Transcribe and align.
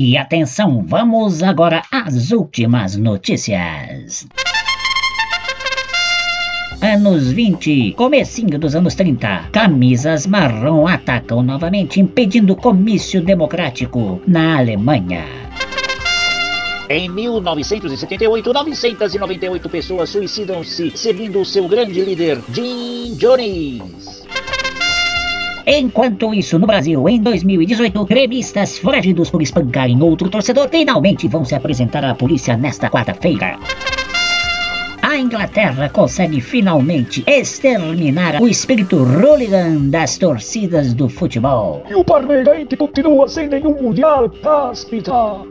E 0.00 0.16
atenção, 0.16 0.84
vamos 0.86 1.42
agora 1.42 1.82
às 1.90 2.30
últimas 2.30 2.94
notícias. 2.96 4.28
Anos 6.80 7.32
20, 7.32 7.94
comecinho 7.94 8.60
dos 8.60 8.76
anos 8.76 8.94
30, 8.94 9.48
camisas 9.50 10.24
marrom 10.24 10.86
atacam 10.86 11.42
novamente 11.42 11.98
impedindo 11.98 12.54
comício 12.54 13.20
democrático 13.20 14.22
na 14.24 14.58
Alemanha. 14.58 15.24
Em 16.88 17.08
1978, 17.08 18.52
998 18.52 19.68
pessoas 19.68 20.10
suicidam-se, 20.10 20.92
seguindo 20.96 21.44
seu 21.44 21.66
grande 21.66 22.00
líder, 22.02 22.40
Jim 22.52 23.16
Jones. 23.16 24.17
Enquanto 25.70 26.32
isso, 26.32 26.58
no 26.58 26.66
Brasil, 26.66 27.06
em 27.10 27.20
2018, 27.20 28.06
gremistas 28.06 28.78
foragidos 28.78 29.28
por 29.28 29.42
espancarem 29.42 30.00
outro 30.00 30.30
torcedor 30.30 30.66
finalmente 30.70 31.28
vão 31.28 31.44
se 31.44 31.54
apresentar 31.54 32.02
à 32.06 32.14
polícia 32.14 32.56
nesta 32.56 32.88
quarta-feira. 32.88 33.58
A 35.02 35.18
Inglaterra 35.18 35.90
consegue 35.90 36.40
finalmente 36.40 37.22
exterminar 37.26 38.40
o 38.40 38.48
espírito 38.48 38.96
hooligan 38.96 39.90
das 39.90 40.16
torcidas 40.16 40.94
do 40.94 41.06
futebol. 41.06 41.82
E 41.90 41.94
o 41.94 42.02
Parmeirante 42.02 42.74
continua 42.74 43.28
sem 43.28 43.46
nenhum 43.46 43.74
mundial, 43.82 44.32
hospital. 44.42 45.46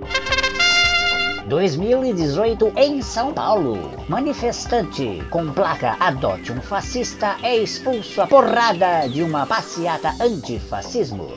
2018 1.47 2.73
em 2.75 3.01
São 3.01 3.33
Paulo. 3.33 3.91
Manifestante 4.09 5.23
com 5.29 5.51
placa 5.53 5.95
Adote 5.99 6.51
um 6.51 6.61
Fascista 6.61 7.37
é 7.41 7.55
expulso 7.55 8.21
a 8.21 8.27
porrada 8.27 9.07
de 9.07 9.23
uma 9.23 9.45
passeata 9.45 10.13
antifascismo. 10.21 11.29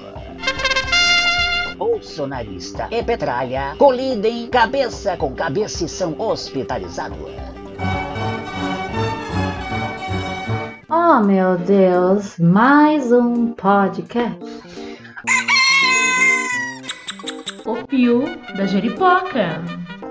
Bolsonarista 1.77 2.89
e 2.91 3.03
Petralha 3.03 3.77
colidem 3.79 4.49
cabeça 4.49 5.17
com 5.17 5.33
cabeça 5.33 5.85
e 5.85 5.89
são 5.89 6.15
hospitalizados. 6.19 7.19
Oh 10.89 11.21
meu 11.21 11.57
Deus, 11.57 12.37
mais 12.39 13.13
um 13.13 13.53
podcast. 13.53 14.45
O 17.65 17.87
Pio 17.87 18.25
da 18.57 18.67
Jeripoca. 18.67 19.63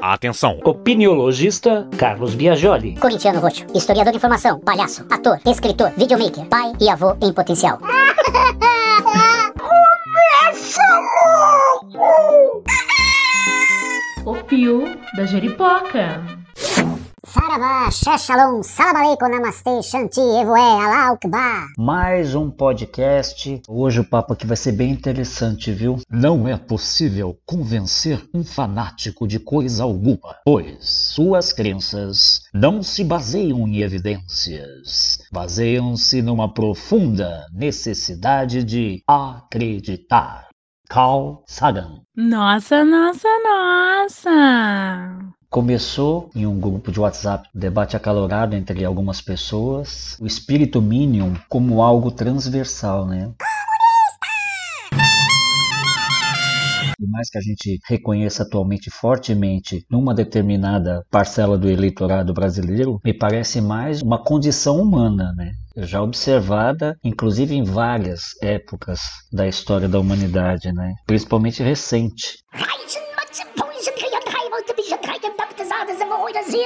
Atenção! 0.02 0.59
Opiniologista 0.64 1.88
Carlos 1.97 2.33
Biagioli. 2.33 2.95
Corintiano 2.95 3.39
Roxo, 3.39 3.66
historiador 3.75 4.11
de 4.11 4.17
informação, 4.17 4.59
palhaço, 4.59 5.05
ator, 5.09 5.39
escritor, 5.45 5.92
videomaker, 5.97 6.45
pai 6.45 6.72
e 6.80 6.89
avô 6.89 7.17
em 7.22 7.33
potencial. 7.33 7.80
Começa 9.59 10.81
logo! 11.94 12.64
O 14.25 14.36
Pio 14.45 14.97
da 15.17 15.25
Jeripoca. 15.25 16.22
Saravá, 17.30 17.92
Shalom, 17.92 18.64
Salabaleikum, 18.64 19.30
Namastê, 19.30 19.84
Shanti, 19.84 20.20
Evoé, 20.20 20.60
Allah 20.60 21.12
Akbar. 21.12 21.68
Mais 21.78 22.34
um 22.34 22.50
podcast. 22.50 23.62
Hoje 23.70 24.00
o 24.00 24.04
papo 24.04 24.34
aqui 24.34 24.48
vai 24.48 24.58
ser 24.58 24.72
bem 24.72 24.90
interessante, 24.90 25.72
viu? 25.72 26.00
Não 26.10 26.48
é 26.48 26.58
possível 26.58 27.38
convencer 27.46 28.28
um 28.34 28.44
fanático 28.44 29.28
de 29.28 29.38
coisa 29.38 29.84
alguma, 29.84 30.38
pois 30.44 30.90
suas 30.90 31.54
crenças 31.54 32.42
não 32.52 32.82
se 32.82 33.04
baseiam 33.04 33.68
em 33.68 33.82
evidências, 33.82 35.20
baseiam-se 35.32 36.24
numa 36.24 36.52
profunda 36.52 37.46
necessidade 37.54 38.64
de 38.64 39.04
acreditar. 39.08 40.48
Carl 40.90 41.44
Sagan. 41.46 42.02
Nossa, 42.16 42.84
nossa, 42.84 43.28
nossa! 43.44 45.39
Começou 45.50 46.30
em 46.36 46.45
um 46.45 46.59
grupo 46.59 46.92
de 46.92 47.00
WhatsApp, 47.00 47.50
debate 47.55 47.97
acalorado 47.97 48.55
entre 48.55 48.86
algumas 48.86 49.19
pessoas, 49.19 50.16
o 50.22 50.28
espírito 50.28 50.80
Minion 50.80 51.33
como 51.49 51.82
algo 51.82 52.11
transversal, 52.11 53.08
né? 53.08 53.32
Por 56.95 57.09
mais 57.09 57.32
que 57.32 57.39
a 57.39 57.42
gente 57.42 57.80
reconheça 57.88 58.43
atualmente 58.43 58.92
fortemente 58.92 59.83
numa 59.89 60.14
determinada 60.14 61.04
parcela 61.09 61.58
do 61.58 61.67
eleitorado 61.67 62.32
brasileiro, 62.32 63.02
me 63.04 63.11
parece 63.11 63.59
mais 63.59 64.04
uma 64.04 64.23
condição 64.23 64.80
humana, 64.80 65.33
né? 65.36 65.54
já 65.76 65.99
observada, 65.99 66.95
inclusive 67.04 67.55
em 67.55 67.64
várias 67.64 68.36
épocas 68.43 68.99
da 69.33 69.48
história 69.48 69.89
da 69.89 69.99
humanidade, 69.99 70.71
né? 70.71 70.93
principalmente 71.08 71.64
recente. 71.64 72.38
Beruhigt 76.09 76.37
das 76.37 76.47
Sie? 76.47 76.58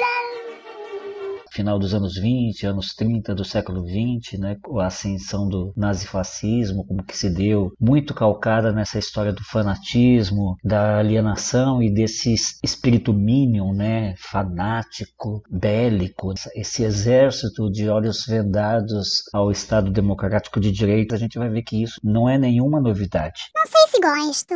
Final 1.54 1.78
dos 1.78 1.94
anos 1.94 2.16
20, 2.16 2.66
anos 2.66 2.96
30 2.96 3.36
do 3.36 3.46
século 3.46 3.84
20, 3.84 4.40
né, 4.40 4.58
a 4.80 4.88
ascensão 4.88 5.48
do 5.48 5.72
nazifascismo, 5.78 6.84
como 6.86 7.04
que 7.04 7.16
se 7.16 7.30
deu, 7.30 7.72
muito 7.80 8.14
calcada 8.14 8.72
nessa 8.72 8.98
história 8.98 9.32
do 9.32 9.44
fanatismo, 9.44 10.56
da 10.64 10.98
alienação 10.98 11.82
e 11.82 11.94
desse 11.94 12.34
espírito 12.64 13.14
minion, 13.14 13.72
né, 13.72 14.16
fanático, 14.18 15.44
bélico, 15.50 16.34
esse 16.56 16.84
exército 16.84 17.70
de 17.70 17.88
olhos 17.88 18.26
vendados 18.28 19.24
ao 19.32 19.52
Estado 19.52 19.92
Democrático 19.92 20.60
de 20.60 20.72
Direito, 20.72 21.14
a 21.14 21.18
gente 21.18 21.38
vai 21.38 21.50
ver 21.50 21.62
que 21.62 21.84
isso 21.84 22.00
não 22.04 22.28
é 22.28 22.38
nenhuma 22.38 22.82
novidade. 22.82 23.52
Não 23.56 23.66
sei 23.68 23.82
se 23.90 24.02
gosto. 24.02 24.54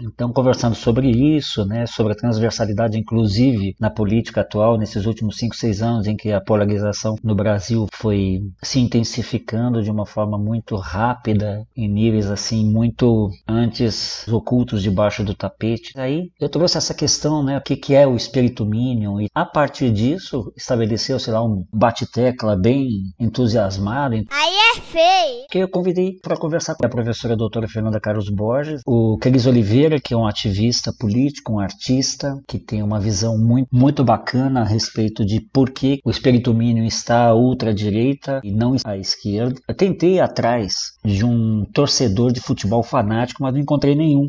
Então, 0.00 0.32
conversando 0.32 0.74
sobre 0.74 1.10
isso, 1.10 1.66
né, 1.66 1.86
sobre 1.86 2.14
a 2.14 2.16
transversalidade, 2.16 2.98
inclusive 2.98 3.76
na 3.78 3.90
política 3.90 4.40
atual, 4.40 4.78
nesses 4.78 5.04
últimos 5.04 5.36
5, 5.36 5.54
6 5.54 5.82
anos 5.82 6.06
em 6.06 6.16
que 6.16 6.32
a 6.32 6.37
polarização 6.40 7.16
no 7.22 7.34
Brasil 7.34 7.86
foi 7.92 8.40
se 8.62 8.80
intensificando 8.80 9.82
de 9.82 9.90
uma 9.90 10.06
forma 10.06 10.38
muito 10.38 10.76
rápida, 10.76 11.66
em 11.76 11.88
níveis 11.88 12.30
assim 12.30 12.64
muito 12.64 13.30
antes 13.46 14.26
ocultos 14.28 14.82
debaixo 14.82 15.24
do 15.24 15.34
tapete. 15.34 15.92
Aí 15.96 16.30
eu 16.40 16.48
trouxe 16.48 16.78
essa 16.78 16.94
questão, 16.94 17.42
né, 17.42 17.58
o 17.58 17.60
que, 17.60 17.76
que 17.76 17.94
é 17.94 18.06
o 18.06 18.16
espírito 18.16 18.64
mínimo, 18.64 19.20
e 19.20 19.28
a 19.34 19.44
partir 19.44 19.90
disso 19.90 20.52
estabeleceu, 20.56 21.18
sei 21.18 21.32
lá, 21.32 21.44
um 21.44 21.64
bate-tecla 21.72 22.56
bem 22.56 22.88
entusiasmado. 23.18 24.14
Aí 24.14 24.54
é 24.76 24.80
feio! 24.80 25.46
Que 25.50 25.58
eu 25.58 25.68
convidei 25.68 26.18
para 26.22 26.36
conversar 26.36 26.74
com 26.74 26.86
a 26.86 26.88
professora 26.88 27.36
doutora 27.36 27.68
Fernanda 27.68 28.00
Carlos 28.00 28.28
Borges, 28.30 28.80
o 28.86 29.18
Cris 29.18 29.46
Oliveira, 29.46 30.00
que 30.00 30.14
é 30.14 30.16
um 30.16 30.26
ativista 30.26 30.92
político, 30.98 31.52
um 31.52 31.60
artista, 31.60 32.40
que 32.46 32.58
tem 32.58 32.82
uma 32.82 33.00
visão 33.00 33.38
muito, 33.38 33.68
muito 33.72 34.04
bacana 34.04 34.60
a 34.60 34.64
respeito 34.64 35.24
de 35.24 35.40
por 35.40 35.70
que 35.70 36.00
o 36.04 36.10
espírito 36.10 36.27
mínimo 36.54 36.86
está 36.86 37.26
à 37.26 37.34
ultradireita 37.34 38.40
e 38.44 38.50
não 38.50 38.76
à 38.84 38.96
esquerda. 38.96 39.60
Eu 39.66 39.74
tentei 39.74 40.16
ir 40.16 40.20
atrás 40.20 40.94
de 41.04 41.24
um 41.24 41.64
torcedor 41.72 42.32
de 42.32 42.40
futebol 42.40 42.82
fanático, 42.82 43.42
mas 43.42 43.52
não 43.52 43.60
encontrei 43.60 43.94
nenhum. 43.94 44.26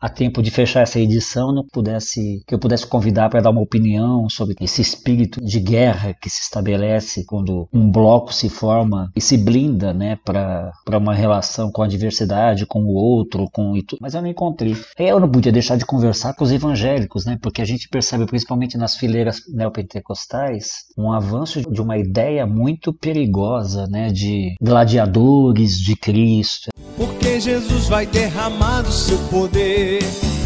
A 0.00 0.08
tempo 0.08 0.42
de 0.42 0.50
fechar 0.50 0.82
essa 0.82 0.98
edição, 0.98 1.52
não 1.52 1.64
pudesse 1.64 2.42
que 2.46 2.54
eu 2.54 2.58
pudesse 2.58 2.86
convidar 2.86 3.28
para 3.28 3.40
dar 3.40 3.50
uma 3.50 3.60
opinião 3.60 4.28
sobre 4.28 4.54
esse 4.60 4.80
espírito 4.80 5.40
de 5.44 5.60
guerra 5.60 6.14
que 6.14 6.30
se 6.30 6.40
estabelece 6.42 7.24
quando 7.26 7.68
um 7.72 7.90
bloco 7.90 8.32
se 8.32 8.48
forma 8.48 9.10
e 9.14 9.20
se 9.20 9.36
blinda, 9.36 9.92
né, 9.92 10.16
para 10.24 10.72
uma 10.96 11.14
relação 11.14 11.70
com 11.70 11.82
a 11.82 11.88
diversidade, 11.88 12.66
com 12.66 12.80
o 12.80 12.94
outro, 12.94 13.46
com 13.52 13.76
e 13.76 13.82
tudo. 13.82 13.98
Mas 14.00 14.14
eu 14.14 14.22
não 14.22 14.28
encontrei. 14.28 14.76
Eu 14.98 15.20
não 15.20 15.30
podia 15.30 15.52
deixar 15.52 15.76
de 15.76 15.84
conversar 15.84 16.34
com 16.34 16.44
os 16.44 16.52
evangélicos, 16.52 17.24
né, 17.24 17.38
porque 17.40 17.60
a 17.60 17.64
gente 17.64 17.88
percebe 17.88 18.26
principalmente 18.26 18.78
nas 18.78 18.96
fileiras 18.96 19.40
neopentecostais 19.52 20.70
um 20.96 21.12
avanço 21.12 21.60
de 21.60 21.80
uma 21.80 21.98
ideia 21.98 22.46
muito 22.46 22.92
perigosa, 22.92 23.86
né, 23.86 24.08
de 24.08 24.54
gladiadores 24.60 25.78
de 25.78 25.96
Cristo. 25.96 26.70
Porque 26.96 27.40
Jesus 27.40 27.86
vai 27.86 28.06
derramar 28.06 28.82
o 28.82 28.92
seu 28.92 29.18
poder 29.28 29.89
yeah. 29.90 30.39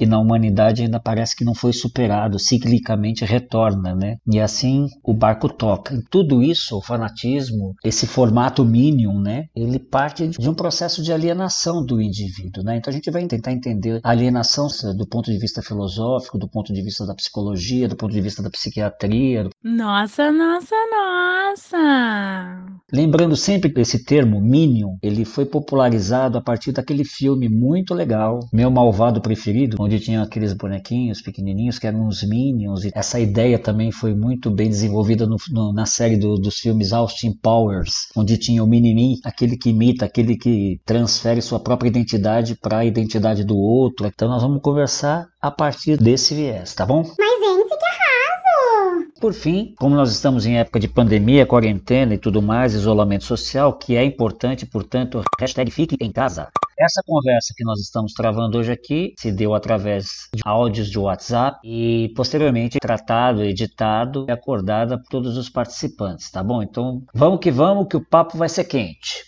Que 0.00 0.06
na 0.06 0.18
humanidade 0.18 0.80
ainda 0.80 0.98
parece 0.98 1.36
que 1.36 1.44
não 1.44 1.54
foi 1.54 1.74
superado, 1.74 2.38
ciclicamente 2.38 3.22
retorna, 3.22 3.94
né? 3.94 4.16
E 4.26 4.40
assim 4.40 4.86
o 5.04 5.12
barco 5.12 5.46
toca. 5.46 5.94
E 5.94 6.02
tudo 6.02 6.42
isso, 6.42 6.78
o 6.78 6.80
fanatismo, 6.80 7.74
esse 7.84 8.06
formato 8.06 8.64
mínimo, 8.64 9.20
né? 9.20 9.48
Ele 9.54 9.78
parte 9.78 10.26
de 10.26 10.48
um 10.48 10.54
processo 10.54 11.02
de 11.02 11.12
alienação 11.12 11.84
do 11.84 12.00
indivíduo, 12.00 12.64
né? 12.64 12.78
Então 12.78 12.90
a 12.90 12.94
gente 12.94 13.10
vai 13.10 13.26
tentar 13.26 13.52
entender 13.52 14.00
a 14.02 14.08
alienação 14.08 14.68
do 14.96 15.06
ponto 15.06 15.30
de 15.30 15.36
vista 15.36 15.60
filosófico, 15.60 16.38
do 16.38 16.48
ponto 16.48 16.72
de 16.72 16.80
vista 16.80 17.04
da 17.04 17.14
psicologia, 17.14 17.86
do 17.86 17.94
ponto 17.94 18.14
de 18.14 18.22
vista 18.22 18.42
da 18.42 18.48
psiquiatria. 18.48 19.50
Nossa, 19.62 20.32
nossa, 20.32 20.76
nossa! 20.96 22.64
Lembrando 22.90 23.36
sempre 23.36 23.70
que 23.70 23.82
esse 23.82 24.02
termo 24.02 24.40
Minion, 24.40 24.96
ele 25.02 25.26
foi 25.26 25.44
popularizado 25.44 26.38
a 26.38 26.40
partir 26.40 26.72
daquele 26.72 27.04
filme 27.04 27.50
muito 27.50 27.92
legal, 27.92 28.40
Meu 28.50 28.70
Malvado 28.70 29.20
Preferido, 29.20 29.76
onde 29.78 29.89
tinha 29.98 30.22
aqueles 30.22 30.52
bonequinhos 30.52 31.22
pequenininhos 31.22 31.78
que 31.78 31.86
eram 31.86 32.06
os 32.06 32.22
Minions. 32.22 32.84
E 32.84 32.90
essa 32.94 33.18
ideia 33.18 33.58
também 33.58 33.90
foi 33.90 34.14
muito 34.14 34.50
bem 34.50 34.68
desenvolvida 34.68 35.26
no, 35.26 35.36
no, 35.50 35.72
na 35.72 35.86
série 35.86 36.16
do, 36.16 36.36
dos 36.36 36.58
filmes 36.58 36.92
Austin 36.92 37.32
Powers, 37.32 38.08
onde 38.16 38.36
tinha 38.36 38.62
o 38.62 38.66
Mini-Me, 38.66 39.20
aquele 39.24 39.56
que 39.56 39.70
imita, 39.70 40.04
aquele 40.04 40.36
que 40.36 40.80
transfere 40.84 41.42
sua 41.42 41.58
própria 41.58 41.88
identidade 41.88 42.54
para 42.54 42.78
a 42.78 42.84
identidade 42.84 43.42
do 43.42 43.56
outro. 43.56 44.06
Então 44.06 44.28
nós 44.28 44.42
vamos 44.42 44.60
conversar 44.62 45.26
a 45.40 45.50
partir 45.50 45.96
desse 45.96 46.34
viés, 46.34 46.74
tá 46.74 46.84
bom? 46.84 47.02
Mas, 47.18 47.40
gente, 47.40 47.68
que 47.68 47.84
arraso! 47.84 49.10
Por 49.20 49.32
fim, 49.32 49.74
como 49.78 49.94
nós 49.94 50.10
estamos 50.10 50.46
em 50.46 50.58
época 50.58 50.78
de 50.78 50.88
pandemia, 50.88 51.46
quarentena 51.46 52.14
e 52.14 52.18
tudo 52.18 52.42
mais, 52.42 52.74
isolamento 52.74 53.24
social, 53.24 53.72
que 53.72 53.96
é 53.96 54.04
importante, 54.04 54.66
portanto, 54.66 55.22
hashtag 55.38 55.70
fique 55.70 55.96
em 56.00 56.12
casa. 56.12 56.48
Essa 56.80 57.02
conversa 57.06 57.52
que 57.54 57.62
nós 57.62 57.78
estamos 57.78 58.14
travando 58.14 58.56
hoje 58.56 58.72
aqui 58.72 59.12
se 59.18 59.30
deu 59.30 59.54
através 59.54 60.30
de 60.34 60.40
áudios 60.46 60.90
de 60.90 60.98
WhatsApp 60.98 61.58
e 61.62 62.10
posteriormente 62.16 62.78
tratado, 62.80 63.44
editado 63.44 64.24
e 64.26 64.32
acordada 64.32 64.96
por 64.96 65.06
todos 65.10 65.36
os 65.36 65.50
participantes, 65.50 66.30
tá 66.30 66.42
bom? 66.42 66.62
Então 66.62 67.02
vamos 67.12 67.40
que 67.40 67.50
vamos 67.50 67.86
que 67.86 67.98
o 67.98 68.00
papo 68.00 68.38
vai 68.38 68.48
ser 68.48 68.64
quente. 68.64 69.26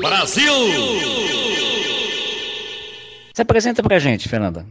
Brasil! 0.00 0.52
Se 3.32 3.42
apresenta 3.42 3.80
pra 3.80 4.00
gente, 4.00 4.28
Fernanda. 4.28 4.66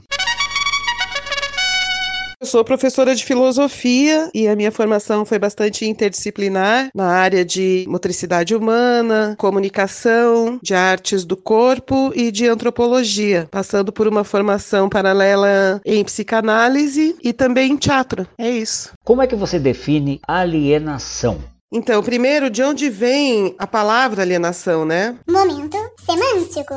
Eu 2.41 2.47
sou 2.47 2.63
professora 2.63 3.13
de 3.13 3.23
filosofia 3.23 4.31
e 4.33 4.47
a 4.47 4.55
minha 4.55 4.71
formação 4.71 5.23
foi 5.23 5.37
bastante 5.37 5.85
interdisciplinar 5.85 6.89
na 6.95 7.05
área 7.05 7.45
de 7.45 7.85
motricidade 7.87 8.55
humana, 8.55 9.35
comunicação, 9.37 10.59
de 10.59 10.73
artes 10.73 11.23
do 11.23 11.37
corpo 11.37 12.11
e 12.15 12.31
de 12.31 12.47
antropologia, 12.47 13.47
passando 13.51 13.91
por 13.93 14.07
uma 14.07 14.23
formação 14.23 14.89
paralela 14.89 15.79
em 15.85 16.03
psicanálise 16.03 17.15
e 17.23 17.31
também 17.31 17.73
em 17.73 17.77
teatro. 17.77 18.27
É 18.39 18.49
isso. 18.49 18.91
Como 19.03 19.21
é 19.21 19.27
que 19.27 19.35
você 19.35 19.59
define 19.59 20.19
alienação? 20.27 21.39
Então, 21.71 22.01
primeiro, 22.01 22.49
de 22.49 22.63
onde 22.63 22.89
vem 22.89 23.55
a 23.59 23.67
palavra 23.67 24.23
alienação, 24.23 24.83
né? 24.83 25.15
Momento 25.29 25.77
semântico. 26.03 26.73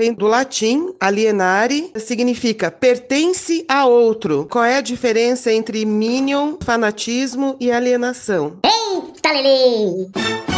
Vem 0.00 0.14
do 0.14 0.26
latim, 0.26 0.94
alienare, 0.98 1.92
significa 1.96 2.70
pertence 2.70 3.66
a 3.68 3.84
outro. 3.84 4.48
Qual 4.50 4.64
é 4.64 4.78
a 4.78 4.80
diferença 4.80 5.52
entre 5.52 5.84
minion, 5.84 6.56
fanatismo 6.64 7.54
e 7.60 7.70
alienação? 7.70 8.56
Eita, 8.64 9.30
Lele! 9.30 10.49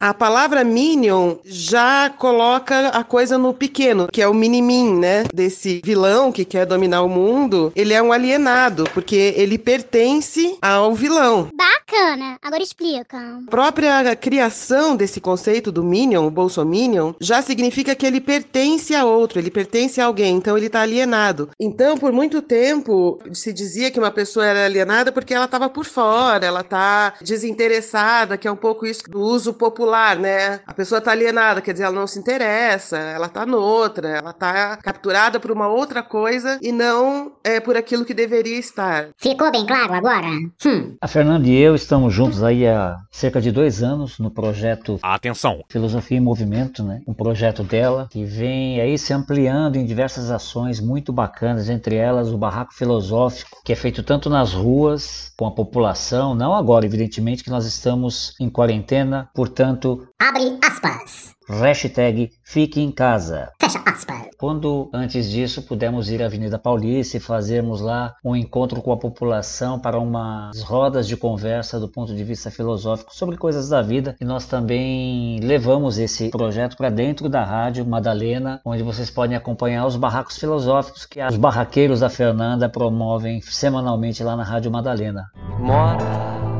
A 0.00 0.12
palavra 0.12 0.62
minion 0.64 1.36
já 1.44 2.10
coloca 2.10 2.88
a 2.88 3.02
coisa 3.02 3.38
no 3.38 3.54
pequeno, 3.54 4.08
que 4.12 4.22
é 4.22 4.28
o 4.28 4.34
minimin, 4.34 4.98
né? 4.98 5.24
Desse 5.32 5.80
vilão 5.84 6.30
que 6.30 6.44
quer 6.44 6.66
dominar 6.66 7.02
o 7.02 7.08
mundo. 7.08 7.72
Ele 7.74 7.94
é 7.94 8.02
um 8.02 8.12
alienado, 8.12 8.84
porque 8.92 9.34
ele 9.36 9.58
pertence 9.58 10.56
ao 10.60 10.94
vilão. 10.94 11.48
Bacana. 11.54 12.36
Agora 12.42 12.62
explica. 12.62 13.16
A 13.16 13.50
própria 13.50 14.16
criação 14.16 14.96
desse 14.96 15.20
conceito 15.20 15.72
do 15.72 15.82
minion, 15.82 16.26
o 16.26 16.30
bolsominion, 16.30 17.14
já 17.20 17.40
significa 17.40 17.94
que 17.94 18.06
ele 18.06 18.20
pertence 18.20 18.94
a 18.94 19.04
outro, 19.04 19.38
ele 19.38 19.50
pertence 19.50 20.00
a 20.00 20.06
alguém, 20.06 20.36
então 20.36 20.56
ele 20.56 20.66
está 20.66 20.82
alienado. 20.82 21.50
Então, 21.58 21.96
por 21.96 22.12
muito 22.12 22.42
tempo, 22.42 23.18
se 23.32 23.52
dizia 23.52 23.90
que 23.90 23.98
uma 23.98 24.10
pessoa 24.10 24.44
era 24.44 24.64
alienada 24.64 25.10
porque 25.12 25.34
ela 25.34 25.46
estava 25.46 25.68
por 25.68 25.84
fora, 25.84 26.44
ela 26.44 26.60
está 26.60 27.14
desinteressada, 27.22 28.36
que 28.36 28.48
é 28.48 28.52
um 28.52 28.56
pouco 28.56 28.86
isso 28.86 29.02
do 29.08 29.20
uso 29.20 29.54
popular, 29.54 29.85
né? 29.86 30.60
A 30.66 30.74
pessoa 30.74 30.98
está 30.98 31.12
alienada, 31.12 31.60
quer 31.60 31.72
dizer, 31.72 31.84
ela 31.84 31.94
não 31.94 32.06
se 32.06 32.18
interessa, 32.18 32.96
ela 32.96 33.26
está 33.26 33.46
noutra, 33.46 34.08
ela 34.08 34.30
está 34.30 34.76
capturada 34.76 35.38
por 35.38 35.50
uma 35.50 35.68
outra 35.68 36.02
coisa 36.02 36.58
e 36.62 36.72
não 36.72 37.32
é 37.44 37.60
por 37.60 37.76
aquilo 37.76 38.04
que 38.04 38.14
deveria 38.14 38.58
estar. 38.58 39.08
Ficou 39.16 39.50
bem 39.50 39.64
claro 39.66 39.94
agora? 39.94 40.26
Hum. 40.64 40.96
A 41.00 41.08
Fernanda 41.08 41.46
e 41.48 41.56
eu 41.56 41.74
estamos 41.74 42.12
juntos 42.12 42.42
aí 42.42 42.66
há 42.66 42.96
cerca 43.10 43.40
de 43.40 43.50
dois 43.50 43.82
anos 43.82 44.18
no 44.18 44.30
projeto 44.30 44.98
Atenção! 45.02 45.62
Filosofia 45.68 46.18
em 46.18 46.20
Movimento, 46.20 46.82
né? 46.82 47.00
Um 47.06 47.14
projeto 47.14 47.62
dela 47.62 48.08
que 48.10 48.24
vem 48.24 48.80
aí 48.80 48.98
se 48.98 49.12
ampliando 49.12 49.76
em 49.76 49.86
diversas 49.86 50.30
ações 50.30 50.80
muito 50.80 51.12
bacanas, 51.12 51.68
entre 51.68 51.96
elas 51.96 52.30
o 52.30 52.38
Barraco 52.38 52.74
Filosófico, 52.74 53.60
que 53.64 53.72
é 53.72 53.76
feito 53.76 54.02
tanto 54.02 54.28
nas 54.28 54.52
ruas 54.52 55.32
com 55.36 55.46
a 55.46 55.50
população, 55.50 56.34
não 56.34 56.54
agora, 56.54 56.86
evidentemente, 56.86 57.44
que 57.44 57.50
nós 57.50 57.66
estamos 57.66 58.34
em 58.40 58.48
quarentena, 58.48 59.28
portanto, 59.34 59.75
Abre 60.18 60.58
aspas. 60.62 61.34
hashtag 61.48 62.30
fique 62.42 62.80
em 62.80 62.90
casa. 62.90 63.52
Fecha 63.60 63.80
aspas. 63.86 64.26
Quando 64.38 64.90
antes 64.92 65.30
disso 65.30 65.62
pudemos 65.62 66.10
ir 66.10 66.22
à 66.22 66.26
Avenida 66.26 66.58
Paulista 66.58 67.16
e 67.16 67.20
fazermos 67.20 67.80
lá 67.80 68.14
um 68.24 68.34
encontro 68.34 68.82
com 68.82 68.92
a 68.92 68.96
população 68.96 69.78
para 69.78 69.98
umas 69.98 70.62
rodas 70.62 71.06
de 71.06 71.16
conversa 71.16 71.78
do 71.78 71.88
ponto 71.88 72.14
de 72.14 72.24
vista 72.24 72.50
filosófico 72.50 73.14
sobre 73.14 73.36
coisas 73.36 73.68
da 73.68 73.80
vida, 73.82 74.16
e 74.20 74.24
nós 74.24 74.46
também 74.46 75.38
levamos 75.40 75.98
esse 75.98 76.30
projeto 76.30 76.76
para 76.76 76.90
dentro 76.90 77.28
da 77.28 77.44
rádio 77.44 77.86
Madalena, 77.86 78.60
onde 78.64 78.82
vocês 78.82 79.10
podem 79.10 79.36
acompanhar 79.36 79.86
os 79.86 79.96
barracos 79.96 80.36
filosóficos 80.36 81.06
que 81.06 81.22
os 81.22 81.36
barraqueiros 81.36 82.00
da 82.00 82.10
Fernanda 82.10 82.68
promovem 82.68 83.40
semanalmente 83.40 84.22
lá 84.22 84.36
na 84.36 84.44
Rádio 84.44 84.70
Madalena. 84.70 85.30
mora 85.58 86.55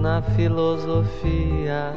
na 0.00 0.22
filosofia. 0.22 1.94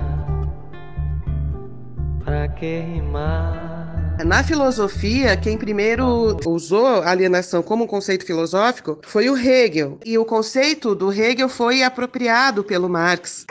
Pra 2.23 2.47
que 2.49 2.79
rimar? 2.79 4.17
Na 4.25 4.43
filosofia, 4.43 5.35
quem 5.37 5.57
primeiro 5.57 6.37
usou 6.45 6.85
a 7.01 7.09
alienação 7.09 7.63
como 7.63 7.85
um 7.85 7.87
conceito 7.87 8.25
filosófico 8.25 8.99
foi 9.03 9.29
o 9.29 9.37
Hegel. 9.37 9.99
E 10.05 10.17
o 10.17 10.25
conceito 10.25 10.93
do 10.93 11.11
Hegel 11.11 11.49
foi 11.49 11.81
apropriado 11.81 12.63
pelo 12.63 12.89
Marx. 12.89 13.45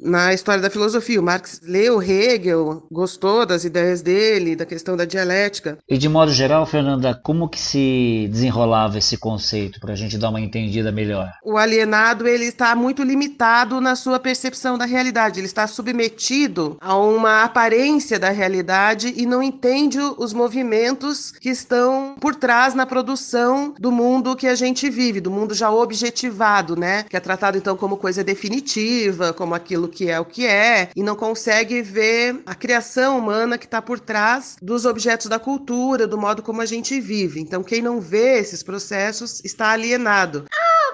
Na 0.00 0.32
história 0.32 0.62
da 0.62 0.70
filosofia, 0.70 1.20
o 1.20 1.22
Marx 1.22 1.60
leu 1.64 2.02
Hegel, 2.02 2.86
gostou 2.90 3.44
das 3.44 3.64
ideias 3.64 4.00
dele, 4.00 4.54
da 4.54 4.64
questão 4.64 4.96
da 4.96 5.04
dialética. 5.04 5.78
E 5.88 5.98
de 5.98 6.08
modo 6.08 6.32
geral, 6.32 6.64
Fernanda, 6.66 7.14
como 7.14 7.48
que 7.48 7.60
se 7.60 8.28
desenrolava 8.30 8.98
esse 8.98 9.16
conceito 9.16 9.80
para 9.80 9.92
a 9.92 9.96
gente 9.96 10.16
dar 10.16 10.30
uma 10.30 10.40
entendida 10.40 10.92
melhor? 10.92 11.32
O 11.44 11.56
alienado 11.56 12.28
ele 12.28 12.44
está 12.44 12.74
muito 12.74 13.02
limitado 13.02 13.80
na 13.80 13.96
sua 13.96 14.18
percepção 14.18 14.78
da 14.78 14.84
realidade. 14.84 15.40
Ele 15.40 15.46
está 15.46 15.66
submetido 15.66 16.76
a 16.80 16.96
uma 16.96 17.42
aparência 17.42 18.18
da 18.18 18.30
realidade 18.30 19.12
e 19.16 19.26
não 19.26 19.42
entende 19.42 19.98
os 20.16 20.32
movimentos 20.32 21.32
que 21.32 21.48
estão 21.48 22.14
por 22.20 22.34
trás 22.34 22.74
na 22.74 22.86
produção 22.86 23.74
do 23.78 23.90
mundo 23.90 24.36
que 24.36 24.46
a 24.46 24.54
gente 24.54 24.88
vive, 24.88 25.20
do 25.20 25.30
mundo 25.30 25.54
já 25.54 25.70
objetivado, 25.70 26.76
né? 26.76 27.04
Que 27.04 27.16
é 27.16 27.20
tratado 27.20 27.58
então 27.58 27.76
como 27.76 27.96
coisa 27.96 28.22
definitiva, 28.22 29.32
como 29.32 29.54
aquilo 29.54 29.87
que 29.88 30.08
é 30.10 30.18
o 30.20 30.24
que 30.24 30.46
é, 30.46 30.90
e 30.94 31.02
não 31.02 31.16
consegue 31.16 31.82
ver 31.82 32.40
a 32.46 32.54
criação 32.54 33.18
humana 33.18 33.58
que 33.58 33.64
está 33.64 33.80
por 33.80 34.00
trás 34.00 34.56
dos 34.60 34.84
objetos 34.84 35.26
da 35.26 35.38
cultura, 35.38 36.06
do 36.06 36.18
modo 36.18 36.42
como 36.42 36.60
a 36.60 36.66
gente 36.66 37.00
vive. 37.00 37.40
Então, 37.40 37.62
quem 37.62 37.82
não 37.82 38.00
vê 38.00 38.38
esses 38.38 38.62
processos 38.62 39.42
está 39.44 39.70
alienado. 39.70 40.44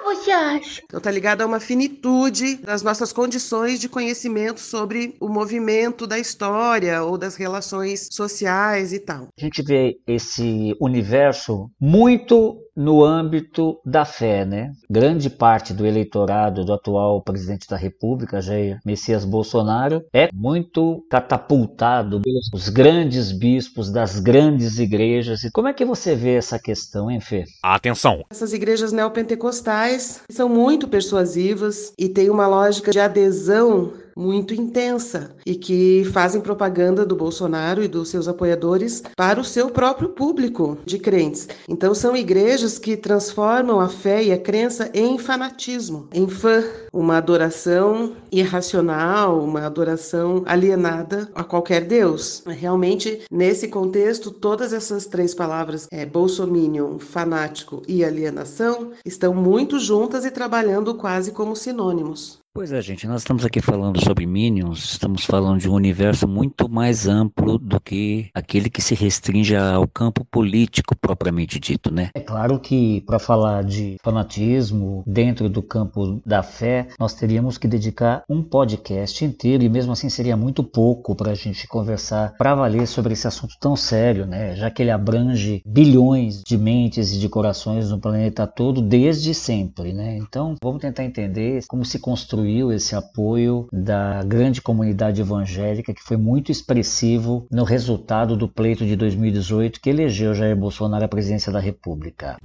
Você 0.04 0.30
acha? 0.30 0.82
Então 0.84 1.00
tá 1.00 1.10
ligado 1.10 1.40
a 1.40 1.46
uma 1.46 1.58
finitude 1.58 2.56
das 2.56 2.82
nossas 2.82 3.12
condições 3.12 3.80
de 3.80 3.88
conhecimento 3.88 4.60
sobre 4.60 5.16
o 5.18 5.28
movimento 5.28 6.06
da 6.06 6.18
história 6.18 7.02
ou 7.02 7.18
das 7.18 7.36
relações 7.36 8.08
sociais 8.10 8.92
e 8.92 9.00
tal. 9.00 9.28
A 9.38 9.40
gente 9.40 9.62
vê 9.62 9.98
esse 10.06 10.74
universo 10.80 11.70
muito 11.80 12.63
no 12.76 13.04
âmbito 13.04 13.78
da 13.84 14.04
fé, 14.04 14.44
né? 14.44 14.72
Grande 14.90 15.30
parte 15.30 15.72
do 15.72 15.86
eleitorado 15.86 16.64
do 16.64 16.72
atual 16.72 17.22
presidente 17.22 17.68
da 17.68 17.76
República, 17.76 18.40
Jair 18.40 18.78
Messias 18.84 19.24
Bolsonaro, 19.24 20.04
é 20.12 20.28
muito 20.32 21.04
catapultado 21.10 22.20
pelos 22.20 22.68
grandes 22.68 23.32
bispos 23.32 23.90
das 23.90 24.18
grandes 24.18 24.78
igrejas. 24.78 25.44
E 25.44 25.50
como 25.50 25.68
é 25.68 25.72
que 25.72 25.84
você 25.84 26.14
vê 26.14 26.34
essa 26.34 26.58
questão, 26.58 27.10
hein, 27.10 27.20
Fê? 27.20 27.44
Atenção! 27.62 28.24
Essas 28.30 28.52
igrejas 28.52 28.92
neopentecostais 28.92 30.22
são 30.30 30.48
muito 30.48 30.88
persuasivas 30.88 31.92
e 31.98 32.08
têm 32.08 32.30
uma 32.30 32.46
lógica 32.46 32.90
de 32.90 33.00
adesão 33.00 33.92
muito 34.16 34.54
intensa 34.54 35.34
e 35.44 35.54
que 35.54 36.04
fazem 36.12 36.40
propaganda 36.40 37.04
do 37.04 37.16
Bolsonaro 37.16 37.82
e 37.82 37.88
dos 37.88 38.08
seus 38.08 38.28
apoiadores 38.28 39.02
para 39.16 39.40
o 39.40 39.44
seu 39.44 39.70
próprio 39.70 40.10
público 40.10 40.78
de 40.84 40.98
crentes. 40.98 41.48
Então 41.68 41.94
são 41.94 42.16
igrejas 42.16 42.78
que 42.78 42.96
transformam 42.96 43.80
a 43.80 43.88
fé 43.88 44.22
e 44.22 44.32
a 44.32 44.38
crença 44.38 44.90
em 44.94 45.18
fanatismo, 45.18 46.08
em 46.12 46.28
fã, 46.28 46.62
uma 46.92 47.16
adoração 47.16 48.12
irracional, 48.30 49.42
uma 49.42 49.66
adoração 49.66 50.42
alienada 50.46 51.28
a 51.34 51.42
qualquer 51.42 51.82
Deus. 51.84 52.42
Realmente, 52.46 53.22
nesse 53.30 53.68
contexto, 53.68 54.30
todas 54.30 54.72
essas 54.72 55.06
três 55.06 55.34
palavras, 55.34 55.88
é, 55.90 56.04
bolsominion, 56.04 56.98
fanático 56.98 57.82
e 57.88 58.04
alienação, 58.04 58.92
estão 59.04 59.34
muito 59.34 59.78
juntas 59.78 60.24
e 60.24 60.30
trabalhando 60.30 60.94
quase 60.94 61.32
como 61.32 61.56
sinônimos. 61.56 62.43
Pois 62.56 62.70
é, 62.70 62.80
gente, 62.80 63.04
nós 63.08 63.22
estamos 63.22 63.44
aqui 63.44 63.60
falando 63.60 64.00
sobre 64.00 64.24
Minions, 64.26 64.92
estamos 64.92 65.24
falando 65.24 65.58
de 65.58 65.68
um 65.68 65.72
universo 65.72 66.28
muito 66.28 66.68
mais 66.68 67.08
amplo 67.08 67.58
do 67.58 67.80
que 67.80 68.30
aquele 68.32 68.70
que 68.70 68.80
se 68.80 68.94
restringe 68.94 69.56
ao 69.56 69.88
campo 69.88 70.24
político 70.24 70.96
propriamente 70.96 71.58
dito, 71.58 71.92
né? 71.92 72.10
É 72.14 72.20
claro 72.20 72.60
que 72.60 73.00
para 73.00 73.18
falar 73.18 73.64
de 73.64 73.96
fanatismo 74.04 75.02
dentro 75.04 75.48
do 75.48 75.64
campo 75.64 76.22
da 76.24 76.44
fé, 76.44 76.86
nós 76.96 77.12
teríamos 77.12 77.58
que 77.58 77.66
dedicar 77.66 78.22
um 78.30 78.40
podcast 78.40 79.24
inteiro 79.24 79.64
e 79.64 79.68
mesmo 79.68 79.90
assim 79.90 80.08
seria 80.08 80.36
muito 80.36 80.62
pouco 80.62 81.16
para 81.16 81.32
a 81.32 81.34
gente 81.34 81.66
conversar 81.66 82.36
para 82.38 82.54
valer 82.54 82.86
sobre 82.86 83.14
esse 83.14 83.26
assunto 83.26 83.56
tão 83.58 83.74
sério, 83.74 84.26
né? 84.26 84.54
Já 84.54 84.70
que 84.70 84.80
ele 84.80 84.92
abrange 84.92 85.60
bilhões 85.66 86.40
de 86.46 86.56
mentes 86.56 87.12
e 87.12 87.18
de 87.18 87.28
corações 87.28 87.90
no 87.90 87.98
planeta 87.98 88.46
todo 88.46 88.80
desde 88.80 89.34
sempre, 89.34 89.92
né? 89.92 90.18
Então, 90.18 90.54
vamos 90.62 90.80
tentar 90.80 91.02
entender 91.02 91.64
como 91.66 91.84
se 91.84 91.98
construiu 91.98 92.43
construiu 92.44 92.72
esse 92.72 92.94
apoio 92.94 93.66
da 93.72 94.22
grande 94.22 94.60
comunidade 94.60 95.20
evangélica, 95.20 95.94
que 95.94 96.02
foi 96.02 96.16
muito 96.18 96.52
expressivo 96.52 97.46
no 97.50 97.64
resultado 97.64 98.36
do 98.36 98.46
pleito 98.46 98.84
de 98.84 98.94
2018 98.96 99.80
que 99.80 99.88
elegeu 99.88 100.34
Jair 100.34 100.54
Bolsonaro 100.54 101.04
à 101.04 101.08
presidência 101.08 101.50
da 101.50 101.58
República. 101.58 102.36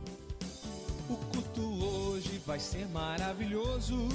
O 1.10 1.16
culto 1.16 1.62
hoje 1.84 2.40
vai 2.46 2.60
ser 2.60 2.88
maravilhoso. 2.94 4.08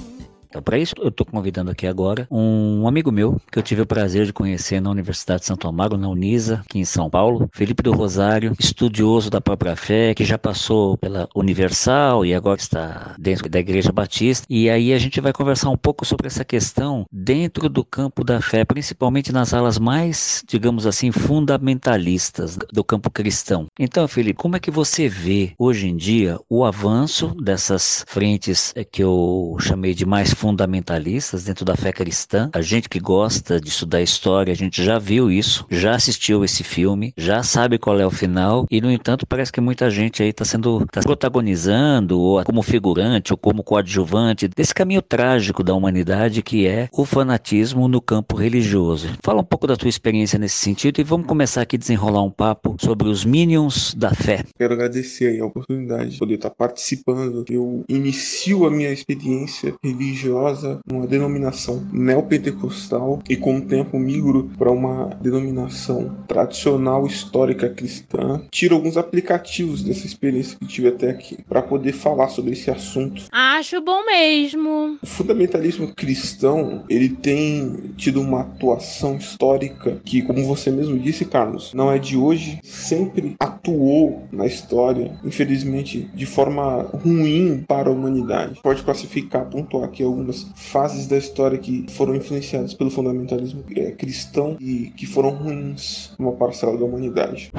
Então, 0.55 0.63
para 0.63 0.77
isso, 0.77 0.95
eu 0.99 1.09
estou 1.09 1.25
convidando 1.25 1.69
aqui 1.69 1.85
agora 1.85 2.25
um 2.31 2.87
amigo 2.87 3.11
meu 3.11 3.41
que 3.51 3.59
eu 3.59 3.63
tive 3.63 3.81
o 3.81 3.85
prazer 3.85 4.25
de 4.25 4.31
conhecer 4.31 4.79
na 4.79 4.89
Universidade 4.89 5.41
de 5.41 5.47
Santo 5.47 5.67
Amaro, 5.67 5.97
na 5.97 6.07
Unisa, 6.07 6.61
aqui 6.65 6.79
em 6.79 6.85
São 6.85 7.09
Paulo, 7.09 7.49
Felipe 7.51 7.83
do 7.83 7.91
Rosário, 7.91 8.55
estudioso 8.57 9.29
da 9.29 9.41
própria 9.41 9.75
fé, 9.75 10.13
que 10.13 10.23
já 10.23 10.37
passou 10.37 10.95
pela 10.97 11.27
Universal 11.35 12.25
e 12.25 12.33
agora 12.33 12.57
está 12.57 13.15
dentro 13.19 13.49
da 13.49 13.59
Igreja 13.59 13.91
Batista. 13.91 14.47
E 14.49 14.69
aí 14.69 14.93
a 14.93 14.97
gente 14.97 15.19
vai 15.19 15.33
conversar 15.33 15.69
um 15.69 15.75
pouco 15.75 16.05
sobre 16.05 16.27
essa 16.27 16.45
questão 16.45 17.03
dentro 17.11 17.67
do 17.67 17.83
campo 17.83 18.23
da 18.23 18.39
fé, 18.39 18.63
principalmente 18.63 19.33
nas 19.33 19.53
alas 19.53 19.77
mais, 19.77 20.41
digamos 20.47 20.87
assim, 20.87 21.11
fundamentalistas 21.11 22.57
do 22.71 22.81
campo 22.81 23.11
cristão. 23.11 23.65
Então, 23.77 24.07
Felipe, 24.07 24.39
como 24.39 24.55
é 24.55 24.59
que 24.61 24.71
você 24.71 25.09
vê 25.09 25.51
hoje 25.59 25.89
em 25.89 25.97
dia 25.97 26.39
o 26.49 26.63
avanço 26.63 27.35
dessas 27.43 28.05
frentes 28.07 28.73
que 28.89 29.03
eu 29.03 29.57
chamei 29.59 29.93
de 29.93 30.05
mais 30.05 30.33
fundamentalistas 30.45 31.43
dentro 31.43 31.65
da 31.65 31.75
fé 31.75 31.91
cristã. 31.91 32.51
A 32.53 32.61
gente 32.61 32.87
que 32.87 32.99
gosta 32.99 33.59
de 33.59 33.67
estudar 33.67 34.03
história, 34.03 34.53
a 34.53 34.55
gente 34.55 34.83
já 34.83 34.99
viu 34.99 35.31
isso, 35.31 35.65
já 35.71 35.95
assistiu 35.95 36.45
esse 36.45 36.63
filme, 36.63 37.11
já 37.17 37.41
sabe 37.41 37.79
qual 37.79 37.99
é 37.99 38.05
o 38.05 38.11
final 38.11 38.67
e 38.69 38.79
no 38.79 38.91
entanto 38.91 39.25
parece 39.25 39.51
que 39.51 39.59
muita 39.59 39.89
gente 39.89 40.21
aí 40.21 40.29
está 40.29 40.45
sendo 40.45 40.85
tá 40.85 41.01
protagonizando 41.01 42.19
ou 42.19 42.43
como 42.43 42.61
figurante 42.61 43.33
ou 43.33 43.37
como 43.39 43.63
coadjuvante 43.63 44.47
desse 44.47 44.71
caminho 44.71 45.01
trágico 45.01 45.63
da 45.63 45.73
humanidade 45.73 46.43
que 46.43 46.67
é 46.67 46.89
o 46.91 47.05
fanatismo 47.05 47.87
no 47.87 47.99
campo 47.99 48.35
religioso. 48.35 49.09
Fala 49.23 49.41
um 49.41 49.45
pouco 49.45 49.65
da 49.65 49.75
tua 49.75 49.89
experiência 49.89 50.37
nesse 50.37 50.57
sentido 50.57 50.99
e 50.99 51.03
vamos 51.03 51.25
começar 51.25 51.63
aqui 51.63 51.75
a 51.75 51.79
desenrolar 51.79 52.21
um 52.21 52.29
papo 52.29 52.75
sobre 52.79 53.09
os 53.09 53.25
minions 53.25 53.95
da 53.95 54.11
fé. 54.11 54.43
Quero 54.55 54.75
agradecer 54.75 55.41
a 55.41 55.45
oportunidade 55.47 56.11
de 56.11 56.19
poder 56.19 56.35
estar 56.35 56.51
participando. 56.51 57.43
Eu 57.49 57.83
inicio 57.89 58.67
a 58.67 58.69
minha 58.69 58.91
experiência 58.91 59.73
religiosa 59.83 60.24
religiosa, 60.25 60.79
uma 60.91 61.05
denominação 61.05 61.85
neopentecostal 61.91 63.21
e 63.29 63.35
com 63.35 63.57
o 63.57 63.61
tempo 63.61 63.99
migro 63.99 64.49
para 64.57 64.71
uma 64.71 65.05
denominação 65.21 66.17
tradicional 66.27 67.05
histórica 67.05 67.69
cristã. 67.69 68.41
Tiro 68.49 68.75
alguns 68.75 68.97
aplicativos 68.97 69.83
dessa 69.83 70.05
experiência 70.05 70.57
que 70.57 70.65
tive 70.65 70.87
até 70.87 71.09
aqui 71.09 71.37
para 71.47 71.61
poder 71.61 71.93
falar 71.93 72.29
sobre 72.29 72.51
esse 72.51 72.71
assunto. 72.71 73.23
Acho 73.31 73.81
bom 73.81 74.05
mesmo. 74.05 74.97
O 75.01 75.05
fundamentalismo 75.05 75.93
cristão, 75.93 76.83
ele 76.89 77.09
tem 77.09 77.93
tido 77.95 78.21
uma 78.21 78.41
atuação 78.41 79.17
histórica 79.17 79.99
que, 80.03 80.21
como 80.21 80.43
você 80.45 80.71
mesmo 80.71 80.97
disse, 80.97 81.25
Carlos, 81.25 81.73
não 81.73 81.91
é 81.91 81.99
de 81.99 82.17
hoje, 82.17 82.59
sempre 82.63 83.35
atuou 83.39 84.23
na 84.31 84.45
história, 84.45 85.17
infelizmente, 85.23 86.09
de 86.13 86.25
forma 86.25 86.83
ruim 87.03 87.63
para 87.67 87.89
a 87.89 87.91
humanidade. 87.91 88.59
Pode 88.61 88.83
classificar, 88.83 89.45
pontuar 89.45 89.85
aqui 89.85 90.03
algumas 90.15 90.47
fases 90.55 91.07
da 91.07 91.17
história 91.17 91.57
que 91.57 91.85
foram 91.89 92.15
influenciadas 92.15 92.73
pelo 92.73 92.89
fundamentalismo 92.89 93.63
é, 93.75 93.91
cristão 93.91 94.57
e 94.59 94.91
que 94.95 95.05
foram 95.05 95.29
ruins 95.31 96.11
uma 96.17 96.31
parcela 96.31 96.77
da 96.77 96.85
humanidade. 96.85 97.51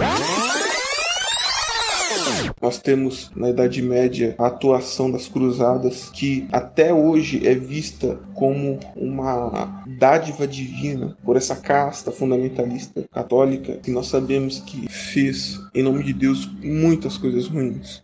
Nós 2.60 2.78
temos 2.78 3.30
na 3.36 3.50
Idade 3.50 3.82
Média 3.82 4.34
a 4.38 4.46
atuação 4.46 5.10
das 5.10 5.28
cruzadas, 5.28 6.08
que 6.10 6.48
até 6.50 6.92
hoje 6.92 7.46
é 7.46 7.54
vista 7.54 8.18
como 8.34 8.80
uma 8.96 9.84
dádiva 9.98 10.46
divina 10.46 11.16
por 11.24 11.36
essa 11.36 11.54
casta 11.54 12.10
fundamentalista 12.10 13.04
católica, 13.12 13.76
que 13.76 13.90
nós 13.90 14.08
sabemos 14.08 14.60
que 14.60 14.88
fez, 14.88 15.60
em 15.74 15.82
nome 15.82 16.02
de 16.02 16.12
Deus, 16.12 16.50
muitas 16.62 17.18
coisas 17.18 17.46
ruins. 17.46 18.02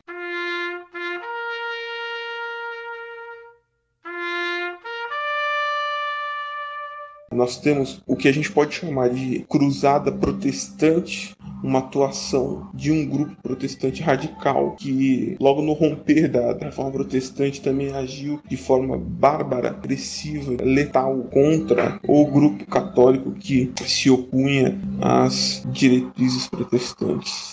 Nós 7.33 7.59
temos 7.59 8.03
o 8.07 8.17
que 8.17 8.29
a 8.29 8.33
gente 8.33 8.51
pode 8.51 8.75
chamar 8.75 9.11
de 9.11 9.45
cruzada 9.49 10.13
protestante, 10.13 11.35
uma 11.63 11.79
atuação 11.79 12.69
de 12.75 12.91
um 12.91 13.07
grupo 13.07 13.37
protestante 13.43 14.03
radical 14.03 14.75
que, 14.77 15.37
logo 15.41 15.63
no 15.63 15.73
romper 15.73 16.29
da, 16.29 16.53
da 16.53 16.67
reforma 16.67 16.91
protestante, 16.91 17.61
também 17.61 17.93
agiu 17.93 18.41
de 18.49 18.57
forma 18.57 18.99
bárbara, 18.99 19.71
agressiva, 19.71 20.57
letal 20.63 21.17
contra 21.33 22.01
o 22.07 22.27
grupo 22.27 22.67
católico 22.67 23.33
que 23.33 23.73
se 23.87 24.11
opunha 24.11 24.79
às 25.01 25.63
diretrizes 25.71 26.49
protestantes. 26.49 27.53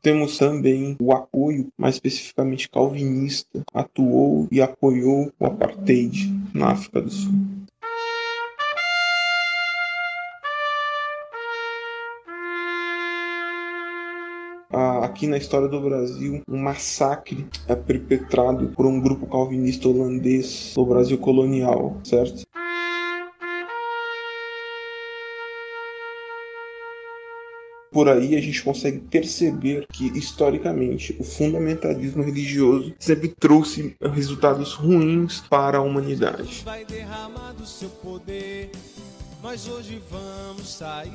Temos 0.00 0.38
também 0.38 0.96
o 1.00 1.12
apoio, 1.12 1.68
mais 1.76 1.96
especificamente 1.96 2.68
calvinista, 2.68 3.62
atuou 3.74 4.46
e 4.50 4.60
apoiou 4.60 5.32
o 5.38 5.46
apartheid 5.46 6.32
na 6.54 6.70
África 6.70 7.00
do 7.00 7.10
Sul. 7.10 7.58
aqui 15.18 15.26
na 15.26 15.36
história 15.36 15.66
do 15.66 15.80
Brasil 15.80 16.42
um 16.48 16.58
massacre 16.58 17.46
é 17.66 17.74
perpetrado 17.74 18.68
por 18.68 18.86
um 18.86 19.00
grupo 19.00 19.26
calvinista 19.26 19.88
holandês 19.88 20.74
no 20.76 20.86
Brasil 20.86 21.18
colonial, 21.18 21.96
certo? 22.04 22.46
Por 27.90 28.08
aí 28.08 28.36
a 28.36 28.40
gente 28.40 28.62
consegue 28.62 28.98
perceber 28.98 29.86
que, 29.92 30.06
historicamente, 30.16 31.16
o 31.18 31.24
fundamentalismo 31.24 32.22
religioso 32.22 32.94
sempre 32.98 33.28
trouxe 33.28 33.96
resultados 34.12 34.74
ruins 34.74 35.42
para 35.48 35.78
a 35.78 35.82
humanidade. 35.82 36.64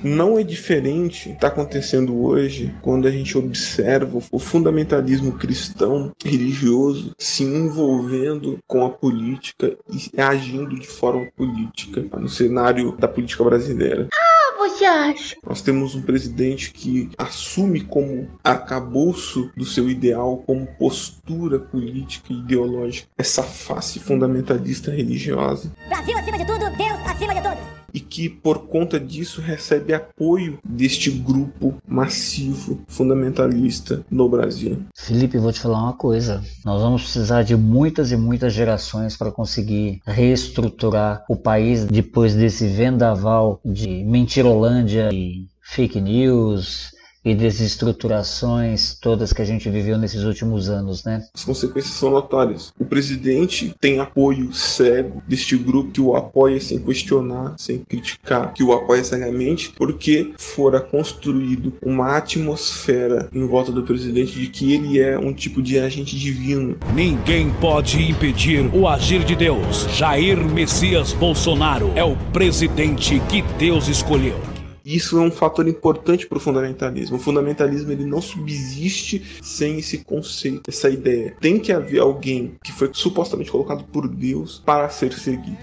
Não 0.01 0.39
é 0.39 0.43
diferente 0.43 1.29
está 1.31 1.47
acontecendo 1.47 2.17
hoje 2.23 2.73
quando 2.81 3.05
a 3.05 3.11
gente 3.11 3.37
observa 3.37 4.19
o 4.31 4.39
fundamentalismo 4.39 5.33
cristão 5.33 6.11
religioso 6.23 7.13
se 7.17 7.43
envolvendo 7.43 8.57
com 8.65 8.85
a 8.85 8.89
política 8.89 9.77
e 9.89 10.21
agindo 10.21 10.79
de 10.79 10.87
forma 10.87 11.27
política 11.35 12.05
no 12.17 12.29
cenário 12.29 12.93
da 12.93 13.07
política 13.07 13.43
brasileira. 13.43 14.07
Ah! 14.13 14.32
Você 14.73 14.85
acha? 14.85 15.35
Nós 15.45 15.61
temos 15.61 15.95
um 15.95 16.01
presidente 16.01 16.71
que 16.71 17.09
assume 17.17 17.81
como 17.81 18.27
arcabouço 18.43 19.51
do 19.55 19.65
seu 19.65 19.89
ideal, 19.89 20.37
como 20.45 20.65
postura 20.65 21.59
política 21.59 22.33
e 22.33 22.37
ideológica, 22.37 23.07
essa 23.17 23.43
face 23.43 23.99
fundamentalista 23.99 24.91
religiosa. 24.91 25.71
Brasil 25.87 26.17
acima 26.17 26.37
de 26.37 26.45
tudo, 26.45 26.77
Deus 26.77 27.07
acima 27.07 27.35
de 27.35 27.41
tudo. 27.41 27.82
E 27.93 27.99
que 27.99 28.27
por 28.27 28.67
conta 28.67 28.99
disso 28.99 29.41
recebe 29.41 29.93
apoio 29.93 30.57
deste 30.63 31.11
grupo 31.11 31.75
massivo 31.87 32.81
fundamentalista 32.87 34.03
no 34.09 34.27
Brasil. 34.27 34.81
Felipe, 34.95 35.37
vou 35.37 35.51
te 35.51 35.59
falar 35.59 35.83
uma 35.83 35.93
coisa. 35.93 36.43
Nós 36.65 36.81
vamos 36.81 37.03
precisar 37.03 37.43
de 37.43 37.55
muitas 37.55 38.11
e 38.11 38.17
muitas 38.17 38.53
gerações 38.53 39.15
para 39.15 39.31
conseguir 39.31 40.01
reestruturar 40.05 41.23
o 41.29 41.35
país 41.35 41.85
depois 41.85 42.33
desse 42.33 42.67
vendaval 42.67 43.59
de 43.63 44.03
mentirolândia 44.03 45.09
e 45.13 45.47
fake 45.61 46.01
news 46.01 46.91
e 47.23 47.33
desestruturações 47.33 48.97
todas 48.99 49.31
que 49.31 49.41
a 49.41 49.45
gente 49.45 49.69
viveu 49.69 49.97
nesses 49.97 50.23
últimos 50.23 50.69
anos, 50.69 51.03
né? 51.03 51.25
As 51.33 51.43
consequências 51.43 51.95
são 51.95 52.09
notórias. 52.09 52.73
O 52.79 52.85
presidente 52.85 53.73
tem 53.79 53.99
apoio 53.99 54.53
cego 54.53 55.21
deste 55.27 55.57
grupo 55.57 55.91
que 55.91 56.01
o 56.01 56.15
apoia 56.15 56.59
sem 56.59 56.79
questionar, 56.79 57.55
sem 57.57 57.79
criticar, 57.79 58.53
que 58.53 58.63
o 58.63 58.73
apoia 58.73 59.03
cegamente, 59.03 59.71
porque 59.77 60.33
fora 60.37 60.81
construído 60.81 61.73
uma 61.81 62.17
atmosfera 62.17 63.29
em 63.33 63.45
volta 63.47 63.71
do 63.71 63.83
presidente 63.83 64.39
de 64.39 64.47
que 64.47 64.73
ele 64.73 64.99
é 64.99 65.17
um 65.17 65.33
tipo 65.33 65.61
de 65.61 65.79
agente 65.79 66.17
divino. 66.17 66.77
Ninguém 66.93 67.51
pode 67.61 68.01
impedir 68.01 68.69
o 68.73 68.87
agir 68.87 69.23
de 69.23 69.35
Deus. 69.35 69.87
Jair 69.95 70.37
Messias 70.37 71.13
Bolsonaro 71.13 71.91
é 71.95 72.03
o 72.03 72.15
presidente 72.31 73.21
que 73.29 73.41
Deus 73.57 73.87
escolheu. 73.87 74.52
Isso 74.85 75.17
é 75.17 75.21
um 75.21 75.31
fator 75.31 75.67
importante 75.67 76.27
para 76.27 76.37
o 76.37 76.41
fundamentalismo. 76.41 77.17
O 77.17 77.19
fundamentalismo 77.19 77.91
ele 77.91 78.05
não 78.05 78.21
subsiste 78.21 79.23
sem 79.41 79.79
esse 79.79 79.99
conceito, 79.99 80.69
essa 80.69 80.89
ideia. 80.89 81.35
Tem 81.39 81.59
que 81.59 81.71
haver 81.71 81.99
alguém 81.99 82.55
que 82.63 82.71
foi 82.71 82.89
supostamente 82.91 83.51
colocado 83.51 83.83
por 83.85 84.07
Deus 84.07 84.61
para 84.65 84.89
ser 84.89 85.13
seguido. 85.13 85.57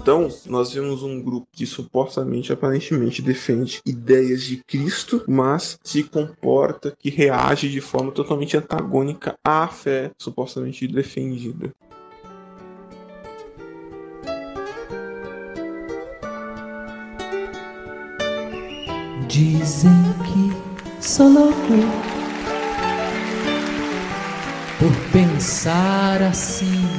Então, 0.00 0.28
nós 0.46 0.72
vemos 0.72 1.02
um 1.02 1.20
grupo 1.20 1.46
que 1.52 1.64
supostamente, 1.64 2.52
aparentemente, 2.52 3.22
defende 3.22 3.80
ideias 3.86 4.42
de 4.42 4.58
Cristo, 4.58 5.22
mas 5.26 5.78
se 5.82 6.02
comporta, 6.02 6.94
que 6.98 7.10
reage 7.10 7.70
de 7.70 7.80
forma 7.80 8.12
totalmente 8.12 8.56
antagônica 8.56 9.34
à 9.42 9.66
fé 9.68 10.10
supostamente 10.18 10.86
defendida. 10.86 11.72
Dizem 19.28 20.14
que 20.24 20.52
sou 21.00 21.28
louco 21.28 21.54
por 24.78 24.94
pensar 25.12 26.22
assim. 26.22 26.93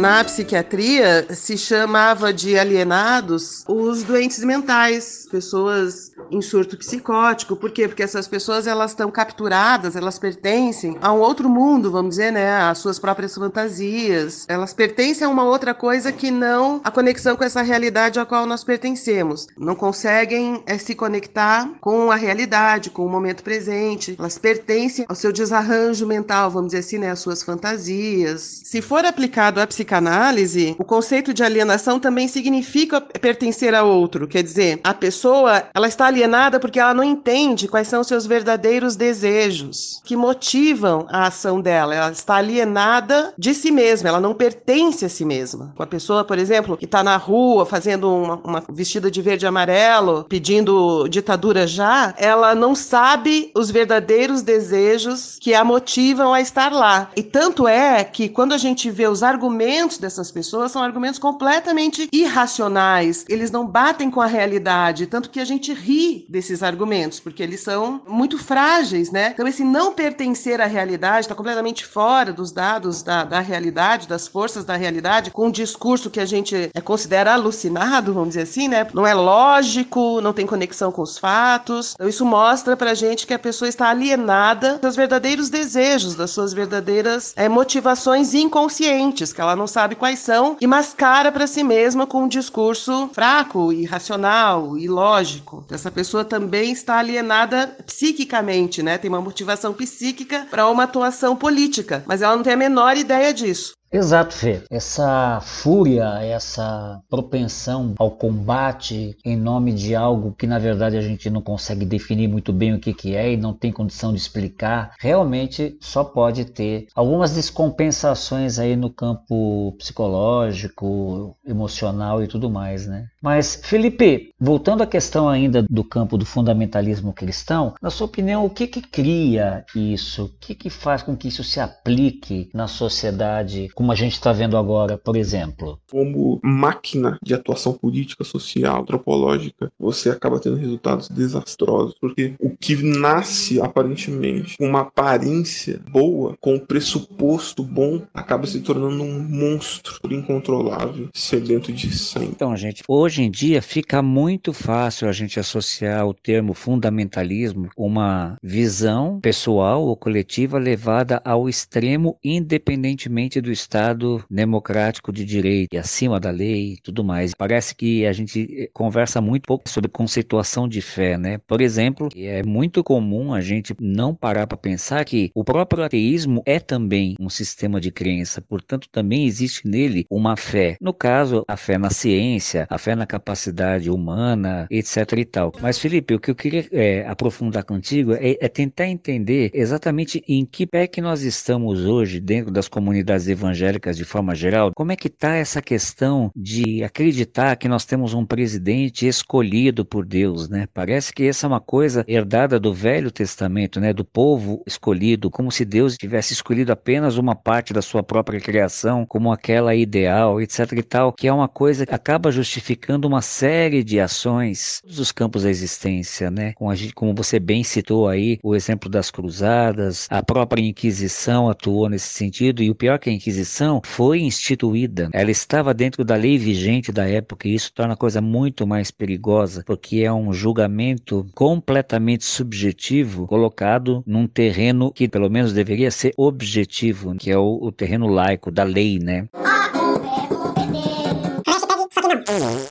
Na 0.00 0.24
psiquiatria 0.24 1.26
se 1.34 1.58
chamava 1.58 2.32
de 2.32 2.58
alienados 2.58 3.64
os 3.68 4.02
doentes 4.02 4.42
mentais, 4.42 5.28
pessoas 5.30 6.10
em 6.30 6.40
surto 6.40 6.78
psicótico. 6.78 7.54
Por 7.54 7.70
quê? 7.70 7.86
Porque 7.86 8.02
essas 8.02 8.26
pessoas 8.26 8.66
elas 8.66 8.92
estão 8.92 9.10
capturadas, 9.10 9.96
elas 9.96 10.18
pertencem 10.18 10.96
a 11.02 11.12
um 11.12 11.18
outro 11.18 11.50
mundo, 11.50 11.90
vamos 11.90 12.10
dizer, 12.10 12.32
né? 12.32 12.62
Às 12.62 12.78
suas 12.78 12.98
próprias 12.98 13.34
fantasias. 13.34 14.46
Elas 14.48 14.72
pertencem 14.72 15.26
a 15.26 15.30
uma 15.30 15.44
outra 15.44 15.74
coisa 15.74 16.10
que 16.10 16.30
não 16.30 16.80
a 16.82 16.90
conexão 16.90 17.36
com 17.36 17.44
essa 17.44 17.60
realidade 17.60 18.18
a 18.18 18.24
qual 18.24 18.46
nós 18.46 18.64
pertencemos. 18.64 19.48
Não 19.54 19.74
conseguem 19.74 20.62
é, 20.64 20.78
se 20.78 20.94
conectar 20.94 21.68
com 21.78 22.10
a 22.10 22.16
realidade, 22.16 22.88
com 22.88 23.04
o 23.04 23.08
momento 23.08 23.42
presente. 23.42 24.16
Elas 24.18 24.38
pertencem 24.38 25.04
ao 25.06 25.14
seu 25.14 25.30
desarranjo 25.30 26.06
mental, 26.06 26.50
vamos 26.50 26.68
dizer 26.68 26.78
assim, 26.78 26.96
né? 26.96 27.10
Às 27.10 27.18
suas 27.18 27.42
fantasias. 27.42 28.62
Se 28.64 28.80
for 28.80 29.04
aplicado 29.04 29.60
à 29.60 29.66
psicanálise, 29.90 30.76
o 30.78 30.84
conceito 30.84 31.34
de 31.34 31.42
alienação 31.42 31.98
também 31.98 32.28
significa 32.28 33.00
pertencer 33.00 33.74
a 33.74 33.82
outro. 33.82 34.28
Quer 34.28 34.42
dizer, 34.42 34.80
a 34.84 34.94
pessoa 34.94 35.64
ela 35.74 35.88
está 35.88 36.06
alienada 36.06 36.60
porque 36.60 36.78
ela 36.78 36.94
não 36.94 37.02
entende 37.02 37.66
quais 37.66 37.88
são 37.88 38.04
seus 38.04 38.24
verdadeiros 38.24 38.94
desejos 38.94 40.00
que 40.04 40.16
motivam 40.16 41.06
a 41.10 41.26
ação 41.26 41.60
dela. 41.60 41.94
Ela 41.94 42.12
está 42.12 42.36
alienada 42.36 43.34
de 43.36 43.52
si 43.52 43.72
mesma, 43.72 44.08
ela 44.08 44.20
não 44.20 44.32
pertence 44.32 45.04
a 45.04 45.08
si 45.08 45.24
mesma. 45.24 45.72
Com 45.76 45.82
a 45.82 45.86
pessoa, 45.86 46.22
por 46.22 46.38
exemplo, 46.38 46.76
que 46.76 46.84
está 46.84 47.02
na 47.02 47.16
rua 47.16 47.66
fazendo 47.66 48.08
uma, 48.14 48.36
uma 48.44 48.64
vestida 48.70 49.10
de 49.10 49.20
verde 49.20 49.44
e 49.44 49.48
amarelo, 49.48 50.24
pedindo 50.28 51.08
ditadura 51.08 51.66
já, 51.66 52.14
ela 52.16 52.54
não 52.54 52.76
sabe 52.76 53.50
os 53.56 53.70
verdadeiros 53.70 54.42
desejos 54.42 55.36
que 55.40 55.52
a 55.52 55.64
motivam 55.64 56.32
a 56.32 56.40
estar 56.40 56.70
lá. 56.70 57.10
E 57.16 57.22
tanto 57.22 57.66
é 57.66 58.04
que 58.04 58.28
quando 58.28 58.52
a 58.52 58.58
gente 58.58 58.88
vê 58.88 59.08
os 59.08 59.22
argumentos 59.24 59.69
dessas 59.98 60.30
pessoas, 60.30 60.72
são 60.72 60.82
argumentos 60.82 61.18
completamente 61.18 62.08
irracionais. 62.12 63.24
Eles 63.28 63.50
não 63.50 63.66
batem 63.66 64.10
com 64.10 64.20
a 64.20 64.26
realidade, 64.26 65.06
tanto 65.06 65.30
que 65.30 65.40
a 65.40 65.44
gente 65.44 65.72
ri 65.72 66.26
desses 66.28 66.62
argumentos, 66.62 67.20
porque 67.20 67.42
eles 67.42 67.60
são 67.60 68.02
muito 68.08 68.38
frágeis, 68.38 69.10
né? 69.10 69.30
Então, 69.32 69.46
esse 69.46 69.64
não 69.64 69.92
pertencer 69.92 70.60
à 70.60 70.66
realidade 70.66 71.20
está 71.20 71.34
completamente 71.34 71.84
fora 71.84 72.32
dos 72.32 72.52
dados 72.52 73.02
da, 73.02 73.24
da 73.24 73.40
realidade, 73.40 74.08
das 74.08 74.26
forças 74.26 74.64
da 74.64 74.76
realidade, 74.76 75.30
com 75.30 75.46
um 75.46 75.50
discurso 75.50 76.10
que 76.10 76.20
a 76.20 76.26
gente 76.26 76.70
é, 76.74 76.80
considera 76.80 77.34
alucinado, 77.34 78.12
vamos 78.12 78.30
dizer 78.30 78.42
assim, 78.42 78.68
né? 78.68 78.86
Não 78.92 79.06
é 79.06 79.14
lógico, 79.14 80.20
não 80.20 80.32
tem 80.32 80.46
conexão 80.46 80.90
com 80.90 81.02
os 81.02 81.18
fatos. 81.18 81.94
Então, 81.94 82.08
isso 82.08 82.24
mostra 82.24 82.76
pra 82.76 82.94
gente 82.94 83.26
que 83.26 83.34
a 83.34 83.38
pessoa 83.38 83.68
está 83.68 83.88
alienada 83.88 84.78
dos 84.78 84.96
verdadeiros 84.96 85.48
desejos, 85.48 86.14
das 86.14 86.30
suas 86.30 86.52
verdadeiras 86.52 87.32
é, 87.36 87.48
motivações 87.48 88.34
inconscientes, 88.34 89.32
que 89.32 89.40
ela 89.40 89.56
não 89.60 89.66
sabe 89.66 89.94
quais 89.94 90.18
são, 90.18 90.56
e 90.60 90.66
mascara 90.66 91.30
para 91.30 91.46
si 91.46 91.62
mesma 91.62 92.06
com 92.06 92.22
um 92.22 92.28
discurso 92.28 93.10
fraco, 93.12 93.72
irracional, 93.72 94.78
ilógico. 94.78 95.64
Essa 95.70 95.90
pessoa 95.90 96.24
também 96.24 96.72
está 96.72 96.98
alienada 96.98 97.76
psiquicamente, 97.86 98.82
né? 98.82 98.96
Tem 98.96 99.10
uma 99.10 99.20
motivação 99.20 99.74
psíquica 99.74 100.46
para 100.50 100.66
uma 100.68 100.84
atuação 100.84 101.36
política, 101.36 102.02
mas 102.06 102.22
ela 102.22 102.36
não 102.36 102.42
tem 102.42 102.54
a 102.54 102.56
menor 102.56 102.96
ideia 102.96 103.34
disso. 103.34 103.74
Exato, 103.92 104.34
Fê. 104.34 104.62
Essa 104.70 105.40
fúria, 105.40 106.22
essa 106.22 107.02
propensão 107.08 107.94
ao 107.98 108.10
combate 108.12 109.16
em 109.24 109.36
nome 109.36 109.72
de 109.72 109.96
algo 109.96 110.32
que 110.32 110.46
na 110.46 110.60
verdade 110.60 110.96
a 110.96 111.00
gente 111.00 111.28
não 111.28 111.42
consegue 111.42 111.84
definir 111.84 112.28
muito 112.28 112.52
bem 112.52 112.72
o 112.72 112.78
que, 112.80 112.94
que 112.94 113.16
é 113.16 113.32
e 113.32 113.36
não 113.36 113.52
tem 113.52 113.72
condição 113.72 114.12
de 114.12 114.18
explicar, 114.18 114.94
realmente 115.00 115.76
só 115.80 116.04
pode 116.04 116.44
ter 116.44 116.86
algumas 116.94 117.34
descompensações 117.34 118.60
aí 118.60 118.76
no 118.76 118.90
campo 118.90 119.72
psicológico, 119.78 121.36
emocional 121.44 122.22
e 122.22 122.28
tudo 122.28 122.48
mais, 122.48 122.86
né? 122.86 123.09
Mas, 123.22 123.60
Felipe, 123.62 124.32
voltando 124.40 124.82
à 124.82 124.86
questão 124.86 125.28
ainda 125.28 125.62
do 125.68 125.84
campo 125.84 126.16
do 126.16 126.24
fundamentalismo 126.24 127.12
cristão, 127.12 127.74
na 127.80 127.90
sua 127.90 128.06
opinião, 128.06 128.46
o 128.46 128.50
que 128.50 128.66
que 128.66 128.80
cria 128.80 129.64
isso? 129.74 130.24
O 130.24 130.28
que 130.40 130.54
que 130.54 130.70
faz 130.70 131.02
com 131.02 131.14
que 131.14 131.28
isso 131.28 131.44
se 131.44 131.60
aplique 131.60 132.48
na 132.54 132.66
sociedade 132.66 133.68
como 133.74 133.92
a 133.92 133.94
gente 133.94 134.14
está 134.14 134.32
vendo 134.32 134.56
agora, 134.56 134.96
por 134.96 135.16
exemplo? 135.16 135.78
Como 135.90 136.40
máquina 136.42 137.18
de 137.22 137.34
atuação 137.34 137.74
política, 137.74 138.24
social, 138.24 138.80
antropológica, 138.80 139.70
você 139.78 140.08
acaba 140.08 140.40
tendo 140.40 140.56
resultados 140.56 141.08
desastrosos, 141.08 141.94
porque 142.00 142.34
o 142.40 142.50
que 142.56 142.82
nasce 142.82 143.60
aparentemente 143.60 144.56
com 144.56 144.66
uma 144.66 144.80
aparência 144.80 145.80
boa, 145.90 146.36
com 146.40 146.54
um 146.54 146.58
pressuposto 146.58 147.62
bom, 147.62 148.02
acaba 148.14 148.46
se 148.46 148.60
tornando 148.60 149.02
um 149.02 149.18
monstro 149.18 149.98
incontrolável, 150.10 151.08
sedento 151.12 151.70
de 151.70 151.94
sangue. 151.94 152.30
Então, 152.30 152.56
gente, 152.56 152.82
hoje 152.88 153.09
em 153.18 153.30
dia 153.30 153.60
fica 153.62 154.02
muito 154.02 154.52
fácil 154.52 155.08
a 155.08 155.12
gente 155.12 155.38
associar 155.38 156.06
o 156.06 156.14
termo 156.14 156.54
fundamentalismo 156.54 157.70
uma 157.76 158.36
visão 158.42 159.20
pessoal 159.20 159.82
ou 159.84 159.96
coletiva 159.96 160.58
levada 160.58 161.20
ao 161.24 161.48
extremo 161.48 162.18
independentemente 162.22 163.40
do 163.40 163.50
Estado 163.50 164.24
democrático 164.30 165.12
de 165.12 165.24
direito 165.24 165.74
e 165.74 165.78
acima 165.78 166.20
da 166.20 166.30
lei 166.30 166.74
e 166.74 166.76
tudo 166.82 167.02
mais. 167.02 167.34
Parece 167.34 167.74
que 167.74 168.06
a 168.06 168.12
gente 168.12 168.70
conversa 168.72 169.20
muito 169.20 169.46
pouco 169.46 169.68
sobre 169.68 169.90
conceituação 169.90 170.68
de 170.68 170.80
fé, 170.80 171.16
né? 171.16 171.38
Por 171.46 171.60
exemplo, 171.60 172.08
é 172.16 172.42
muito 172.42 172.84
comum 172.84 173.32
a 173.32 173.40
gente 173.40 173.74
não 173.80 174.14
parar 174.14 174.46
para 174.46 174.56
pensar 174.56 175.04
que 175.04 175.30
o 175.34 175.44
próprio 175.44 175.84
ateísmo 175.84 176.42
é 176.46 176.58
também 176.58 177.14
um 177.18 177.28
sistema 177.28 177.80
de 177.80 177.90
crença, 177.90 178.40
portanto 178.40 178.88
também 178.90 179.26
existe 179.26 179.66
nele 179.66 180.06
uma 180.10 180.36
fé. 180.36 180.76
No 180.80 180.92
caso, 180.92 181.44
a 181.48 181.56
fé 181.56 181.78
na 181.78 181.90
ciência, 181.90 182.66
a 182.68 182.78
fé 182.78 182.94
na 183.00 183.06
capacidade 183.06 183.90
humana, 183.90 184.66
etc 184.70 185.12
e 185.16 185.24
tal. 185.24 185.52
Mas 185.60 185.78
Felipe, 185.78 186.14
o 186.14 186.20
que 186.20 186.30
eu 186.30 186.34
queria 186.34 186.66
é, 186.70 187.06
aprofundar 187.06 187.64
contigo 187.64 188.12
é, 188.12 188.36
é 188.38 188.48
tentar 188.48 188.86
entender 188.86 189.50
exatamente 189.54 190.22
em 190.28 190.44
que 190.44 190.66
pé 190.66 190.86
que 190.86 191.00
nós 191.00 191.22
estamos 191.22 191.86
hoje 191.86 192.20
dentro 192.20 192.52
das 192.52 192.68
comunidades 192.68 193.26
evangélicas 193.26 193.96
de 193.96 194.04
forma 194.04 194.34
geral, 194.34 194.72
como 194.76 194.92
é 194.92 194.96
que 194.96 195.08
está 195.08 195.34
essa 195.34 195.62
questão 195.62 196.30
de 196.36 196.84
acreditar 196.84 197.56
que 197.56 197.68
nós 197.68 197.86
temos 197.86 198.12
um 198.12 198.26
presidente 198.26 199.06
escolhido 199.06 199.84
por 199.84 200.04
Deus, 200.04 200.48
né? 200.48 200.68
Parece 200.74 201.12
que 201.12 201.24
essa 201.24 201.46
é 201.46 201.48
uma 201.48 201.60
coisa 201.60 202.04
herdada 202.06 202.60
do 202.60 202.74
Velho 202.74 203.10
Testamento, 203.10 203.80
né? 203.80 203.92
Do 203.92 204.04
povo 204.04 204.62
escolhido, 204.66 205.30
como 205.30 205.50
se 205.50 205.64
Deus 205.64 205.96
tivesse 205.96 206.34
escolhido 206.34 206.70
apenas 206.70 207.16
uma 207.16 207.34
parte 207.34 207.72
da 207.72 207.80
sua 207.80 208.02
própria 208.02 208.40
criação, 208.40 209.06
como 209.06 209.32
aquela 209.32 209.74
ideal, 209.74 210.40
etc 210.40 210.72
e 210.72 210.82
tal, 210.82 211.12
que 211.12 211.26
é 211.26 211.32
uma 211.32 211.48
coisa 211.48 211.86
que 211.86 211.94
acaba 211.94 212.30
justificando 212.30 212.89
uma 213.06 213.22
série 213.22 213.82
de 213.82 214.00
ações 214.00 214.82
dos 214.86 215.12
campos 215.12 215.42
da 215.42 215.50
existência, 215.50 216.30
né? 216.30 216.54
Como 216.94 217.14
você 217.14 217.38
bem 217.38 217.62
citou 217.62 218.08
aí, 218.08 218.38
o 218.42 218.54
exemplo 218.54 218.88
das 218.88 219.10
cruzadas, 219.10 220.06
a 220.10 220.22
própria 220.22 220.62
Inquisição 220.62 221.48
atuou 221.48 221.88
nesse 221.88 222.08
sentido, 222.08 222.62
e 222.62 222.70
o 222.70 222.74
pior 222.74 222.94
é 222.94 222.98
que 222.98 223.10
a 223.10 223.12
Inquisição 223.12 223.80
foi 223.84 224.20
instituída, 224.20 225.08
ela 225.12 225.30
estava 225.30 225.74
dentro 225.74 226.04
da 226.04 226.14
lei 226.14 226.38
vigente 226.38 226.92
da 226.92 227.08
época, 227.08 227.48
e 227.48 227.54
isso 227.54 227.72
torna 227.72 227.94
a 227.94 227.96
coisa 227.96 228.20
muito 228.20 228.66
mais 228.66 228.90
perigosa, 228.90 229.62
porque 229.66 230.00
é 230.00 230.12
um 230.12 230.32
julgamento 230.32 231.26
completamente 231.34 232.24
subjetivo 232.24 233.26
colocado 233.26 234.02
num 234.06 234.26
terreno 234.26 234.92
que 234.92 235.08
pelo 235.08 235.30
menos 235.30 235.52
deveria 235.52 235.90
ser 235.90 236.12
objetivo, 236.16 237.14
que 237.16 237.30
é 237.30 237.38
o, 237.38 237.58
o 237.60 237.72
terreno 237.72 238.06
laico 238.06 238.50
da 238.50 238.64
lei, 238.64 238.98
né? 238.98 239.28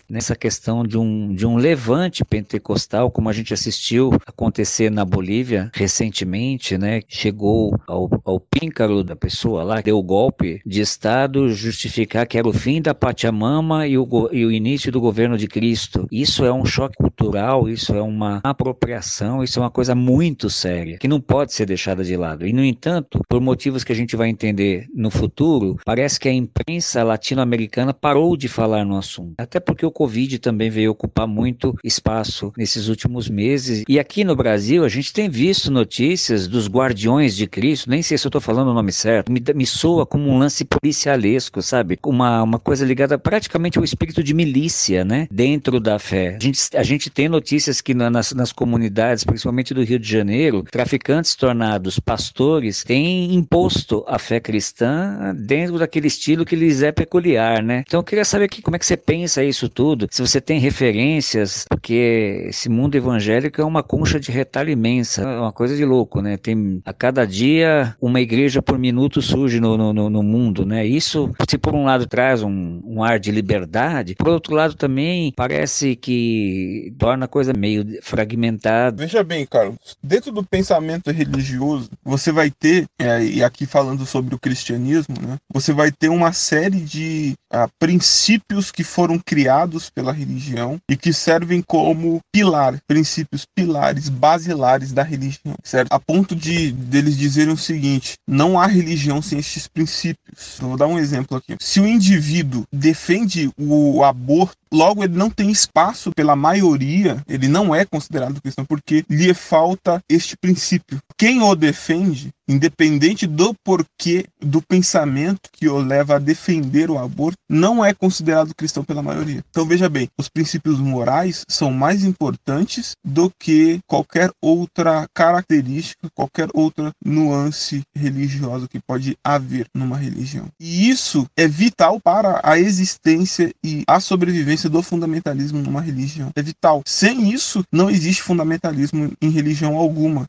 Nessa 0.09 0.35
questão 0.35 0.83
de 0.83 0.97
um, 0.97 1.33
de 1.33 1.45
um 1.45 1.55
levante 1.55 2.25
pentecostal, 2.25 3.11
como 3.11 3.29
a 3.29 3.33
gente 3.33 3.53
assistiu 3.53 4.11
acontecer 4.25 4.89
na 4.89 5.05
Bolívia 5.05 5.71
recentemente, 5.73 6.77
né? 6.77 7.01
Chegou 7.07 7.79
ao, 7.87 8.09
ao 8.25 8.39
píncaro 8.39 9.03
da 9.03 9.15
pessoa 9.15 9.63
lá, 9.63 9.81
deu 9.81 9.97
o 9.97 10.03
golpe 10.03 10.61
de 10.65 10.81
Estado, 10.81 11.49
justificar 11.53 12.25
que 12.25 12.37
era 12.37 12.47
o 12.47 12.53
fim 12.53 12.81
da 12.81 12.93
Pachamama 12.93 13.87
e 13.87 13.97
o, 13.97 14.29
e 14.31 14.45
o 14.45 14.51
início 14.51 14.91
do 14.91 14.99
governo 14.99 15.37
de 15.37 15.47
Cristo. 15.47 16.07
Isso 16.11 16.43
é 16.45 16.51
um 16.51 16.65
choque 16.65 16.95
cultural, 16.97 17.69
isso 17.69 17.93
é 17.93 18.01
uma 18.01 18.39
apropriação, 18.43 19.43
isso 19.43 19.59
é 19.59 19.61
uma 19.61 19.69
coisa 19.69 19.93
muito 19.93 20.49
séria, 20.49 20.97
que 20.97 21.07
não 21.07 21.21
pode 21.21 21.53
ser 21.53 21.65
deixada 21.65 22.03
de 22.03 22.15
lado. 22.15 22.47
E, 22.47 22.53
no 22.53 22.63
entanto, 22.63 23.19
por 23.27 23.39
motivos 23.41 23.83
que 23.83 23.91
a 23.91 23.95
gente 23.95 24.15
vai 24.15 24.29
entender 24.29 24.87
no 24.93 25.11
futuro, 25.11 25.77
parece 25.85 26.19
que 26.19 26.27
a 26.27 26.33
imprensa 26.33 27.03
latino-americana 27.03 27.93
parou 27.93 28.35
de 28.35 28.47
falar 28.47 28.85
no 28.85 28.97
assunto. 28.97 29.33
Até 29.37 29.59
porque 29.59 29.85
o 29.85 29.91
Covid 29.99 30.39
também 30.39 30.69
veio 30.69 30.91
ocupar 30.91 31.27
muito 31.27 31.77
espaço 31.83 32.53
nesses 32.57 32.87
últimos 32.87 33.27
meses. 33.27 33.83
E 33.85 33.99
aqui 33.99 34.23
no 34.23 34.33
Brasil, 34.33 34.85
a 34.85 34.87
gente 34.87 35.11
tem 35.11 35.29
visto 35.29 35.69
notícias 35.69 36.47
dos 36.47 36.69
guardiões 36.69 37.35
de 37.35 37.45
Cristo, 37.45 37.89
nem 37.89 38.01
sei 38.01 38.17
se 38.17 38.25
eu 38.25 38.29
estou 38.29 38.39
falando 38.39 38.69
o 38.69 38.73
nome 38.73 38.93
certo, 38.93 39.29
me, 39.29 39.43
me 39.53 39.65
soa 39.65 40.05
como 40.05 40.29
um 40.29 40.37
lance 40.37 40.63
policialesco, 40.63 41.61
sabe? 41.61 41.99
Uma, 42.05 42.41
uma 42.43 42.57
coisa 42.57 42.85
ligada 42.85 43.19
praticamente 43.19 43.77
ao 43.77 43.83
espírito 43.83 44.23
de 44.23 44.33
milícia, 44.33 45.03
né? 45.03 45.27
Dentro 45.29 45.81
da 45.81 45.99
fé. 45.99 46.37
A 46.37 46.43
gente, 46.43 46.77
a 46.77 46.83
gente 46.83 47.09
tem 47.09 47.27
notícias 47.27 47.81
que 47.81 47.93
nas, 47.93 48.31
nas 48.31 48.53
comunidades, 48.53 49.25
principalmente 49.25 49.73
do 49.73 49.83
Rio 49.83 49.99
de 49.99 50.09
Janeiro, 50.09 50.63
traficantes 50.71 51.35
tornados 51.35 51.99
pastores 51.99 52.85
têm 52.85 53.35
imposto 53.35 54.05
a 54.07 54.17
fé 54.17 54.39
cristã 54.39 55.35
dentro 55.37 55.77
daquele 55.77 56.07
estilo 56.07 56.45
que 56.45 56.55
lhes 56.55 56.81
é 56.83 56.93
peculiar, 56.93 57.61
né? 57.61 57.83
Então 57.85 57.99
eu 57.99 58.03
queria 58.05 58.23
saber 58.23 58.45
aqui 58.45 58.61
como 58.61 58.77
é 58.77 58.79
que 58.79 58.85
você 58.85 58.95
pensa 58.95 59.43
isso 59.43 59.67
tudo 59.67 59.88
tudo, 59.89 60.07
se 60.11 60.21
você 60.21 60.39
tem 60.39 60.59
referências, 60.59 61.65
porque 61.67 62.45
esse 62.47 62.69
mundo 62.69 62.95
evangélico 62.95 63.59
é 63.59 63.65
uma 63.65 63.81
concha 63.81 64.19
de 64.19 64.31
retalho 64.31 64.69
imensa, 64.69 65.23
é 65.23 65.39
uma 65.39 65.51
coisa 65.51 65.75
de 65.75 65.83
louco, 65.83 66.21
né? 66.21 66.37
Tem 66.37 66.79
a 66.85 66.93
cada 66.93 67.25
dia 67.25 67.95
uma 67.99 68.21
igreja 68.21 68.61
por 68.61 68.77
minuto 68.77 69.19
surge 69.19 69.59
no, 69.59 69.75
no, 69.91 70.09
no 70.09 70.21
mundo, 70.21 70.63
né? 70.63 70.85
Isso, 70.85 71.31
se 71.49 71.57
por 71.57 71.73
um 71.73 71.85
lado 71.85 72.05
traz 72.05 72.43
um, 72.43 72.81
um 72.85 73.03
ar 73.03 73.19
de 73.19 73.31
liberdade, 73.31 74.13
por 74.13 74.27
outro 74.27 74.53
lado 74.53 74.75
também 74.75 75.33
parece 75.35 75.95
que 75.95 76.93
torna 76.99 77.25
a 77.25 77.27
coisa 77.27 77.51
meio 77.51 77.83
fragmentada. 78.03 79.03
Veja 79.03 79.23
bem, 79.23 79.43
Carlos, 79.47 79.97
dentro 80.03 80.31
do 80.31 80.43
pensamento 80.43 81.09
religioso, 81.09 81.89
você 82.03 82.31
vai 82.31 82.51
ter, 82.51 82.85
é, 82.99 83.23
e 83.23 83.43
aqui 83.43 83.65
falando 83.65 84.05
sobre 84.05 84.35
o 84.35 84.39
cristianismo, 84.39 85.15
né? 85.19 85.37
Você 85.51 85.73
vai 85.73 85.91
ter 85.91 86.09
uma 86.09 86.31
série 86.31 86.79
de 86.79 87.33
ah, 87.49 87.67
princípios 87.79 88.71
que 88.71 88.83
foram 88.83 89.17
criados 89.17 89.78
pela 89.87 90.11
religião 90.11 90.81
e 90.89 90.97
que 90.97 91.13
servem 91.13 91.61
como 91.61 92.19
pilar, 92.33 92.79
princípios 92.87 93.45
pilares 93.45 94.09
basilares 94.09 94.91
da 94.91 95.03
religião, 95.03 95.55
certo? 95.63 95.91
A 95.91 95.99
ponto 95.99 96.35
de 96.35 96.71
deles 96.71 97.15
dizerem 97.15 97.53
o 97.53 97.57
seguinte: 97.57 98.15
não 98.27 98.59
há 98.59 98.65
religião 98.65 99.21
sem 99.21 99.37
estes 99.37 99.67
princípios. 99.67 100.57
Vou 100.59 100.75
dar 100.75 100.87
um 100.87 100.97
exemplo 100.97 101.37
aqui. 101.37 101.55
Se 101.59 101.79
o 101.79 101.85
indivíduo 101.85 102.65
defende 102.73 103.51
o 103.55 104.03
aborto 104.03 104.57
Logo, 104.71 105.03
ele 105.03 105.17
não 105.17 105.31
tem 105.31 105.49
espaço 105.49 106.11
pela 106.11 106.35
maioria, 106.35 107.23
ele 107.27 107.47
não 107.47 107.73
é 107.73 107.85
considerado 107.85 108.39
cristão 108.39 108.63
porque 108.63 109.03
lhe 109.09 109.33
falta 109.33 110.01
este 110.07 110.37
princípio. 110.37 110.99
Quem 111.19 111.41
o 111.41 111.53
defende, 111.53 112.29
independente 112.47 113.27
do 113.27 113.53
porquê 113.53 114.25
do 114.39 114.61
pensamento 114.61 115.49
que 115.51 115.67
o 115.67 115.77
leva 115.77 116.15
a 116.15 116.19
defender 116.19 116.89
o 116.89 116.97
aborto, 116.97 117.37
não 117.49 117.83
é 117.83 117.93
considerado 117.93 118.55
cristão 118.55 118.85
pela 118.85 119.03
maioria. 119.03 119.43
Então 119.49 119.65
veja 119.65 119.89
bem, 119.89 120.07
os 120.17 120.29
princípios 120.29 120.79
morais 120.79 121.43
são 121.49 121.73
mais 121.73 122.05
importantes 122.05 122.93
do 123.03 123.29
que 123.37 123.79
qualquer 123.85 124.31
outra 124.41 125.05
característica, 125.13 126.07
qualquer 126.15 126.47
outra 126.53 126.91
nuance 127.03 127.81
religiosa 127.93 128.69
que 128.69 128.79
pode 128.79 129.17
haver 129.21 129.65
numa 129.75 129.97
religião. 129.97 130.47
E 130.57 130.89
isso 130.89 131.27
é 131.35 131.49
vital 131.49 131.99
para 131.99 132.39
a 132.45 132.57
existência 132.57 133.51
e 133.61 133.83
a 133.85 133.99
sobrevivência 133.99 134.69
do 134.69 134.81
fundamentalismo 134.81 135.61
numa 135.61 135.81
religião. 135.81 136.31
É 136.33 136.41
vital. 136.41 136.81
Sem 136.87 137.29
isso, 137.33 137.61
não 137.69 137.89
existe 137.89 138.23
fundamentalismo 138.23 139.11
em 139.21 139.29
religião 139.29 139.75
alguma. 139.75 140.25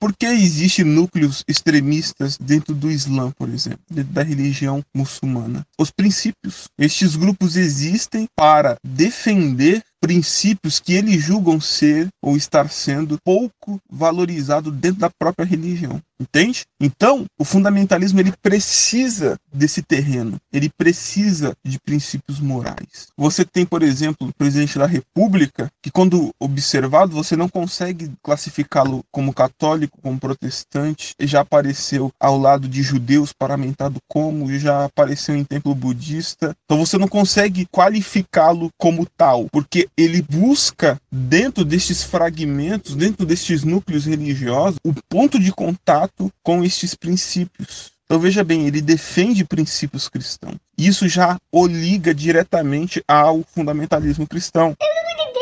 Por 0.00 0.14
que 0.16 0.26
existem 0.26 0.84
núcleos 0.84 1.42
extremistas 1.48 2.38
dentro 2.38 2.72
do 2.72 2.90
Islã, 2.90 3.32
por 3.32 3.48
exemplo, 3.48 3.80
dentro 3.90 4.12
da 4.12 4.22
religião 4.22 4.84
muçulmana? 4.94 5.66
Os 5.76 5.90
princípios. 5.90 6.68
Estes 6.78 7.16
grupos 7.16 7.56
existem 7.56 8.28
para 8.36 8.76
defender 8.84 9.82
princípios 10.00 10.80
que 10.80 10.92
eles 10.92 11.22
julgam 11.22 11.60
ser 11.60 12.08
ou 12.22 12.36
estar 12.36 12.70
sendo 12.70 13.18
pouco 13.24 13.80
valorizado 13.90 14.70
dentro 14.70 15.00
da 15.00 15.10
própria 15.10 15.46
religião. 15.46 16.00
Entende? 16.20 16.64
Então, 16.80 17.26
o 17.38 17.44
fundamentalismo 17.44 18.18
ele 18.18 18.32
precisa 18.42 19.38
desse 19.52 19.82
terreno, 19.82 20.36
ele 20.52 20.68
precisa 20.68 21.54
de 21.64 21.78
princípios 21.78 22.40
morais. 22.40 23.06
Você 23.16 23.44
tem, 23.44 23.64
por 23.64 23.84
exemplo, 23.84 24.26
o 24.26 24.34
presidente 24.34 24.76
da 24.78 24.86
República, 24.86 25.70
que 25.80 25.92
quando 25.92 26.30
observado, 26.40 27.12
você 27.12 27.36
não 27.36 27.48
consegue 27.48 28.10
classificá-lo 28.20 29.04
como 29.12 29.32
católico, 29.32 30.00
como 30.02 30.18
protestante, 30.18 31.14
já 31.20 31.40
apareceu 31.40 32.10
ao 32.18 32.36
lado 32.36 32.68
de 32.68 32.82
judeus 32.82 33.32
paramentado 33.32 34.00
como, 34.08 34.52
já 34.58 34.86
apareceu 34.86 35.36
em 35.36 35.44
templo 35.44 35.72
budista. 35.72 36.52
Então 36.64 36.84
você 36.84 36.98
não 36.98 37.06
consegue 37.06 37.66
qualificá-lo 37.66 38.70
como 38.76 39.06
tal, 39.16 39.46
porque 39.52 39.87
ele 39.96 40.22
busca 40.22 41.00
dentro 41.10 41.64
destes 41.64 42.02
fragmentos, 42.02 42.94
dentro 42.94 43.24
destes 43.26 43.64
núcleos 43.64 44.06
religiosos, 44.06 44.78
o 44.84 44.92
ponto 45.08 45.38
de 45.38 45.52
contato 45.52 46.30
com 46.42 46.64
estes 46.64 46.94
princípios. 46.94 47.92
Então 48.04 48.18
veja 48.18 48.42
bem, 48.42 48.66
ele 48.66 48.80
defende 48.80 49.44
princípios 49.44 50.08
cristãos. 50.08 50.56
Isso 50.76 51.06
já 51.08 51.36
o 51.52 51.66
liga 51.66 52.14
diretamente 52.14 53.02
ao 53.06 53.42
fundamentalismo 53.54 54.26
cristão. 54.26 54.74
Eu 54.80 54.86
não 55.04 55.12
entendo. 55.12 55.37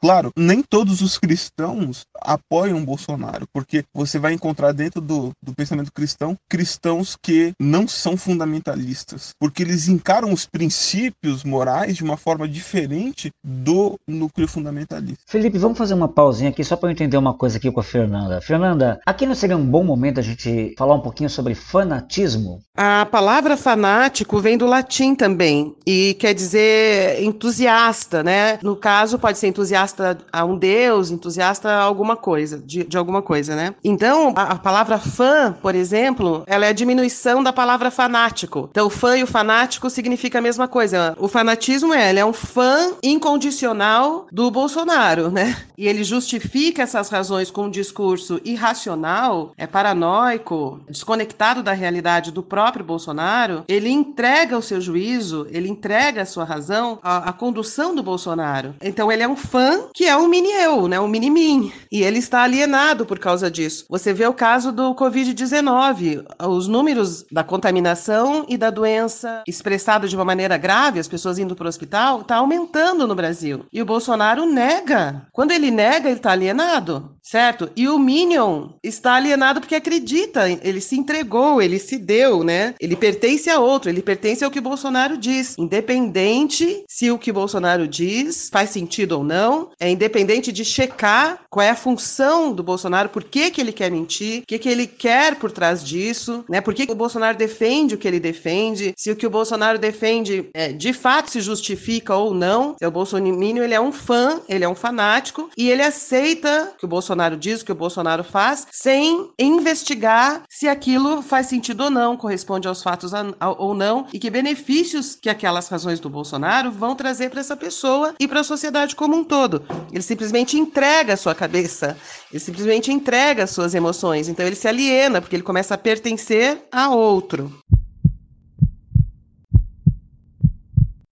Claro, 0.00 0.30
nem 0.36 0.62
todos 0.62 1.00
os 1.00 1.18
cristãos 1.18 2.04
apoiam 2.20 2.84
Bolsonaro, 2.84 3.46
porque 3.52 3.84
você 3.94 4.18
vai 4.18 4.32
encontrar 4.32 4.72
dentro 4.72 5.00
do, 5.00 5.30
do 5.42 5.54
pensamento 5.54 5.92
cristão 5.92 6.36
cristãos 6.48 7.16
que 7.20 7.52
não 7.60 7.88
são 7.88 8.16
fundamentalistas, 8.16 9.30
porque 9.40 9.62
eles 9.62 9.88
encaram 9.88 10.32
os 10.32 10.46
princípios 10.46 11.44
morais 11.44 11.96
de 11.96 12.04
uma 12.04 12.16
forma 12.16 12.46
diferente 12.46 13.30
do 13.42 13.96
núcleo 14.06 14.48
fundamentalista. 14.48 15.22
Felipe, 15.26 15.58
vamos 15.58 15.78
fazer 15.78 15.94
uma 15.94 16.08
pausinha 16.08 16.50
aqui 16.50 16.62
só 16.62 16.76
para 16.76 16.88
eu 16.88 16.92
entender 16.92 17.16
uma 17.16 17.34
coisa 17.34 17.58
aqui 17.58 17.70
com 17.70 17.80
a 17.80 17.84
Fernanda. 17.84 18.40
Fernanda, 18.40 19.00
aqui 19.06 19.26
não 19.26 19.34
seria 19.34 19.56
um 19.56 19.66
bom 19.66 19.82
momento 19.82 20.20
a 20.20 20.22
gente 20.22 20.74
falar 20.76 20.94
um 20.94 21.00
pouquinho 21.00 21.30
sobre 21.30 21.54
fanatismo? 21.54 22.60
A 22.76 23.06
palavra 23.06 23.56
fanático 23.56 24.38
vem 24.40 24.58
do 24.58 24.66
latim 24.66 25.14
também 25.14 25.74
e 25.86 26.14
quer 26.14 26.34
dizer 26.34 27.22
entusiasta, 27.22 28.22
né? 28.22 28.58
No 28.62 28.76
caso, 28.76 29.18
pode 29.18 29.38
ser 29.38 29.48
entusiasta 29.48 29.85
a 30.32 30.44
um 30.44 30.56
deus, 30.56 31.10
entusiasta 31.10 31.68
a 31.68 31.82
alguma 31.82 32.16
coisa, 32.16 32.58
de, 32.58 32.84
de 32.84 32.96
alguma 32.96 33.22
coisa, 33.22 33.54
né? 33.54 33.74
Então, 33.84 34.32
a, 34.36 34.42
a, 34.42 34.56
palavra 34.56 34.98
fã, 34.98 35.52
por 35.60 35.74
exemplo, 35.74 36.42
ela 36.46 36.66
é 36.66 36.68
a 36.68 36.72
diminuição 36.72 37.42
da 37.42 37.52
palavra 37.52 37.90
fanático. 37.90 38.68
Então, 38.70 38.90
fã 38.90 39.16
e 39.16 39.22
o 39.22 39.26
fanático 39.26 39.88
significa 39.90 40.38
a 40.38 40.42
mesma 40.42 40.68
coisa. 40.68 41.16
O 41.18 41.28
fanatismo 41.28 41.92
é, 41.92 42.10
ele 42.10 42.20
é 42.20 42.24
um 42.24 42.32
fã 42.32 42.92
incondicional 43.02 44.26
do 44.32 44.50
Bolsonaro, 44.50 45.30
né? 45.30 45.56
E 45.76 45.86
ele 45.86 46.02
justifica 46.04 46.82
essas 46.82 47.08
razões 47.08 47.50
com 47.50 47.64
um 47.64 47.70
discurso 47.70 48.40
irracional, 48.44 49.52
é 49.56 49.66
paranoico, 49.66 50.80
desconectado 50.88 51.62
da 51.62 51.72
realidade 51.72 52.32
do 52.32 52.42
próprio 52.42 52.84
Bolsonaro. 52.84 53.64
Ele 53.68 53.90
entrega 53.90 54.56
o 54.56 54.62
seu 54.62 54.80
juízo, 54.80 55.46
ele 55.50 55.68
entrega 55.68 56.22
a 56.22 56.26
sua 56.26 56.44
razão 56.44 56.98
à, 57.02 57.28
à 57.28 57.32
condução 57.32 57.94
do 57.94 58.02
Bolsonaro. 58.02 58.74
Então, 58.80 59.10
ele 59.10 59.22
é 59.22 59.28
um 59.28 59.36
fã 59.36 59.75
que 59.94 60.04
é 60.04 60.16
um 60.16 60.28
mini 60.28 60.50
eu, 60.52 60.88
né? 60.88 60.98
Um 61.00 61.08
mini 61.08 61.30
mim. 61.30 61.72
E 61.90 62.02
ele 62.02 62.18
está 62.18 62.42
alienado 62.42 63.06
por 63.06 63.18
causa 63.18 63.50
disso. 63.50 63.86
Você 63.88 64.12
vê 64.12 64.26
o 64.26 64.34
caso 64.34 64.72
do 64.72 64.94
Covid-19, 64.94 66.24
os 66.46 66.68
números 66.68 67.24
da 67.30 67.44
contaminação 67.44 68.44
e 68.48 68.56
da 68.56 68.70
doença 68.70 69.42
expressado 69.46 70.08
de 70.08 70.16
uma 70.16 70.24
maneira 70.24 70.56
grave, 70.56 70.98
as 70.98 71.08
pessoas 71.08 71.38
indo 71.38 71.54
para 71.54 71.66
o 71.66 71.68
hospital, 71.68 72.20
está 72.20 72.36
aumentando 72.36 73.06
no 73.06 73.14
Brasil. 73.14 73.64
E 73.72 73.80
o 73.80 73.86
Bolsonaro 73.86 74.46
nega. 74.46 75.26
Quando 75.32 75.52
ele 75.52 75.70
nega, 75.70 76.08
ele 76.08 76.18
está 76.18 76.32
alienado, 76.32 77.16
certo? 77.22 77.70
E 77.76 77.88
o 77.88 77.98
Minion 77.98 78.70
está 78.82 79.14
alienado 79.14 79.60
porque 79.60 79.74
acredita, 79.74 80.48
ele 80.48 80.80
se 80.80 80.96
entregou, 80.96 81.60
ele 81.60 81.78
se 81.78 81.98
deu, 81.98 82.42
né? 82.42 82.74
Ele 82.80 82.96
pertence 82.96 83.50
a 83.50 83.58
outro, 83.58 83.90
ele 83.90 84.02
pertence 84.02 84.44
ao 84.44 84.50
que 84.50 84.58
o 84.58 84.62
Bolsonaro 84.62 85.16
diz. 85.16 85.56
Independente 85.58 86.84
se 86.88 87.10
o 87.10 87.18
que 87.18 87.30
o 87.30 87.34
Bolsonaro 87.34 87.86
diz 87.86 88.48
faz 88.50 88.70
sentido 88.70 89.12
ou 89.12 89.24
não, 89.24 89.65
é 89.78 89.90
independente 89.90 90.52
de 90.52 90.64
checar 90.64 91.40
qual 91.50 91.64
é 91.64 91.70
a 91.70 91.76
função 91.76 92.52
do 92.52 92.62
Bolsonaro, 92.62 93.08
por 93.08 93.24
que, 93.24 93.50
que 93.50 93.60
ele 93.60 93.72
quer 93.72 93.90
mentir, 93.90 94.42
o 94.42 94.46
que, 94.46 94.58
que 94.58 94.68
ele 94.68 94.86
quer 94.86 95.36
por 95.36 95.50
trás 95.50 95.82
disso, 95.84 96.44
né? 96.48 96.60
Por 96.60 96.74
que, 96.74 96.86
que 96.86 96.92
o 96.92 96.96
Bolsonaro 96.96 97.36
defende 97.36 97.94
o 97.94 97.98
que 97.98 98.08
ele 98.08 98.20
defende, 98.20 98.94
se 98.96 99.10
o 99.10 99.16
que 99.16 99.26
o 99.26 99.30
Bolsonaro 99.30 99.78
defende 99.78 100.48
é, 100.54 100.72
de 100.72 100.92
fato 100.92 101.30
se 101.30 101.40
justifica 101.40 102.14
ou 102.14 102.34
não. 102.34 102.76
O 102.82 102.90
Bolsonaro 102.90 103.26
ele 103.26 103.74
é 103.74 103.80
um 103.80 103.92
fã, 103.92 104.40
ele 104.48 104.64
é 104.64 104.68
um 104.68 104.74
fanático 104.74 105.50
e 105.56 105.70
ele 105.70 105.82
aceita 105.82 106.72
o 106.74 106.78
que 106.78 106.84
o 106.84 106.88
Bolsonaro 106.88 107.36
diz, 107.36 107.60
o 107.60 107.64
que 107.64 107.72
o 107.72 107.76
Bolsonaro 107.76 108.24
faz, 108.24 108.66
sem 108.70 109.30
investigar 109.38 110.42
se 110.48 110.68
aquilo 110.68 111.22
faz 111.22 111.46
sentido 111.46 111.84
ou 111.84 111.90
não, 111.90 112.16
corresponde 112.16 112.68
aos 112.68 112.82
fatos 112.82 113.12
ou 113.58 113.74
não, 113.74 114.06
e 114.12 114.18
que 114.18 114.30
benefícios 114.30 115.16
que 115.20 115.28
aquelas 115.28 115.68
razões 115.68 116.00
do 116.00 116.10
Bolsonaro 116.10 116.70
vão 116.70 116.94
trazer 116.94 117.30
para 117.30 117.40
essa 117.40 117.56
pessoa 117.56 118.14
e 118.18 118.28
para 118.28 118.40
a 118.40 118.44
sociedade 118.44 118.96
como 118.96 119.16
um 119.16 119.24
todo. 119.24 119.55
Ele 119.92 120.02
simplesmente 120.02 120.58
entrega 120.58 121.14
a 121.14 121.16
sua 121.16 121.34
cabeça, 121.34 121.96
ele 122.30 122.40
simplesmente 122.40 122.92
entrega 122.92 123.44
as 123.44 123.50
suas 123.50 123.74
emoções. 123.74 124.28
Então 124.28 124.46
ele 124.46 124.56
se 124.56 124.68
aliena, 124.68 125.20
porque 125.20 125.36
ele 125.36 125.42
começa 125.42 125.74
a 125.74 125.78
pertencer 125.78 126.64
a 126.70 126.90
outro. 126.90 127.52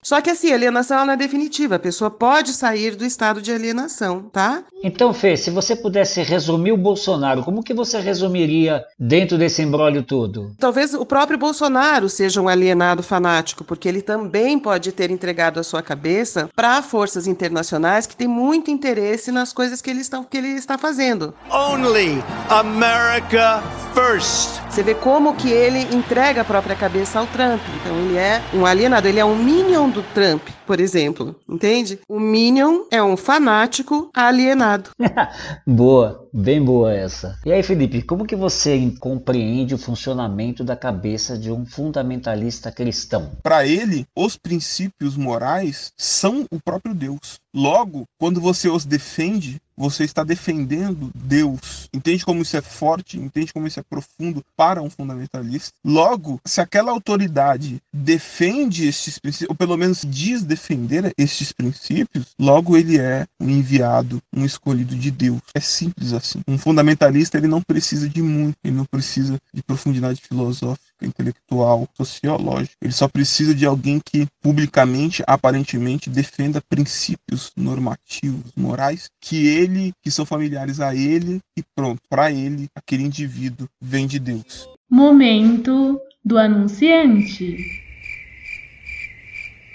Só 0.05 0.21
que 0.21 0.29
assim, 0.29 0.53
a 0.53 0.55
alienação 0.55 0.99
ela 0.99 1.07
não 1.07 1.15
é 1.15 1.17
definitiva. 1.17 1.77
A 1.77 1.79
pessoa 1.79 2.11
pode 2.11 2.53
sair 2.53 2.95
do 2.95 3.07
estado 3.07 3.41
de 3.41 3.51
alienação, 3.51 4.25
tá? 4.31 4.63
Então, 4.83 5.15
Fê, 5.15 5.35
se 5.35 5.51
você 5.51 5.75
pudesse 5.75 6.23
resumir 6.23 6.73
o 6.73 6.77
Bolsonaro, 6.77 7.43
como 7.43 7.63
que 7.63 7.73
você 7.73 7.99
resumiria 7.99 8.85
dentro 8.99 9.39
desse 9.39 9.63
embrólio 9.63 10.03
todo? 10.03 10.55
Talvez 10.59 10.93
o 10.93 11.07
próprio 11.07 11.39
Bolsonaro 11.39 12.11
seja 12.11 12.39
um 12.43 12.49
alienado 12.49 13.03
fanático, 13.03 13.65
porque 13.65 13.89
ele 13.89 14.03
também 14.03 14.59
pode 14.59 14.93
ter 14.93 15.11
entregado 15.11 15.59
a 15.59 15.63
sua 15.63 15.83
cabeça 15.83 16.51
para 16.55 16.83
forças 16.83 17.27
internacionais 17.27 18.07
que 18.07 18.15
têm 18.15 18.29
muito 18.29 18.71
interesse 18.71 19.33
nas 19.33 19.55
coisas 19.55 19.81
que 19.81 19.89
ele, 19.89 20.01
está, 20.01 20.23
que 20.23 20.37
ele 20.37 20.49
está 20.49 20.77
fazendo. 20.77 21.33
Only 21.51 22.23
America 22.51 23.63
first. 23.95 24.61
Você 24.69 24.83
vê 24.83 24.95
como 24.95 25.35
que 25.37 25.51
ele 25.51 25.83
entrega 25.95 26.41
a 26.41 26.45
própria 26.45 26.75
cabeça 26.75 27.21
ao 27.21 27.27
Trump. 27.29 27.61
Então 27.81 27.97
ele 27.97 28.17
é 28.19 28.43
um 28.53 28.67
alienado, 28.67 29.07
ele 29.07 29.21
é 29.21 29.25
um 29.25 29.37
minion 29.37 29.89
do 29.95 30.03
Trump, 30.13 30.49
por 30.67 30.81
exemplo, 30.81 31.37
entende? 31.49 32.01
O 32.09 32.19
Minion 32.19 32.87
é 32.91 33.01
um 33.01 33.17
fanático 33.17 34.11
alienado. 34.13 34.91
boa, 35.65 36.29
bem 36.33 36.63
boa 36.63 36.93
essa. 36.93 37.39
E 37.47 37.53
aí, 37.53 37.63
Felipe, 37.63 38.03
como 38.03 38.27
que 38.27 38.35
você 38.35 38.93
compreende 38.99 39.73
o 39.73 39.79
funcionamento 39.79 40.65
da 40.65 40.75
cabeça 40.75 41.39
de 41.39 41.53
um 41.53 41.65
fundamentalista 41.65 42.73
cristão? 42.73 43.37
Para 43.41 43.65
ele, 43.65 44.05
os 44.17 44.37
princípios 44.37 45.17
morais 45.17 45.93
são 45.97 46.45
o 46.51 46.61
próprio 46.61 46.93
Deus. 46.93 47.39
Logo, 47.55 48.03
quando 48.19 48.41
você 48.41 48.69
os 48.69 48.85
defende, 48.85 49.61
você 49.77 50.05
está 50.05 50.25
defendendo 50.25 51.11
Deus. 51.15 51.89
Entende 51.93 52.25
como 52.25 52.43
isso 52.43 52.57
é 52.57 52.61
forte? 52.61 53.19
Entende 53.19 53.53
como 53.53 53.67
isso 53.67 53.81
é 53.81 53.83
profundo 53.83 54.43
para 54.57 54.83
um 54.83 54.91
fundamentalista? 54.91 55.73
Logo, 55.85 56.41
se 56.45 56.61
aquela 56.61 56.93
autoridade 56.93 57.81
defende 57.93 58.87
estes 58.87 59.19
princípios, 59.19 59.51
ou 59.51 59.57
pelo 59.57 59.77
menos 59.77 60.03
diz 60.07 60.43
defender 60.43 61.13
estes 61.19 61.53
princípios, 61.53 62.35
logo 62.39 62.77
ele 62.77 62.99
é 62.99 63.27
um 63.41 63.49
enviado, 63.49 64.21
um 64.35 64.45
escolhido 64.45 64.95
de 64.95 65.11
Deus. 65.11 65.41
É 65.55 65.61
simples 65.61 66.13
assim. 66.13 66.41
Um 66.47 66.59
fundamentalista 66.59 67.39
ele 67.39 67.49
não 67.49 67.63
precisa 67.63 68.09
de 68.09 68.23
muito, 68.23 68.57
ele 68.63 68.77
não 68.77 68.85
precisa 68.85 69.39
de 69.53 69.63
profundidade 69.63 70.21
filosófica, 70.21 70.85
intelectual, 71.03 71.89
sociológica. 71.95 72.77
Ele 72.83 72.93
só 72.93 73.09
precisa 73.09 73.55
de 73.55 73.67
alguém 73.67 74.01
que 74.05 74.27
publicamente, 74.41 75.23
aparentemente, 75.27 76.11
defenda 76.11 76.63
princípios 76.69 77.53
normativos, 77.57 78.53
morais, 78.57 79.09
que 79.21 79.47
ele 79.47 79.93
que 80.03 80.11
são 80.11 80.25
familiares 80.27 80.81
a 80.81 80.95
ele, 80.95 81.41
e 81.57 81.63
pronto, 81.75 82.01
para 82.09 82.31
ele, 82.31 82.69
aquele 82.75 83.03
indivíduo 83.03 83.69
vem 83.81 84.07
de 84.07 84.19
Deus. 84.19 84.69
Momento 84.91 86.01
do 86.25 86.39
anunciante. 86.39 87.57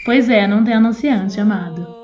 Pois 0.06 0.30
é, 0.30 0.48
não 0.48 0.64
tem 0.64 0.74
anunciante, 0.74 1.40
amado. 1.40 1.99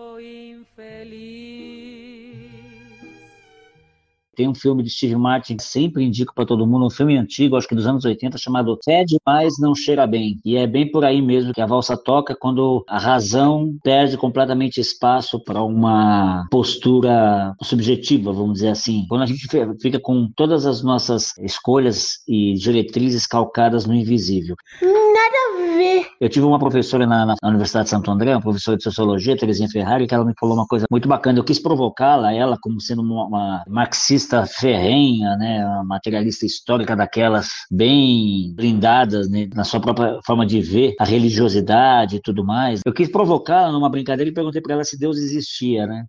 Tem 4.36 4.48
um 4.48 4.56
filme 4.56 4.84
de 4.84 4.90
Steve 4.90 5.16
Martin 5.16 5.58
que 5.58 5.64
sempre 5.64 6.04
indico 6.04 6.34
para 6.34 6.46
todo 6.46 6.68
mundo, 6.68 6.86
um 6.86 6.90
filme 6.90 7.18
antigo, 7.18 7.56
acho 7.56 7.68
que 7.68 7.76
dos 7.76 7.88
anos 7.88 8.06
80, 8.06 8.38
chamado 8.38 8.78
Fede 8.84 9.18
Mas 9.26 9.58
Não 9.60 9.74
Cheira 9.74 10.06
Bem. 10.06 10.40
E 10.44 10.58
é 10.58 10.68
bem 10.68 10.90
por 10.90 11.06
aí 11.06 11.22
mesmo 11.22 11.54
que 11.54 11.62
a 11.62 11.66
valsa 11.66 11.96
toca 11.98 12.36
quando 12.36 12.84
a 12.88 13.00
razão 13.00 13.76
perde 13.84 14.18
completamente 14.18 14.80
espaço 14.80 15.40
para 15.40 15.64
uma 15.64 16.48
postura 16.52 17.56
subjetiva, 17.62 18.34
vamos 18.34 18.56
dizer 18.56 18.70
assim. 18.70 19.06
Quando 19.08 19.24
a 19.24 19.26
gente 19.26 19.48
fica 19.82 20.00
com 20.00 20.30
todas 20.36 20.66
as 20.66 20.84
nossas 20.84 21.34
escolhas 21.40 22.20
e 22.28 22.54
diretrizes 22.54 23.28
calcadas 23.28 23.86
no 23.86 23.94
invisível. 23.94 24.56
Nada 24.82 25.74
a 25.74 25.78
ver. 25.78 26.08
Eu 26.20 26.30
tive 26.30 26.46
uma 26.46 26.60
professora 26.60 27.06
na, 27.06 27.26
na 27.26 27.36
Universidade 27.44 27.86
de 27.86 27.90
Santo 27.90 28.10
André, 28.10 28.32
uma 28.34 28.42
professora 28.42 28.78
de 28.78 28.84
sociologia, 28.84 29.38
Terezinha 29.38 29.70
Ferrari, 29.70 30.08
que 30.08 30.14
ela 30.14 30.26
me 30.26 30.34
falou 30.40 30.56
uma 30.56 30.66
coisa 30.66 30.86
muito 30.90 31.08
bacana. 31.08 31.40
Eu 31.40 31.44
quis 31.44 31.60
provocá-la, 31.60 32.34
ela, 32.34 32.58
como 32.60 32.80
sendo 32.80 33.02
uma, 33.02 33.26
uma 33.26 33.64
marxista 33.68 34.25
materialista 34.26 34.46
ferrenha, 34.46 35.36
né, 35.38 35.66
uma 35.66 35.84
materialista 35.84 36.46
histórica 36.46 36.96
daquelas 36.96 37.50
bem 37.72 38.54
blindadas 38.56 39.30
né, 39.30 39.48
na 39.54 39.64
sua 39.64 39.80
própria 39.80 40.20
forma 40.26 40.46
de 40.46 40.62
ver 40.62 40.96
a 41.00 41.06
religiosidade 41.06 42.18
e 42.18 42.22
tudo 42.22 42.44
mais. 42.44 42.82
Eu 42.86 42.94
quis 42.94 43.10
provocá-la 43.10 43.72
numa 43.72 43.90
brincadeira 43.90 44.30
e 44.30 44.34
perguntei 44.34 44.62
para 44.62 44.74
ela 44.74 44.84
se 44.84 44.98
Deus 44.98 45.18
existia, 45.18 45.86
né? 45.86 46.06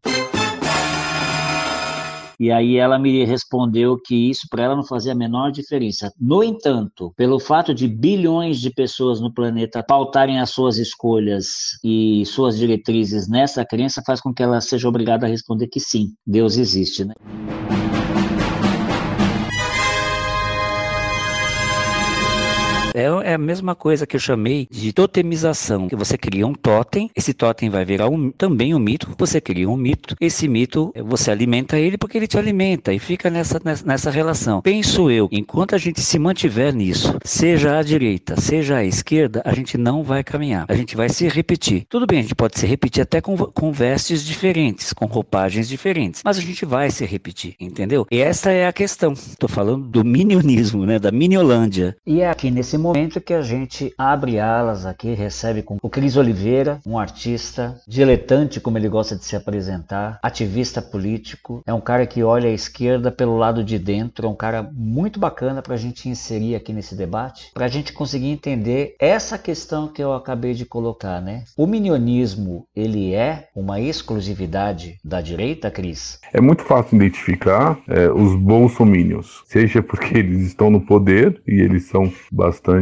E 2.38 2.52
aí 2.52 2.76
ela 2.76 2.98
me 2.98 3.24
respondeu 3.24 3.98
que 3.98 4.28
isso 4.28 4.46
para 4.50 4.64
ela 4.64 4.76
não 4.76 4.84
fazia 4.84 5.12
a 5.12 5.14
menor 5.14 5.50
diferença. 5.50 6.12
No 6.20 6.44
entanto, 6.44 7.10
pelo 7.16 7.40
fato 7.40 7.72
de 7.72 7.88
bilhões 7.88 8.60
de 8.60 8.70
pessoas 8.70 9.22
no 9.22 9.32
planeta 9.32 9.82
pautarem 9.82 10.38
as 10.38 10.50
suas 10.50 10.76
escolhas 10.76 11.46
e 11.82 12.24
suas 12.26 12.58
diretrizes 12.58 13.26
nessa 13.26 13.64
crença, 13.64 14.02
faz 14.06 14.20
com 14.20 14.34
que 14.34 14.42
ela 14.42 14.60
seja 14.60 14.86
obrigada 14.86 15.24
a 15.24 15.30
responder 15.30 15.66
que 15.68 15.80
sim, 15.80 16.08
Deus 16.26 16.58
existe, 16.58 17.06
né? 17.06 17.14
É, 22.96 23.30
é 23.30 23.34
a 23.34 23.38
mesma 23.38 23.74
coisa 23.74 24.06
que 24.06 24.16
eu 24.16 24.20
chamei 24.20 24.66
de 24.70 24.90
totemização. 24.90 25.86
Que 25.86 25.94
você 25.94 26.16
cria 26.16 26.46
um 26.46 26.54
totem, 26.54 27.10
esse 27.14 27.34
totem 27.34 27.68
vai 27.68 27.84
virar 27.84 28.08
um, 28.08 28.30
também 28.30 28.74
um 28.74 28.78
mito. 28.78 29.14
Você 29.18 29.38
cria 29.38 29.68
um 29.68 29.76
mito, 29.76 30.16
esse 30.18 30.48
mito 30.48 30.94
você 31.04 31.30
alimenta 31.30 31.78
ele 31.78 31.98
porque 31.98 32.16
ele 32.16 32.26
te 32.26 32.38
alimenta 32.38 32.94
e 32.94 32.98
fica 32.98 33.28
nessa, 33.28 33.60
nessa, 33.84 34.10
relação. 34.10 34.62
Penso 34.62 35.10
eu, 35.10 35.28
enquanto 35.30 35.74
a 35.74 35.78
gente 35.78 36.00
se 36.00 36.18
mantiver 36.18 36.74
nisso, 36.74 37.18
seja 37.22 37.78
à 37.78 37.82
direita, 37.82 38.40
seja 38.40 38.78
à 38.78 38.84
esquerda, 38.84 39.42
a 39.44 39.52
gente 39.52 39.76
não 39.76 40.02
vai 40.02 40.24
caminhar. 40.24 40.64
A 40.66 40.74
gente 40.74 40.96
vai 40.96 41.10
se 41.10 41.28
repetir. 41.28 41.84
Tudo 41.90 42.06
bem, 42.06 42.20
a 42.20 42.22
gente 42.22 42.34
pode 42.34 42.58
se 42.58 42.66
repetir 42.66 43.02
até 43.02 43.20
com, 43.20 43.36
com 43.36 43.72
vestes 43.72 44.24
diferentes, 44.24 44.94
com 44.94 45.04
roupagens 45.04 45.68
diferentes, 45.68 46.22
mas 46.24 46.38
a 46.38 46.40
gente 46.40 46.64
vai 46.64 46.90
se 46.90 47.04
repetir, 47.04 47.56
entendeu? 47.60 48.06
E 48.10 48.20
essa 48.20 48.50
é 48.50 48.66
a 48.66 48.72
questão. 48.72 49.12
Estou 49.12 49.50
falando 49.50 49.86
do 49.86 50.02
minionismo, 50.02 50.86
né, 50.86 50.98
da 50.98 51.12
miniolândia. 51.12 51.94
E 52.06 52.22
é 52.22 52.30
aqui 52.30 52.50
nesse 52.50 52.78
momento 52.86 53.20
que 53.20 53.34
a 53.34 53.42
gente 53.42 53.92
abre 53.98 54.38
alas 54.38 54.86
aqui, 54.86 55.12
recebe 55.12 55.62
com 55.62 55.76
o 55.82 55.90
Cris 55.90 56.16
Oliveira, 56.16 56.80
um 56.86 56.98
artista 56.98 57.80
diletante, 57.86 58.60
como 58.60 58.78
ele 58.78 58.88
gosta 58.88 59.16
de 59.16 59.24
se 59.24 59.34
apresentar, 59.34 60.18
ativista 60.22 60.80
político, 60.80 61.62
é 61.66 61.74
um 61.74 61.80
cara 61.80 62.06
que 62.06 62.22
olha 62.22 62.48
a 62.48 62.52
esquerda 62.52 63.10
pelo 63.10 63.36
lado 63.36 63.64
de 63.64 63.78
dentro, 63.78 64.26
é 64.26 64.30
um 64.30 64.36
cara 64.36 64.62
muito 64.72 65.18
bacana 65.18 65.62
para 65.62 65.74
a 65.74 65.78
gente 65.78 66.08
inserir 66.08 66.54
aqui 66.54 66.72
nesse 66.72 66.94
debate, 66.94 67.50
para 67.52 67.66
a 67.66 67.68
gente 67.68 67.92
conseguir 67.92 68.28
entender 68.28 68.94
essa 69.00 69.36
questão 69.36 69.88
que 69.88 70.02
eu 70.02 70.12
acabei 70.12 70.54
de 70.54 70.64
colocar, 70.64 71.20
né? 71.20 71.44
O 71.56 71.66
minionismo, 71.66 72.66
ele 72.74 73.14
é 73.14 73.48
uma 73.54 73.80
exclusividade 73.80 74.98
da 75.04 75.20
direita, 75.20 75.70
Cris? 75.70 76.20
É 76.32 76.40
muito 76.40 76.62
fácil 76.62 76.96
identificar 76.96 77.78
é, 77.88 78.08
os 78.10 78.34
bolsomínios, 78.36 79.42
seja 79.46 79.82
porque 79.82 80.18
eles 80.18 80.46
estão 80.46 80.70
no 80.70 80.80
poder 80.80 81.40
e 81.46 81.60
eles 81.60 81.84
são 81.84 82.12
bastante 82.30 82.75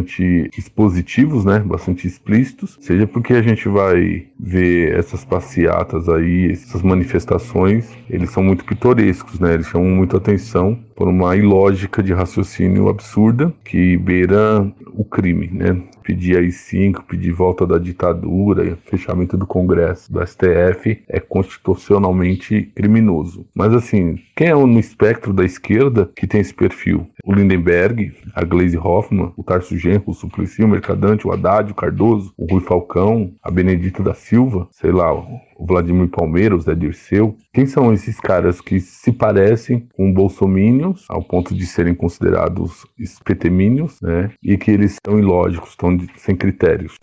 expositivos, 0.56 1.44
né? 1.44 1.58
Bastante 1.60 2.06
explícitos, 2.06 2.78
seja 2.80 3.06
porque 3.06 3.34
a 3.34 3.42
gente 3.42 3.68
vai 3.68 4.26
ver 4.38 4.96
essas 4.98 5.24
passeatas 5.24 6.08
aí, 6.08 6.50
essas 6.50 6.82
manifestações, 6.82 7.88
eles 8.08 8.30
são 8.30 8.42
muito 8.42 8.64
pitorescos, 8.64 9.38
né? 9.38 9.54
Eles 9.54 9.66
chamam 9.66 9.88
muito 9.88 10.16
atenção 10.16 10.78
por 10.96 11.08
uma 11.08 11.36
ilógica 11.36 12.02
de 12.02 12.12
raciocínio 12.12 12.88
absurda 12.88 13.52
que 13.64 13.96
beira 13.98 14.66
o 14.92 15.04
crime, 15.04 15.48
né? 15.52 15.82
Pedir 16.04 16.36
AI-5, 16.36 17.02
pedir 17.08 17.32
volta 17.32 17.66
da 17.66 17.78
ditadura, 17.78 18.78
fechamento 18.84 19.38
do 19.38 19.46
Congresso, 19.46 20.12
do 20.12 20.24
STF, 20.24 21.02
é 21.08 21.18
constitucionalmente 21.18 22.70
criminoso. 22.74 23.46
Mas 23.54 23.72
assim, 23.72 24.18
quem 24.36 24.48
é 24.48 24.54
no 24.54 24.78
espectro 24.78 25.32
da 25.32 25.44
esquerda 25.44 26.10
que 26.14 26.26
tem 26.26 26.42
esse 26.42 26.52
perfil? 26.52 27.08
O 27.24 27.32
Lindenberg, 27.32 28.12
a 28.34 28.44
Glaze 28.44 28.76
Hoffman, 28.76 29.32
o 29.34 29.42
Tarso 29.42 29.78
Genro, 29.78 30.04
o 30.06 30.14
Suplicy, 30.14 30.62
o 30.62 30.68
Mercadante, 30.68 31.26
o 31.26 31.32
Haddad, 31.32 31.72
o 31.72 31.74
Cardoso, 31.74 32.34
o 32.36 32.44
Rui 32.44 32.60
Falcão, 32.60 33.32
a 33.42 33.50
Benedita 33.50 34.02
da 34.02 34.12
Silva, 34.12 34.68
sei 34.70 34.92
lá, 34.92 35.10
o 35.56 35.66
Vladimir 35.66 36.08
Palmeira, 36.08 36.56
o 36.56 36.60
Zé 36.60 36.74
Dirceu. 36.74 37.36
Quem 37.52 37.66
são 37.66 37.92
esses 37.92 38.18
caras 38.20 38.60
que 38.60 38.80
se 38.80 39.12
parecem 39.12 39.86
com 39.94 40.12
bolsomínios 40.12 41.04
ao 41.08 41.22
ponto 41.22 41.54
de 41.54 41.66
serem 41.66 41.94
considerados 41.94 42.86
espetemínios, 42.98 44.00
né? 44.00 44.30
E 44.42 44.56
que 44.56 44.70
eles 44.70 44.92
estão 44.92 45.18
ilógicos, 45.18 45.70
estão 45.70 45.96
sem 46.16 46.36
critérios. 46.36 46.96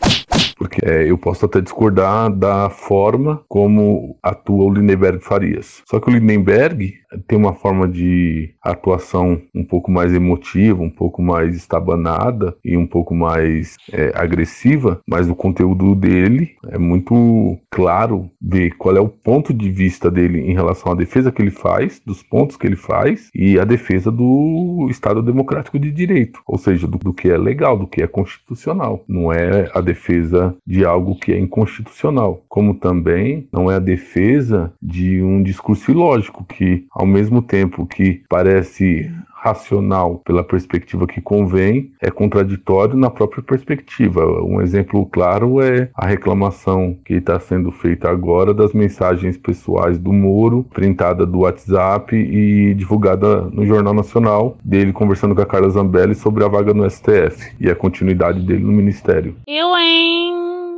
Porque 0.57 0.79
é, 0.85 1.09
eu 1.09 1.17
posso 1.17 1.45
até 1.45 1.59
discordar 1.59 2.31
da 2.31 2.69
forma 2.69 3.43
como 3.47 4.15
atua 4.21 4.65
o 4.65 4.73
Lindenberg 4.73 5.19
Farias. 5.19 5.81
Só 5.89 5.99
que 5.99 6.09
o 6.09 6.13
Lindenberg 6.13 6.93
tem 7.27 7.37
uma 7.37 7.53
forma 7.53 7.87
de 7.87 8.53
atuação 8.61 9.41
um 9.53 9.63
pouco 9.63 9.91
mais 9.91 10.13
emotiva, 10.13 10.81
um 10.81 10.89
pouco 10.89 11.21
mais 11.21 11.55
estabanada 11.55 12.55
e 12.63 12.77
um 12.77 12.87
pouco 12.87 13.13
mais 13.15 13.75
é, 13.91 14.11
agressiva, 14.15 15.01
mas 15.07 15.29
o 15.29 15.35
conteúdo 15.35 15.95
dele 15.95 16.51
é 16.69 16.77
muito 16.77 17.57
claro 17.69 18.29
ver 18.41 18.71
qual 18.71 18.97
é 18.97 18.99
o 18.99 19.07
ponto 19.07 19.53
de 19.53 19.69
vista 19.69 20.09
dele 20.09 20.39
em 20.39 20.53
relação 20.53 20.91
à 20.91 20.95
defesa 20.95 21.31
que 21.31 21.41
ele 21.41 21.51
faz, 21.51 22.01
dos 22.05 22.23
pontos 22.23 22.57
que 22.57 22.65
ele 22.65 22.75
faz 22.75 23.29
e 23.35 23.59
a 23.59 23.63
defesa 23.63 24.11
do 24.11 24.87
Estado 24.89 25.21
Democrático 25.21 25.77
de 25.77 25.91
Direito, 25.91 26.41
ou 26.47 26.57
seja, 26.57 26.87
do, 26.87 26.97
do 26.97 27.13
que 27.13 27.29
é 27.29 27.37
legal, 27.37 27.77
do 27.77 27.87
que 27.87 28.01
é 28.01 28.07
constitucional. 28.07 29.03
Não 29.07 29.31
é 29.31 29.69
a 29.73 29.81
defesa 29.81 30.55
de 30.65 30.83
algo 30.83 31.15
que 31.15 31.31
é 31.31 31.39
inconstitucional, 31.39 32.43
como 32.49 32.73
também 32.73 33.47
não 33.51 33.69
é 33.69 33.75
a 33.75 33.79
defesa 33.79 34.73
de 34.81 35.21
um 35.21 35.43
discurso 35.43 35.91
ilógico 35.91 36.43
que, 36.43 36.85
ao 36.91 37.05
mesmo 37.05 37.41
tempo 37.41 37.85
que 37.85 38.23
parece 38.29 39.11
racional 39.41 40.21
pela 40.23 40.43
perspectiva 40.43 41.07
que 41.07 41.19
convém, 41.19 41.91
é 41.99 42.11
contraditório 42.11 42.95
na 42.95 43.09
própria 43.09 43.41
perspectiva. 43.41 44.23
Um 44.43 44.61
exemplo 44.61 45.03
claro 45.07 45.59
é 45.59 45.89
a 45.95 46.05
reclamação 46.05 46.95
que 47.03 47.15
está 47.15 47.39
sendo 47.39 47.71
feita 47.71 48.07
agora 48.07 48.53
das 48.53 48.71
mensagens 48.71 49.37
pessoais 49.37 49.97
do 49.97 50.13
Moro, 50.13 50.63
printada 50.71 51.25
do 51.25 51.39
WhatsApp 51.39 52.15
e 52.15 52.75
divulgada 52.75 53.41
no 53.41 53.65
Jornal 53.65 53.95
Nacional, 53.95 54.57
dele 54.63 54.93
conversando 54.93 55.33
com 55.33 55.41
a 55.41 55.45
Carla 55.45 55.69
Zambelli 55.71 56.13
sobre 56.13 56.43
a 56.43 56.47
vaga 56.47 56.71
no 56.71 56.87
STF 56.87 57.55
e 57.59 57.67
a 57.67 57.75
continuidade 57.75 58.41
dele 58.41 58.63
no 58.63 58.71
Ministério. 58.71 59.35
Eu, 59.47 59.75
hein? 59.75 60.70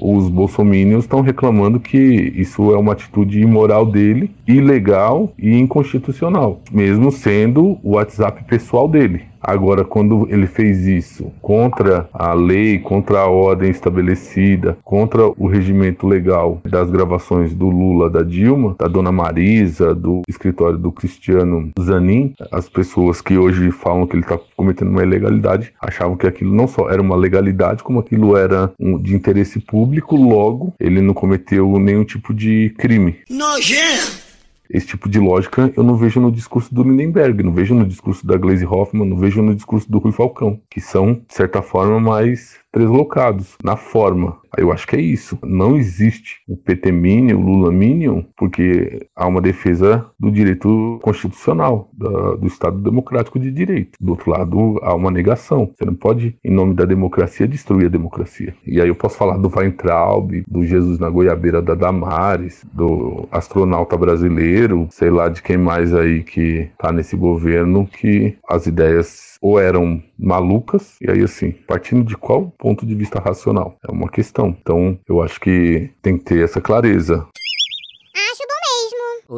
Os 0.00 0.28
bolsominions 0.28 1.04
estão 1.04 1.20
reclamando 1.20 1.80
que 1.80 1.98
isso 1.98 2.72
é 2.72 2.78
uma 2.78 2.92
atitude 2.92 3.40
imoral 3.40 3.84
dele, 3.84 4.30
ilegal 4.46 5.32
e 5.38 5.56
inconstitucional, 5.58 6.60
mesmo 6.70 7.10
sendo 7.10 7.78
o 7.82 7.92
WhatsApp 7.92 8.44
pessoal 8.44 8.88
dele. 8.88 9.22
Agora, 9.40 9.84
quando 9.84 10.26
ele 10.30 10.46
fez 10.46 10.86
isso 10.86 11.32
contra 11.40 12.08
a 12.12 12.32
lei, 12.34 12.78
contra 12.78 13.20
a 13.20 13.26
ordem 13.26 13.70
estabelecida, 13.70 14.76
contra 14.84 15.26
o 15.26 15.46
regimento 15.46 16.06
legal 16.06 16.60
das 16.64 16.90
gravações 16.90 17.54
do 17.54 17.68
Lula, 17.68 18.10
da 18.10 18.22
Dilma, 18.22 18.76
da 18.78 18.88
Dona 18.88 19.12
Marisa, 19.12 19.94
do 19.94 20.22
escritório 20.28 20.78
do 20.78 20.92
Cristiano 20.92 21.70
Zanin, 21.80 22.34
as 22.52 22.68
pessoas 22.68 23.20
que 23.20 23.36
hoje 23.38 23.70
falam 23.70 24.06
que 24.06 24.14
ele 24.14 24.22
está 24.22 24.38
cometendo 24.56 24.90
uma 24.90 25.02
ilegalidade 25.02 25.72
achavam 25.80 26.16
que 26.16 26.26
aquilo 26.26 26.54
não 26.54 26.66
só 26.66 26.90
era 26.90 27.00
uma 27.00 27.16
legalidade, 27.16 27.82
como 27.82 28.00
aquilo 28.00 28.36
era 28.36 28.72
um, 28.78 29.00
de 29.00 29.14
interesse 29.14 29.60
público, 29.60 30.16
logo 30.16 30.74
ele 30.78 31.00
não 31.00 31.14
cometeu 31.14 31.78
nenhum 31.78 32.04
tipo 32.04 32.34
de 32.34 32.74
crime. 32.78 33.16
Nojento! 33.30 34.27
Esse 34.70 34.86
tipo 34.86 35.08
de 35.08 35.18
lógica 35.18 35.72
eu 35.76 35.82
não 35.82 35.96
vejo 35.96 36.20
no 36.20 36.30
discurso 36.30 36.74
do 36.74 36.82
Lindenberg, 36.82 37.42
não 37.42 37.52
vejo 37.52 37.74
no 37.74 37.86
discurso 37.86 38.26
da 38.26 38.36
Glaze 38.36 38.66
Hoffman, 38.66 39.08
não 39.08 39.16
vejo 39.16 39.42
no 39.42 39.54
discurso 39.54 39.90
do 39.90 39.98
Rui 39.98 40.12
Falcão, 40.12 40.60
que 40.70 40.80
são, 40.80 41.14
de 41.14 41.34
certa 41.34 41.62
forma, 41.62 41.98
mais 41.98 42.58
deslocados 42.74 43.56
na 43.62 43.76
forma. 43.76 44.38
Eu 44.56 44.72
acho 44.72 44.86
que 44.86 44.96
é 44.96 45.00
isso. 45.00 45.38
Não 45.42 45.76
existe 45.76 46.36
o 46.48 46.56
PT 46.56 46.90
Minion, 46.90 47.38
o 47.38 47.42
Lula 47.42 47.70
Minion, 47.70 48.22
porque 48.36 49.06
há 49.14 49.26
uma 49.26 49.40
defesa 49.40 50.06
do 50.18 50.30
direito 50.30 50.98
constitucional, 51.02 51.90
da, 51.92 52.34
do 52.36 52.46
Estado 52.46 52.78
Democrático 52.78 53.38
de 53.38 53.50
Direito. 53.50 53.98
Do 54.00 54.12
outro 54.12 54.30
lado, 54.30 54.78
há 54.82 54.94
uma 54.94 55.10
negação. 55.10 55.70
Você 55.76 55.84
não 55.84 55.94
pode, 55.94 56.36
em 56.44 56.50
nome 56.50 56.74
da 56.74 56.84
democracia, 56.84 57.46
destruir 57.46 57.86
a 57.86 57.90
democracia. 57.90 58.54
E 58.66 58.80
aí 58.80 58.88
eu 58.88 58.94
posso 58.94 59.16
falar 59.16 59.36
do 59.36 59.52
Weintraub, 59.54 60.42
do 60.48 60.64
Jesus 60.64 60.98
na 60.98 61.10
Goiabeira 61.10 61.60
da 61.60 61.74
Damares, 61.74 62.64
do 62.72 63.28
astronauta 63.30 63.96
brasileiro, 63.96 64.88
sei 64.90 65.10
lá 65.10 65.28
de 65.28 65.42
quem 65.42 65.56
mais 65.56 65.94
aí 65.94 66.22
que 66.22 66.70
tá 66.78 66.90
nesse 66.90 67.16
governo, 67.16 67.86
que 67.86 68.36
as 68.48 68.66
ideias 68.66 69.27
ou 69.40 69.60
eram 69.60 70.02
malucas, 70.18 70.96
e 71.00 71.10
aí 71.10 71.22
assim, 71.22 71.52
partindo 71.66 72.04
de 72.04 72.16
qual 72.16 72.52
ponto 72.58 72.86
de 72.86 72.94
vista 72.94 73.20
racional? 73.20 73.76
É 73.86 73.90
uma 73.90 74.08
questão. 74.08 74.56
Então, 74.60 74.98
eu 75.08 75.22
acho 75.22 75.40
que 75.40 75.90
tem 76.02 76.18
que 76.18 76.24
ter 76.24 76.44
essa 76.44 76.60
clareza. 76.60 77.26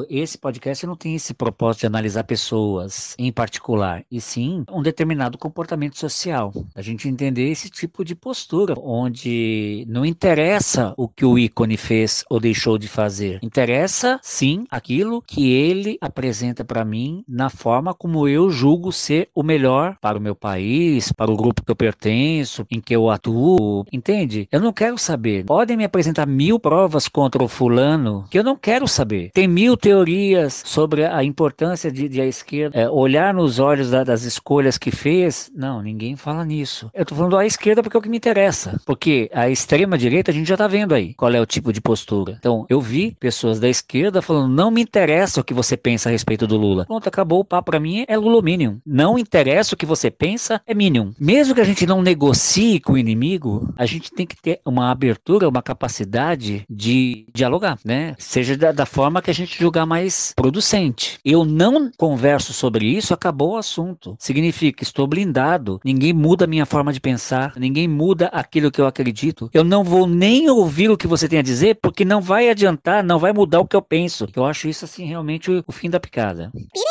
Esse 0.09 0.38
podcast 0.38 0.87
não 0.87 0.94
tem 0.94 1.16
esse 1.16 1.35
propósito 1.35 1.81
de 1.81 1.87
analisar 1.87 2.22
pessoas 2.22 3.16
em 3.18 3.33
particular, 3.33 4.05
e 4.09 4.20
sim 4.20 4.62
um 4.70 4.83
determinado 4.83 5.37
comportamento 5.37 5.98
social. 5.98 6.53
A 6.76 6.81
gente 6.81 7.09
entender 7.09 7.50
esse 7.50 7.68
tipo 7.68 8.05
de 8.05 8.14
postura, 8.14 8.74
onde 8.79 9.85
não 9.88 10.07
interessa 10.07 10.94
o 10.96 11.09
que 11.09 11.24
o 11.24 11.37
ícone 11.37 11.76
fez 11.76 12.24
ou 12.31 12.38
deixou 12.38 12.79
de 12.79 12.87
fazer. 12.87 13.40
Interessa, 13.42 14.20
sim, 14.22 14.64
aquilo 14.70 15.20
que 15.20 15.50
ele 15.50 15.98
apresenta 16.00 16.64
para 16.64 16.85
mim 16.85 17.24
na 17.26 17.50
forma 17.50 17.92
como 17.92 18.29
eu 18.29 18.48
julgo 18.48 18.92
ser 18.92 19.29
o 19.35 19.42
melhor 19.42 19.96
para 20.00 20.18
o 20.18 20.22
meu 20.22 20.37
país, 20.37 21.11
para 21.11 21.33
o 21.33 21.37
grupo 21.37 21.64
que 21.64 21.72
eu 21.72 21.76
pertenço, 21.76 22.64
em 22.70 22.81
que 22.81 22.94
eu 22.94 23.11
atuo. 23.11 23.85
Entende? 23.92 24.46
Eu 24.53 24.61
não 24.61 24.72
quero 24.72 24.96
saber. 24.96 25.46
Podem 25.46 25.76
me 25.76 25.85
apresentar 25.85 26.26
mil 26.26 26.61
provas 26.61 27.09
contra 27.09 27.42
o 27.42 27.48
fulano 27.48 28.24
que 28.31 28.38
eu 28.38 28.44
não 28.44 28.55
quero 28.55 28.87
saber. 28.87 29.33
Tem 29.33 29.48
mil 29.48 29.80
teorias 29.81 30.62
sobre 30.64 31.05
a 31.05 31.25
importância 31.25 31.90
de, 31.90 32.09
de 32.09 32.21
a 32.21 32.27
esquerda 32.27 32.79
é, 32.79 32.88
olhar 32.88 33.35
nos 33.35 33.59
olhos 33.59 33.90
da, 33.90 34.05
das 34.05 34.23
escolhas 34.23 34.77
que 34.79 34.90
fez. 34.90 35.51
Não, 35.55 35.83
ninguém 35.83 36.16
fala 36.16 36.45
nisso. 36.45 36.90
Eu 36.95 37.05
tô 37.05 37.14
falando 37.14 37.37
da 37.37 37.47
esquerda 37.47 37.83
porque 37.83 37.97
é 37.97 38.01
o 38.01 38.03
que 38.03 38.09
me 38.09 38.16
interessa. 38.16 38.81
Porque 38.85 39.31
a 39.33 39.49
extrema 39.49 39.97
direita 39.97 40.31
a 40.31 40.35
gente 40.35 40.49
já 40.49 40.57
tá 40.57 40.66
vendo 40.66 40.95
aí 40.95 41.14
qual 41.14 41.33
é 41.33 41.40
o 41.40 41.47
tipo 41.47 41.73
de 41.73 41.81
postura. 41.81 42.37
Então, 42.38 42.66
eu 42.69 42.81
vi 42.81 43.16
pessoas 43.19 43.59
da 43.59 43.69
esquerda 43.69 44.23
falando: 44.23 44.53
não 44.53 44.71
me 44.71 44.83
interessa 44.83 45.40
o 45.40 45.45
que 45.45 45.55
você 45.55 45.77
pensa 45.77 46.09
a 46.09 46.12
respeito 46.12 46.47
do 46.47 46.57
Lula. 46.57 46.85
Pronto, 46.87 47.09
acabou 47.09 47.40
o 47.40 47.45
papo 47.45 47.71
pra 47.71 47.81
mim, 47.81 48.05
é 48.07 48.16
Lulominion. 48.16 48.77
Não 48.85 49.19
interessa 49.19 49.75
o 49.75 49.79
que 49.79 49.87
você 49.87 50.11
pensa, 50.11 50.61
é 50.66 50.75
Minion. 50.75 51.12
Mesmo 51.19 51.55
que 51.55 51.61
a 51.61 51.64
gente 51.64 51.87
não 51.87 52.03
negocie 52.03 52.81
com 52.81 52.95
o 52.95 52.99
inimigo, 52.99 53.73
a 53.77 53.87
gente 53.87 54.11
tem 54.11 54.27
que 54.27 54.37
ter 54.40 54.61
uma 54.64 54.90
abertura, 54.90 55.49
uma 55.49 55.62
capacidade 55.62 56.64
de 56.69 57.27
dialogar, 57.35 57.79
né? 57.85 58.14
Seja 58.19 58.57
da, 58.57 58.73
da 58.73 58.87
forma 58.87 59.23
que 59.23 59.31
a 59.31 59.35
gente 59.35 59.59
julgar 59.71 59.87
mais 59.87 60.33
producente. 60.35 61.21
Eu 61.25 61.45
não 61.45 61.93
converso 61.97 62.53
sobre 62.53 62.87
isso, 62.87 63.15
acabou 63.15 63.53
o 63.53 63.57
assunto. 63.57 64.17
Significa, 64.19 64.83
estou 64.83 65.07
blindado, 65.07 65.81
ninguém 65.85 66.13
muda 66.13 66.45
a 66.45 66.49
minha 66.49 66.67
forma 66.67 66.93
de 66.93 67.01
pensar, 67.01 67.53
ninguém 67.57 67.87
muda 67.87 68.27
aquilo 68.27 68.71
que 68.71 68.81
eu 68.81 68.87
acredito. 68.87 69.49
Eu 69.55 69.63
não 69.63 69.85
vou 69.85 70.09
nem 70.09 70.51
ouvir 70.51 70.91
o 70.91 70.97
que 70.97 71.07
você 71.07 71.29
tem 71.29 71.39
a 71.39 71.43
dizer, 71.43 71.79
porque 71.81 72.05
não 72.05 72.21
vai 72.21 72.51
adiantar, 72.51 73.05
não 73.05 73.19
vai 73.19 73.33
mudar 73.33 73.61
o 73.61 73.67
que 73.67 73.77
eu 73.77 73.83
penso. 73.83 74.27
Eu 74.35 74.45
acho 74.45 74.69
isso, 74.69 74.85
assim, 74.85 75.05
realmente 75.05 75.49
o, 75.49 75.63
o 75.65 75.73
fim 75.73 75.89
da 75.89 76.01
picada. 76.01 76.51
Pirei, 76.53 76.89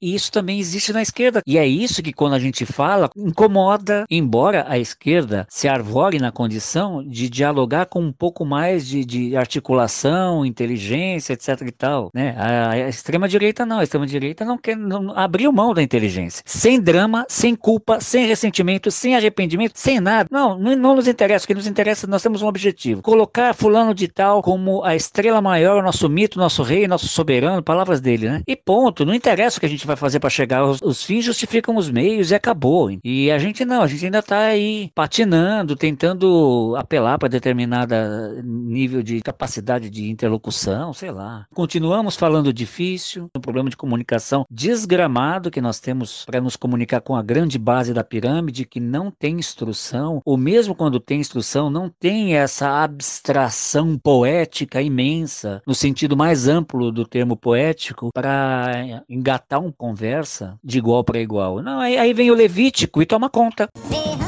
E 0.00 0.14
isso 0.14 0.30
também 0.30 0.58
existe 0.58 0.92
na 0.92 1.02
esquerda. 1.02 1.42
E 1.46 1.58
é 1.58 1.66
isso 1.66 2.02
que, 2.02 2.12
quando 2.12 2.34
a 2.34 2.38
gente 2.38 2.66
fala, 2.66 3.10
incomoda, 3.16 4.04
embora 4.10 4.64
a 4.68 4.78
esquerda 4.78 5.46
se 5.48 5.68
arvore 5.68 6.18
na 6.18 6.30
condição 6.30 7.02
de 7.02 7.28
dialogar 7.28 7.86
com 7.86 8.00
um 8.00 8.12
pouco 8.12 8.44
mais 8.44 8.86
de, 8.86 9.04
de 9.04 9.36
articulação, 9.36 10.44
inteligência, 10.44 11.32
etc 11.32 11.62
e 11.66 11.72
tal. 11.72 12.10
Né? 12.14 12.34
A, 12.38 12.70
a 12.70 12.88
extrema-direita 12.88 13.64
não. 13.64 13.78
A 13.78 13.84
extrema-direita 13.84 14.44
não 14.44 14.58
quer 14.58 14.76
não, 14.76 15.16
abriu 15.16 15.52
mão 15.52 15.72
da 15.72 15.82
inteligência. 15.82 16.42
Sem 16.46 16.80
drama, 16.80 17.24
sem 17.28 17.54
culpa, 17.54 18.00
sem 18.00 18.26
ressentimento, 18.26 18.90
sem 18.90 19.16
arrependimento, 19.16 19.72
sem 19.76 20.00
nada. 20.00 20.28
Não, 20.30 20.58
não, 20.58 20.76
não 20.76 20.96
nos 20.96 21.08
interessa. 21.08 21.44
O 21.44 21.48
que 21.48 21.54
nos 21.54 21.66
interessa, 21.66 22.06
nós 22.06 22.22
temos 22.22 22.42
um 22.42 22.46
objetivo. 22.46 23.02
Colocar 23.02 23.54
fulano 23.54 23.94
de 23.94 24.08
tal 24.08 24.42
como 24.42 24.84
a 24.84 24.94
estrela 24.94 25.40
maior, 25.40 25.80
o 25.80 25.82
nosso 25.82 26.08
mito, 26.08 26.38
nosso 26.38 26.62
rei, 26.62 26.86
nosso 26.86 27.08
soberano, 27.08 27.62
palavras 27.62 28.00
dele, 28.00 28.28
né? 28.28 28.42
E 28.46 28.56
ponto. 28.56 29.04
Não 29.04 29.14
interessa 29.14 29.45
o 29.54 29.60
que 29.60 29.66
a 29.66 29.68
gente 29.68 29.86
vai 29.86 29.96
fazer 29.96 30.18
para 30.18 30.30
chegar. 30.30 30.64
Os, 30.64 30.80
os, 30.82 31.02
fins 31.02 31.24
justificam 31.24 31.76
os 31.76 31.90
meios 31.90 32.30
e 32.30 32.34
acabou. 32.34 32.90
E 33.04 33.30
a 33.30 33.38
gente 33.38 33.64
não, 33.64 33.82
a 33.82 33.86
gente 33.86 34.04
ainda 34.04 34.22
tá 34.22 34.38
aí 34.38 34.90
patinando, 34.94 35.76
tentando 35.76 36.74
apelar 36.76 37.18
para 37.18 37.28
determinada 37.28 38.42
nível 38.42 39.02
de 39.02 39.20
capacidade 39.20 39.88
de 39.90 40.10
interlocução, 40.10 40.92
sei 40.92 41.10
lá. 41.10 41.46
Continuamos 41.54 42.16
falando 42.16 42.52
difícil, 42.52 43.30
um 43.36 43.40
problema 43.40 43.70
de 43.70 43.76
comunicação 43.76 44.44
desgramado 44.50 45.50
que 45.50 45.60
nós 45.60 45.78
temos 45.78 46.24
para 46.24 46.40
nos 46.40 46.56
comunicar 46.56 47.00
com 47.00 47.14
a 47.14 47.22
grande 47.22 47.58
base 47.58 47.92
da 47.92 48.02
pirâmide 48.02 48.64
que 48.64 48.80
não 48.80 49.10
tem 49.10 49.38
instrução, 49.38 50.20
ou 50.24 50.36
mesmo 50.36 50.74
quando 50.74 50.98
tem 50.98 51.20
instrução, 51.20 51.70
não 51.70 51.88
tem 51.88 52.36
essa 52.36 52.82
abstração 52.82 53.98
poética 53.98 54.80
imensa, 54.80 55.62
no 55.66 55.74
sentido 55.74 56.16
mais 56.16 56.48
amplo 56.48 56.90
do 56.90 57.06
termo 57.06 57.36
poético, 57.36 58.10
para 58.12 59.02
engatar 59.36 59.60
uma 59.60 59.72
conversa 59.72 60.58
de 60.64 60.78
igual 60.78 61.04
para 61.04 61.20
igual. 61.20 61.62
Não, 61.62 61.78
aí, 61.78 61.96
aí 61.96 62.12
vem 62.12 62.30
o 62.30 62.34
Levítico 62.34 63.02
e 63.02 63.06
toma 63.06 63.28
conta. 63.28 63.68
Derrama, 63.88 64.25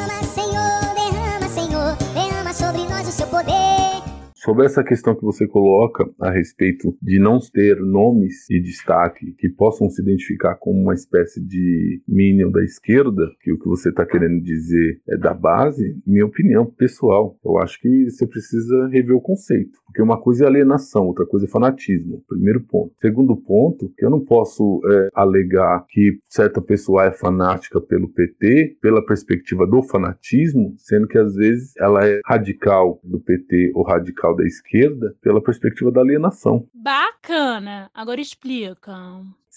Sobre 4.49 4.65
essa 4.65 4.83
questão 4.83 5.15
que 5.15 5.23
você 5.23 5.47
coloca 5.47 6.09
a 6.19 6.31
respeito 6.31 6.97
de 7.03 7.19
não 7.19 7.39
ter 7.53 7.79
nomes 7.83 8.47
de 8.49 8.59
destaque 8.63 9.35
que 9.37 9.47
possam 9.47 9.91
se 9.91 10.01
identificar 10.01 10.55
como 10.55 10.81
uma 10.81 10.95
espécie 10.95 11.39
de 11.39 12.01
minion 12.09 12.51
da 12.51 12.65
esquerda, 12.65 13.31
que 13.43 13.53
o 13.53 13.59
que 13.59 13.69
você 13.69 13.91
está 13.91 14.07
querendo 14.07 14.41
dizer 14.41 15.03
é 15.07 15.19
da 15.19 15.35
base, 15.35 16.01
minha 16.07 16.25
opinião 16.25 16.65
pessoal, 16.65 17.39
eu 17.45 17.59
acho 17.59 17.79
que 17.79 18.09
você 18.09 18.27
precisa 18.27 18.89
rever 18.89 19.15
o 19.15 19.21
conceito. 19.21 19.79
Porque 19.85 20.01
uma 20.01 20.19
coisa 20.19 20.45
é 20.45 20.47
alienação, 20.47 21.07
outra 21.07 21.27
coisa 21.27 21.45
é 21.45 21.49
fanatismo. 21.51 22.23
Primeiro 22.27 22.63
ponto. 22.63 22.95
Segundo 23.03 23.37
ponto, 23.37 23.93
que 23.99 24.05
eu 24.07 24.11
não 24.11 24.25
posso 24.25 24.81
é, 24.91 25.09
alegar 25.15 25.85
que 25.91 26.21
certa 26.27 26.63
pessoa 26.63 27.05
é 27.05 27.11
fanática 27.11 27.83
pelo 27.83 28.09
PT 28.09 28.79
pela 28.81 29.05
perspectiva 29.05 29.67
do 29.67 29.83
fanatismo, 29.83 30.75
sendo 30.79 31.07
que 31.07 31.19
às 31.19 31.35
vezes 31.35 31.75
ela 31.77 32.07
é 32.07 32.21
radical 32.25 32.99
do 33.05 33.21
PT 33.21 33.73
ou 33.75 33.83
radical 33.83 34.38
da 34.39 34.47
esquerda 34.47 35.15
pela 35.21 35.43
perspectiva 35.43 35.91
da 35.91 36.01
alienação. 36.01 36.67
Bacana. 36.73 37.91
Agora 37.93 38.21
explica. 38.21 38.95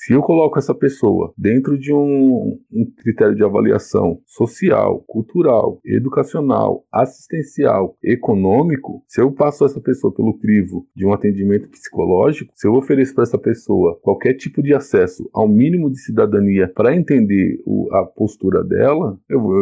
Se 0.04 0.14
eu 0.14 0.22
coloco 0.24 0.58
essa 0.58 0.74
pessoa 0.74 1.32
dentro 1.38 1.78
de 1.78 1.94
um, 1.94 2.60
um, 2.74 2.92
critério 2.98 3.36
de 3.36 3.44
avaliação 3.44 4.20
social, 4.26 5.04
cultural, 5.06 5.80
educacional, 5.86 6.84
assistencial, 6.92 7.96
econômico, 8.04 9.04
se 9.08 9.22
eu 9.22 9.32
passo 9.32 9.64
essa 9.64 9.80
pessoa 9.80 10.12
pelo 10.12 10.40
crivo 10.40 10.88
de 10.96 11.06
um 11.06 11.14
atendimento 11.14 11.70
psicológico, 11.70 12.52
se 12.56 12.68
eu 12.68 12.74
ofereço 12.74 13.14
para 13.14 13.26
essa 13.26 13.38
pessoa 13.38 13.96
qualquer 14.02 14.34
tipo 14.34 14.64
de 14.64 14.74
acesso 14.74 15.30
ao 15.32 15.48
mínimo 15.48 15.92
de 15.92 16.00
cidadania 16.00 16.72
para 16.74 16.96
entender 16.96 17.62
o, 17.64 17.88
a 17.94 18.04
postura 18.04 18.64
dela, 18.64 19.20
eu 19.30 19.40
vou 19.40 19.54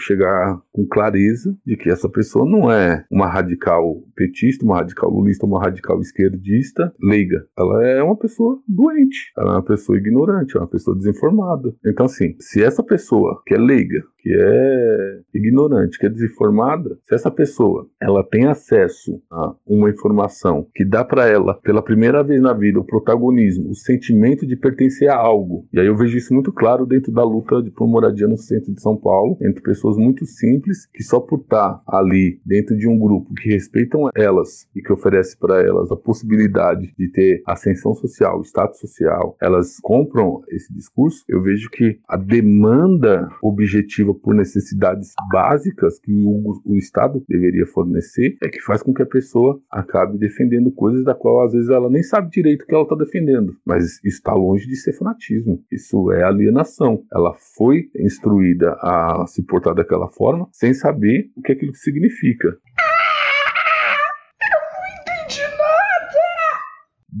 chegar 0.00 0.60
com 0.70 0.86
clareza 0.86 1.56
de 1.64 1.78
que 1.78 1.88
essa 1.88 2.10
pessoa 2.10 2.44
não 2.44 2.70
é 2.70 3.06
uma 3.10 3.26
radical 3.26 4.02
petista, 4.14 4.66
uma 4.66 4.76
radical 4.76 5.08
lulista, 5.08 5.46
uma 5.46 5.62
radical 5.62 5.98
esquerdista 5.98 6.92
leiga. 7.02 7.42
Ela 7.56 7.86
é 7.86 8.02
uma 8.02 8.18
pessoa 8.18 8.60
doente. 8.68 9.32
Ela 9.34 9.52
é 9.52 9.54
uma 9.54 9.62
pessoa 9.62 9.77
ignorante, 9.96 10.56
é 10.56 10.60
uma 10.60 10.68
pessoa 10.68 10.96
desinformada. 10.96 11.74
Então, 11.84 12.06
assim, 12.06 12.34
se 12.38 12.62
essa 12.62 12.82
pessoa 12.82 13.40
que 13.46 13.54
é 13.54 13.58
leiga, 13.58 14.02
que 14.18 14.34
é 14.34 15.20
ignorante, 15.34 15.98
que 15.98 16.06
é 16.06 16.10
desinformada, 16.10 16.98
se 17.04 17.14
essa 17.14 17.30
pessoa 17.30 17.88
ela 18.00 18.22
tem 18.22 18.46
acesso 18.46 19.22
a 19.30 19.54
uma 19.66 19.90
informação 19.90 20.66
que 20.74 20.84
dá 20.84 21.04
para 21.04 21.26
ela 21.26 21.54
pela 21.62 21.82
primeira 21.82 22.22
vez 22.22 22.40
na 22.42 22.52
vida 22.52 22.80
o 22.80 22.84
protagonismo, 22.84 23.70
o 23.70 23.74
sentimento 23.74 24.46
de 24.46 24.56
pertencer 24.56 25.08
a 25.08 25.16
algo. 25.16 25.66
E 25.72 25.80
aí 25.80 25.86
eu 25.86 25.96
vejo 25.96 26.16
isso 26.16 26.34
muito 26.34 26.52
claro 26.52 26.84
dentro 26.84 27.12
da 27.12 27.24
luta 27.24 27.62
de 27.62 27.70
por 27.70 27.88
moradia 27.88 28.26
no 28.26 28.36
centro 28.36 28.72
de 28.72 28.82
São 28.82 28.96
Paulo, 28.96 29.38
entre 29.40 29.62
pessoas 29.62 29.96
muito 29.96 30.26
simples 30.26 30.86
que 30.92 31.02
só 31.02 31.20
por 31.20 31.40
estar 31.40 31.80
ali 31.86 32.40
dentro 32.44 32.76
de 32.76 32.88
um 32.88 32.98
grupo 32.98 33.32
que 33.34 33.50
respeitam 33.50 34.10
elas 34.14 34.68
e 34.74 34.82
que 34.82 34.92
oferece 34.92 35.38
para 35.38 35.62
elas 35.62 35.90
a 35.90 35.96
possibilidade 35.96 36.92
de 36.98 37.10
ter 37.12 37.42
ascensão 37.46 37.94
social, 37.94 38.42
status 38.42 38.78
social, 38.78 39.36
elas 39.40 39.67
compram 39.80 40.42
esse 40.48 40.72
discurso. 40.72 41.24
Eu 41.28 41.42
vejo 41.42 41.70
que 41.70 41.98
a 42.08 42.16
demanda 42.16 43.28
objetiva 43.42 44.14
por 44.14 44.34
necessidades 44.34 45.12
básicas 45.30 45.98
que 45.98 46.12
o, 46.12 46.60
o, 46.64 46.76
Estado 46.76 47.22
deveria 47.28 47.66
fornecer, 47.66 48.36
é 48.42 48.48
que 48.48 48.60
faz 48.60 48.82
com 48.82 48.94
que 48.94 49.02
a 49.02 49.06
pessoa 49.06 49.60
acabe 49.70 50.16
defendendo 50.18 50.70
coisas 50.70 51.04
da 51.04 51.14
qual 51.14 51.44
às 51.44 51.52
vezes 51.52 51.68
ela 51.68 51.90
nem 51.90 52.02
sabe 52.02 52.30
direito 52.30 52.62
o 52.62 52.66
que 52.66 52.74
ela 52.74 52.84
está 52.84 52.96
defendendo. 52.96 53.56
Mas 53.66 54.02
está 54.04 54.32
longe 54.32 54.66
de 54.66 54.76
ser 54.76 54.92
fanatismo. 54.92 55.62
Isso 55.70 56.12
é 56.12 56.22
alienação. 56.22 57.02
Ela 57.12 57.34
foi 57.56 57.90
instruída 57.96 58.76
a 58.80 59.24
se 59.26 59.42
portar 59.42 59.74
daquela 59.74 60.08
forma 60.08 60.48
sem 60.52 60.72
saber 60.72 61.30
o 61.36 61.42
que 61.42 61.52
aquilo 61.52 61.74
significa. 61.74 62.56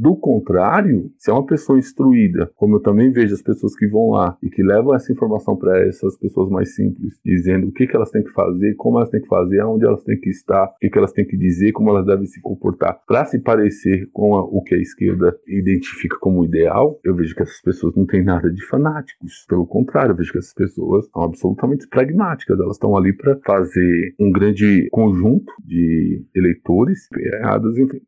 Do 0.00 0.14
contrário, 0.14 1.10
se 1.18 1.28
é 1.28 1.32
uma 1.32 1.44
pessoa 1.44 1.76
instruída, 1.76 2.48
como 2.54 2.76
eu 2.76 2.80
também 2.80 3.10
vejo 3.10 3.34
as 3.34 3.42
pessoas 3.42 3.74
que 3.74 3.88
vão 3.88 4.10
lá 4.10 4.38
e 4.40 4.48
que 4.48 4.62
levam 4.62 4.94
essa 4.94 5.12
informação 5.12 5.56
para 5.56 5.76
essas 5.88 6.16
pessoas 6.16 6.48
mais 6.48 6.76
simples, 6.76 7.18
dizendo 7.24 7.66
o 7.66 7.72
que, 7.72 7.84
que 7.84 7.96
elas 7.96 8.12
têm 8.12 8.22
que 8.22 8.30
fazer, 8.30 8.76
como 8.76 8.98
elas 8.98 9.10
têm 9.10 9.20
que 9.20 9.26
fazer, 9.26 9.58
aonde 9.58 9.84
elas 9.84 10.04
têm 10.04 10.16
que 10.16 10.30
estar, 10.30 10.66
o 10.66 10.78
que, 10.80 10.88
que 10.88 10.98
elas 10.98 11.10
têm 11.10 11.26
que 11.26 11.36
dizer, 11.36 11.72
como 11.72 11.90
elas 11.90 12.06
devem 12.06 12.26
se 12.26 12.40
comportar, 12.40 13.00
para 13.08 13.24
se 13.24 13.40
parecer 13.40 14.08
com 14.12 14.36
a, 14.36 14.44
o 14.44 14.62
que 14.62 14.76
a 14.76 14.78
esquerda 14.78 15.36
identifica 15.48 16.16
como 16.20 16.44
ideal, 16.44 17.00
eu 17.02 17.16
vejo 17.16 17.34
que 17.34 17.42
essas 17.42 17.60
pessoas 17.60 17.96
não 17.96 18.06
têm 18.06 18.22
nada 18.22 18.52
de 18.52 18.64
fanáticos. 18.66 19.46
Pelo 19.48 19.66
contrário, 19.66 20.12
eu 20.12 20.16
vejo 20.16 20.30
que 20.30 20.38
essas 20.38 20.54
pessoas 20.54 21.08
são 21.12 21.24
absolutamente 21.24 21.88
pragmáticas. 21.88 22.56
Elas 22.60 22.76
estão 22.76 22.96
ali 22.96 23.12
para 23.12 23.36
fazer 23.44 24.14
um 24.20 24.30
grande 24.30 24.88
conjunto 24.92 25.52
de 25.64 26.24
eleitores 26.36 27.08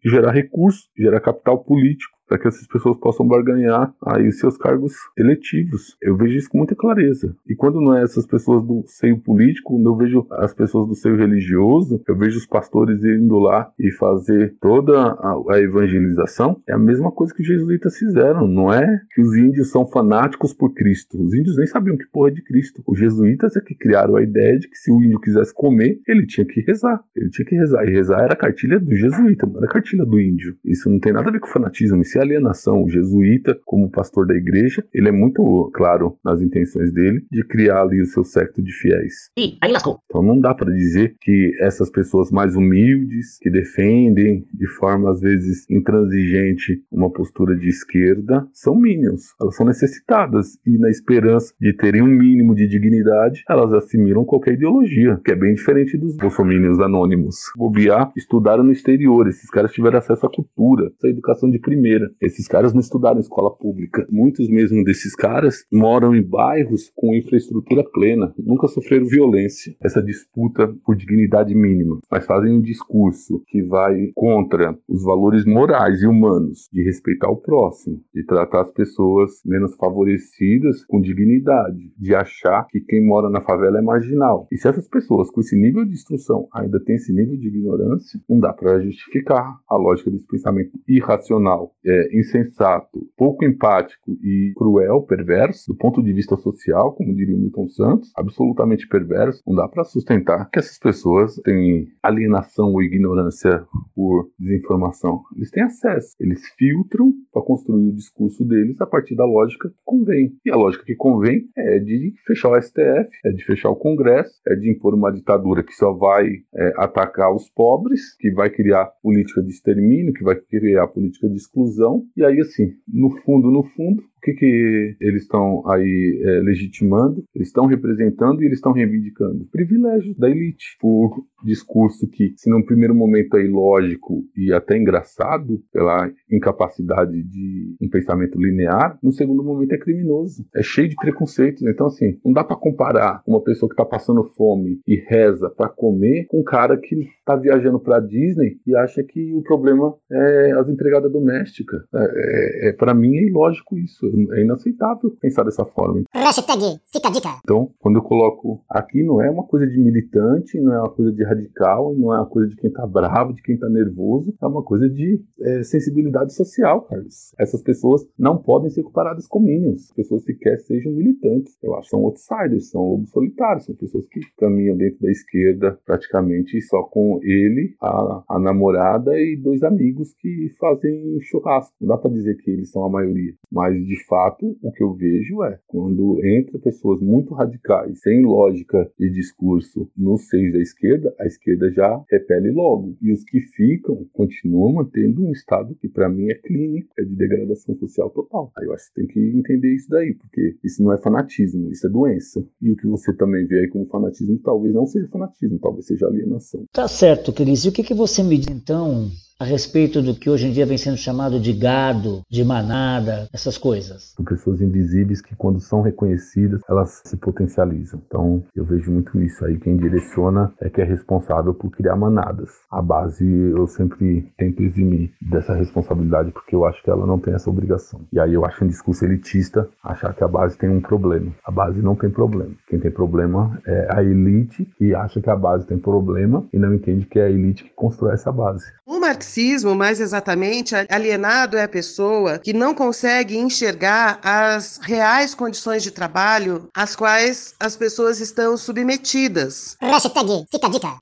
gerar 0.05 0.31
recursos, 0.31 0.89
gerar 0.97 1.19
capital 1.19 1.59
político 1.65 1.80
político 1.81 2.20
para 2.31 2.39
que 2.39 2.47
essas 2.47 2.65
pessoas 2.69 2.97
possam 2.97 3.27
barganhar 3.27 3.93
aí 4.07 4.29
os 4.29 4.39
seus 4.39 4.57
cargos 4.57 4.95
eletivos. 5.19 5.97
Eu 6.01 6.17
vejo 6.17 6.39
isso 6.39 6.49
com 6.49 6.59
muita 6.59 6.77
clareza. 6.77 7.35
E 7.45 7.57
quando 7.57 7.81
não 7.81 7.97
é 7.97 8.05
essas 8.05 8.25
pessoas 8.25 8.63
do 8.63 8.85
seio 8.87 9.19
político, 9.19 9.75
quando 9.75 9.91
eu 9.91 9.97
vejo 9.97 10.27
as 10.31 10.55
pessoas 10.55 10.87
do 10.87 10.95
seio 10.95 11.17
religioso, 11.17 12.01
eu 12.07 12.17
vejo 12.17 12.39
os 12.39 12.47
pastores 12.47 13.03
indo 13.03 13.37
lá 13.41 13.73
e 13.77 13.91
fazer 13.91 14.55
toda 14.61 14.97
a, 14.97 15.35
a 15.51 15.61
evangelização, 15.61 16.63
é 16.69 16.73
a 16.73 16.79
mesma 16.79 17.11
coisa 17.11 17.35
que 17.35 17.43
os 17.43 17.49
jesuítas 17.49 17.99
fizeram. 17.99 18.47
Não 18.47 18.73
é 18.73 18.87
que 19.13 19.21
os 19.21 19.37
índios 19.37 19.73
são 19.73 19.85
fanáticos 19.85 20.55
por 20.55 20.73
Cristo. 20.73 21.21
Os 21.21 21.35
índios 21.35 21.57
nem 21.57 21.67
sabiam 21.67 21.97
que 21.97 22.07
porra 22.13 22.31
de 22.31 22.45
Cristo. 22.45 22.81
Os 22.87 22.97
jesuítas 22.97 23.57
é 23.57 23.61
que 23.61 23.75
criaram 23.75 24.15
a 24.15 24.23
ideia 24.23 24.57
de 24.57 24.69
que 24.69 24.79
se 24.79 24.93
o 24.93 25.03
índio 25.03 25.19
quisesse 25.19 25.53
comer, 25.53 26.01
ele 26.07 26.25
tinha 26.27 26.47
que 26.47 26.61
rezar. 26.61 27.03
Ele 27.17 27.29
tinha 27.29 27.45
que 27.45 27.57
rezar. 27.57 27.85
E 27.89 27.91
rezar 27.91 28.21
era 28.21 28.35
a 28.35 28.37
cartilha 28.37 28.79
do 28.79 28.95
jesuíta, 28.95 29.47
não 29.47 29.57
era 29.57 29.67
a 29.67 29.73
cartilha 29.73 30.05
do 30.05 30.21
índio. 30.21 30.57
Isso 30.65 30.89
não 30.89 31.01
tem 31.01 31.13
nada 31.13 31.29
a 31.29 31.33
ver 31.33 31.41
com 31.41 31.49
fanatismo. 31.49 32.01
Isso 32.01 32.20
é 32.21 32.23
alienação. 32.23 32.83
O 32.83 32.89
jesuíta, 32.89 33.59
como 33.65 33.91
pastor 33.91 34.27
da 34.27 34.35
igreja, 34.35 34.85
ele 34.93 35.09
é 35.09 35.13
muito 35.13 35.71
claro 35.75 36.17
nas 36.25 36.41
intenções 36.41 36.93
dele 36.93 37.25
de 37.31 37.45
criar 37.45 37.83
ali 37.83 38.01
o 38.01 38.07
seu 38.07 38.25
secto 38.25 38.63
de 38.63 38.73
fiéis. 38.73 39.31
Ih, 39.37 39.57
aí 39.61 39.73
lascou. 39.73 39.99
Então 40.07 40.23
não 40.23 40.39
dá 40.39 40.55
para 40.55 40.73
dizer 40.73 41.15
que 41.21 41.57
essas 41.61 41.91
pessoas 41.91 42.31
mais 42.31 42.55
humildes, 42.55 43.39
que 43.41 43.51
defendem 43.51 44.45
de 44.53 44.67
forma 44.77 45.11
às 45.11 45.21
vezes 45.21 45.69
intransigente 45.71 46.83
uma 46.91 47.11
postura 47.11 47.57
de 47.57 47.69
esquerda, 47.69 48.47
são 48.53 48.77
minions. 48.77 49.35
Elas 49.41 49.57
são 49.57 49.67
necessitadas 49.67 50.59
e 50.67 50.79
na 50.79 50.91
esperança 50.91 51.53
de 51.61 51.73
terem 51.75 52.03
um 52.03 52.07
mínimo 52.07 52.55
de 52.55 52.67
dignidade, 52.67 53.43
elas 53.49 53.73
assimilam 53.73 54.25
qualquer 54.25 54.55
ideologia, 54.55 55.21
que 55.25 55.33
é 55.33 55.37
bem 55.37 55.55
diferente 55.55 55.97
dos 55.97 56.17
bolsominions 56.17 56.81
anônimos. 56.81 57.37
Bobear, 57.57 58.13
estudaram 58.17 58.63
no 58.63 58.73
exterior, 58.73 59.29
esses 59.29 59.49
caras 59.51 59.73
tiveram 59.73 59.99
acesso 59.99 60.27
à 60.27 60.31
cultura, 60.31 60.91
à 61.03 61.09
educação 61.09 61.51
de 61.51 61.59
primeira. 61.59 62.10
Esses 62.21 62.47
caras 62.47 62.73
não 62.73 62.81
estudaram 62.81 63.21
escola 63.21 63.55
pública. 63.55 64.07
Muitos 64.11 64.49
mesmo 64.49 64.85
desses 64.85 65.15
caras 65.15 65.65
moram 65.73 66.15
em 66.15 66.23
bairros 66.23 66.91
com 66.95 67.15
infraestrutura 67.15 67.85
plena, 67.85 68.33
nunca 68.39 68.69
sofreram 68.69 69.07
violência. 69.07 69.75
Essa 69.83 70.03
disputa 70.03 70.73
por 70.85 70.97
dignidade 70.97 71.55
mínima, 71.55 71.99
mas 72.11 72.27
fazem 72.27 72.53
um 72.53 72.61
discurso 72.61 73.43
que 73.49 73.63
vai 73.63 74.11
contra 74.15 74.77
os 74.89 75.05
valores 75.05 75.45
morais 75.45 76.03
e 76.03 76.07
humanos 76.07 76.69
de 76.73 76.83
respeitar 76.83 77.31
o 77.31 77.37
próximo, 77.37 78.01
de 78.15 78.25
tratar 78.25 78.63
as 78.63 78.73
pessoas 78.73 79.31
menos 79.45 79.75
favorecidas 79.77 80.85
com 80.87 81.01
dignidade, 81.01 81.93
de 81.99 82.15
achar 82.15 82.67
que 82.69 82.81
quem 82.81 83.05
mora 83.05 83.29
na 83.29 83.41
favela 83.41 83.79
é 83.79 83.83
marginal. 83.83 84.47
E 84.53 84.57
se 84.57 84.69
essas 84.69 84.89
pessoas 84.89 85.31
com 85.31 85.41
esse 85.41 85.57
nível 85.57 85.85
de 85.85 85.93
instrução 85.93 86.49
ainda 86.53 86.83
têm 86.85 86.97
esse 86.97 87.13
nível 87.13 87.37
de 87.37 87.49
ignorância, 87.49 88.21
não 88.29 88.39
dá 88.39 88.53
para 88.53 88.81
justificar 88.81 89.59
a 89.69 89.77
lógica 89.77 90.11
desse 90.11 90.27
pensamento 90.27 90.71
irracional, 90.89 91.73
é, 91.85 92.00
insensato, 92.13 93.09
pouco 93.17 93.45
empático 93.45 94.13
e 94.23 94.53
cruel, 94.57 95.03
perverso, 95.03 95.73
do 95.73 95.77
ponto 95.77 96.03
de 96.03 96.13
vista 96.13 96.37
social, 96.37 96.93
como 96.93 97.15
diria 97.15 97.37
o 97.37 97.39
Milton 97.39 97.69
Santos, 97.69 98.11
absolutamente 98.17 98.89
perverso. 98.89 99.43
Não 99.47 99.55
dá 99.55 99.69
para 99.69 99.85
sustentar 99.85 100.49
que 100.51 100.59
essas 100.59 100.79
pessoas 100.79 101.37
têm 101.37 101.89
alienação 102.03 102.73
ou 102.73 102.83
ignorância 102.83 103.65
por 103.95 104.31
desinformação. 104.39 105.23
Eles 105.37 105.51
têm 105.51 105.63
acesso, 105.63 106.15
eles 106.21 106.43
filtram 106.57 107.13
para 107.33 107.43
construir 107.43 107.89
o 107.89 107.95
discurso 107.95 108.45
deles 108.45 108.81
a 108.81 108.87
partir 108.87 109.15
da 109.15 109.25
lógica 109.25 109.69
que 109.69 109.77
convém. 109.85 110.33
E 110.45 110.51
a 110.51 110.57
lógica 110.57 110.85
que 110.85 110.95
convém 110.95 111.49
é 111.57 111.79
de 111.79 112.15
fechar 112.27 112.51
o 112.51 112.61
STF, 112.61 113.11
é 113.25 113.31
de 113.31 113.45
fechar 113.45 113.71
o 113.71 113.77
Congresso, 113.77 114.41
é 114.47 114.55
de 114.55 114.71
impor 114.71 114.95
uma 114.95 115.13
ditadura 115.13 115.63
que 115.63 115.73
só 115.73 115.93
vai 115.93 116.27
é, 116.55 116.73
atacar 116.77 117.35
os 117.35 117.49
pobres, 117.51 118.17
que 118.17 118.31
vai 118.31 118.51
criar 118.51 118.87
política 119.03 119.43
de 119.43 119.51
extermínio, 119.51 120.13
que 120.13 120.25
vai 120.25 120.37
criar 120.37 120.87
política 120.89 121.29
de 121.29 121.37
exclusão. 121.37 121.90
E 122.17 122.25
aí, 122.25 122.41
assim, 122.41 122.75
no 122.87 123.11
fundo, 123.23 123.51
no 123.51 123.63
fundo, 123.63 124.03
o 124.21 124.23
que, 124.23 124.35
que 124.35 124.97
eles 125.01 125.23
estão 125.23 125.67
aí 125.67 126.23
é, 126.23 126.41
legitimando? 126.41 127.25
Eles 127.35 127.49
estão 127.49 127.65
representando 127.65 128.43
e 128.43 128.45
eles 128.47 128.59
estão 128.59 128.73
reivindicando 128.73 129.49
privilégios 129.51 130.15
da 130.19 130.29
elite 130.29 130.77
por 130.79 131.25
discurso 131.43 132.07
que, 132.07 132.35
se 132.37 132.51
num 132.51 132.63
primeiro 132.63 132.95
momento 132.95 133.39
é 133.39 133.45
ilógico 133.45 134.23
e 134.37 134.53
até 134.53 134.77
engraçado 134.77 135.63
pela 135.73 136.13
incapacidade 136.31 137.23
de 137.23 137.75
um 137.81 137.89
pensamento 137.89 138.39
linear, 138.39 138.99
no 139.03 139.11
segundo 139.11 139.43
momento 139.43 139.73
é 139.73 139.79
criminoso, 139.79 140.45
é 140.55 140.63
cheio 140.63 140.91
de 140.91 140.97
preconceitos. 140.97 141.63
Então, 141.63 141.87
assim, 141.87 142.19
não 142.23 142.35
dá 142.35 142.45
para 142.45 142.57
comparar 142.57 143.23
uma 143.27 143.43
pessoa 143.43 143.71
que 143.71 143.73
está 143.73 143.87
passando 143.87 144.23
fome 144.37 144.81
e 144.87 144.97
reza 144.97 145.49
para 145.49 145.71
comer 145.71 146.27
com 146.29 146.41
um 146.41 146.45
cara 146.45 146.77
que 146.77 146.95
está 147.19 147.37
viajando 147.37 147.81
para 147.81 148.01
Disney 148.01 148.59
e 148.67 148.77
acha 148.77 149.03
que 149.03 149.33
o 149.33 149.43
problema 149.43 149.95
é 150.13 150.53
as 150.53 150.69
empregadas 150.69 151.11
domésticas. 151.11 151.81
É, 151.95 152.67
é, 152.67 152.69
é 152.69 152.73
para 152.75 152.93
mim 152.93 153.17
é 153.17 153.27
ilógico 153.27 153.79
isso 153.79 154.10
é 154.33 154.43
inaceitável 154.43 155.11
pensar 155.21 155.45
dessa 155.45 155.65
forma. 155.65 156.03
Hashtag 156.13 156.81
fica 156.93 157.09
a 157.09 157.11
dica. 157.11 157.29
Então, 157.45 157.71
quando 157.79 157.97
eu 157.97 158.03
coloco 158.03 158.65
aqui, 158.69 159.03
não 159.03 159.23
é 159.23 159.31
uma 159.31 159.45
coisa 159.45 159.67
de 159.67 159.79
militante, 159.79 160.61
não 160.61 160.75
é 160.75 160.81
uma 160.81 160.91
coisa 160.91 161.13
de 161.13 161.25
radical, 161.25 161.95
não 161.95 162.13
é 162.13 162.19
uma 162.19 162.27
coisa 162.27 162.49
de 162.49 162.57
quem 162.57 162.71
tá 162.71 162.87
bravo, 162.87 163.33
de 163.33 163.43
quem 163.43 163.59
tá 163.59 163.69
nervoso, 163.69 164.35
é 164.41 164.47
uma 164.47 164.63
coisa 164.63 164.89
de 164.89 165.23
é, 165.41 165.63
sensibilidade 165.63 166.35
social, 166.35 166.83
Carlos. 166.83 167.33
Essas 167.39 167.63
pessoas 167.63 168.07
não 168.19 168.39
podem 168.39 168.71
ser 168.71 168.83
comparadas 168.83 169.27
com 169.27 169.41
minions. 169.41 169.93
Pessoas 169.95 170.25
sequer 170.25 170.59
sejam 170.61 170.93
militantes. 170.93 171.57
Eu 171.63 171.75
acho 171.75 171.85
que 171.85 171.91
são 171.91 172.05
outsiders, 172.05 172.71
são 172.71 172.83
lobos 172.83 173.11
solitários, 173.11 173.65
são 173.65 173.75
pessoas 173.75 174.07
que 174.09 174.21
caminham 174.39 174.77
dentro 174.77 175.01
da 175.01 175.11
esquerda 175.11 175.79
praticamente 175.85 176.61
só 176.63 176.83
com 176.85 177.21
ele, 177.23 177.75
a, 177.81 178.23
a 178.29 178.39
namorada 178.39 179.19
e 179.19 179.37
dois 179.37 179.63
amigos 179.63 180.15
que 180.19 180.53
fazem 180.59 181.19
churrasco. 181.21 181.75
Não 181.81 181.89
dá 181.89 181.99
para 181.99 182.11
dizer 182.11 182.37
que 182.37 182.51
eles 182.51 182.71
são 182.71 182.85
a 182.85 182.91
maioria, 182.91 183.35
mas 183.51 183.75
de 183.75 184.00
fato, 184.07 184.57
o 184.63 184.73
que 184.73 184.83
eu 184.83 184.95
vejo 184.95 185.43
é 185.45 185.59
quando 185.67 186.25
entra 186.25 186.59
pessoas 186.59 187.01
muito 187.01 187.35
radicais, 187.35 188.01
sem 188.01 188.25
lógica 188.25 188.91
de 188.99 189.11
discurso 189.11 189.91
no 189.97 190.17
seio 190.17 190.53
da 190.53 190.59
esquerda, 190.59 191.15
a 191.19 191.27
esquerda 191.27 191.71
já 191.71 192.03
repele 192.11 192.51
logo. 192.51 192.97
E 193.01 193.13
os 193.13 193.25
que 193.25 193.41
ficam 193.41 194.07
continuam 194.13 194.75
mantendo 194.75 195.25
um 195.25 195.33
estado 195.33 195.75
que, 195.81 195.89
para 195.89 196.09
mim, 196.09 196.31
é 196.31 196.35
clínico, 196.35 196.89
é 196.99 197.03
de 197.03 197.15
degradação 197.15 197.77
social 197.77 198.11
total. 198.11 198.53
Aí 198.57 198.67
eu 198.67 198.73
acho 198.73 198.89
que 198.89 198.95
tem 198.95 199.07
que 199.07 199.21
entender 199.21 199.75
isso 199.75 199.89
daí, 199.89 200.15
porque 200.15 200.57
isso 200.65 200.83
não 200.83 200.93
é 200.93 200.99
fanatismo, 200.99 201.71
isso 201.71 201.87
é 201.87 201.91
doença. 201.91 202.45
E 202.61 202.71
o 202.71 202.77
que 202.77 202.87
você 202.87 203.13
também 203.13 203.47
vê 203.47 203.61
aí 203.61 203.69
como 203.69 203.87
fanatismo 203.87 204.39
talvez 204.39 204.75
não 204.75 204.87
seja 204.87 205.09
fanatismo, 205.09 205.59
talvez 205.59 205.87
seja 205.87 206.07
alienação. 206.07 206.65
Tá 206.73 206.89
certo, 206.89 207.33
Cris. 207.33 207.65
E 207.65 207.69
o 207.69 207.73
que, 207.73 207.83
que 207.83 207.95
você 207.95 208.23
me 208.23 208.39
diz 208.39 208.51
então 208.51 209.09
a 209.41 209.45
respeito 209.45 210.03
do 210.03 210.15
que 210.15 210.29
hoje 210.29 210.47
em 210.47 210.53
dia 210.53 210.67
vem 210.67 210.77
sendo 210.77 210.99
chamado 210.99 211.41
de 211.41 211.55
gado, 211.55 212.21
de 212.29 212.45
manada, 212.45 213.27
essas 213.33 213.57
coisas? 213.57 214.13
São 214.15 214.23
pessoas 214.23 214.61
invisíveis 214.61 215.23
que, 215.23 215.35
quando 215.35 215.59
são 215.59 215.81
reconhecidas, 215.81 216.61
elas 216.69 217.01
se 217.07 217.17
potencializam. 217.17 218.03
Então, 218.07 218.45
eu 218.55 218.67
vejo 218.67 218.93
muito 218.93 219.19
isso 219.23 219.43
aí. 219.47 219.59
Quem 219.59 219.79
direciona 219.79 220.53
é 220.61 220.69
que 220.69 220.83
é 220.83 220.85
responsável 220.85 221.55
por 221.55 221.71
criar 221.71 221.97
manadas. 221.97 222.51
A 222.71 222.83
base, 222.83 223.27
eu 223.27 223.67
sempre 223.67 224.31
tento 224.37 224.63
eximir 224.63 225.11
dessa 225.23 225.55
responsabilidade, 225.55 226.33
porque 226.33 226.55
eu 226.55 226.67
acho 226.67 226.83
que 226.83 226.91
ela 226.91 227.07
não 227.07 227.19
tem 227.19 227.33
essa 227.33 227.49
obrigação. 227.49 228.03
E 228.13 228.21
aí 228.21 228.35
eu 228.35 228.45
acho 228.45 228.63
um 228.63 228.69
discurso 228.69 229.07
elitista 229.07 229.67
achar 229.83 230.13
que 230.13 230.23
a 230.23 230.29
base 230.29 230.59
tem 230.59 230.69
um 230.69 230.83
problema. 230.83 231.33
A 231.43 231.51
base 231.51 231.81
não 231.81 231.97
tem 231.97 232.11
problema. 232.11 232.53
Quem 232.69 232.79
tem 232.79 232.91
problema 232.91 233.59
é 233.67 233.89
a 233.91 234.05
elite 234.05 234.69
que 234.77 234.95
acha 234.95 235.19
que 235.19 235.31
a 235.31 235.37
base 235.37 235.67
tem 235.67 235.79
problema 235.79 236.45
e 236.53 236.59
não 236.59 236.75
entende 236.75 237.07
que 237.07 237.19
é 237.19 237.25
a 237.25 237.31
elite 237.31 237.65
que 237.65 237.71
constrói 237.71 238.13
essa 238.13 238.31
base. 238.31 238.67
O 238.87 239.00
marxismo, 239.11 239.75
mais 239.75 240.01
exatamente, 240.01 240.75
alienado 240.89 241.57
é 241.57 241.65
a 241.65 241.69
pessoa 241.69 242.39
que 242.39 242.53
não 242.53 242.73
consegue 242.73 243.37
enxergar 243.37 244.21
as 244.23 244.79
reais 244.81 245.35
condições 245.35 245.83
de 245.83 245.91
trabalho 245.91 246.69
às 246.75 246.95
quais 246.95 247.55
as 247.59 247.75
pessoas 247.77 248.21
estão 248.21 248.57
submetidas. 248.57 249.77
Hashtag 249.81 250.47
fica 250.51 250.67
a 250.67 250.71
dica. 250.71 250.99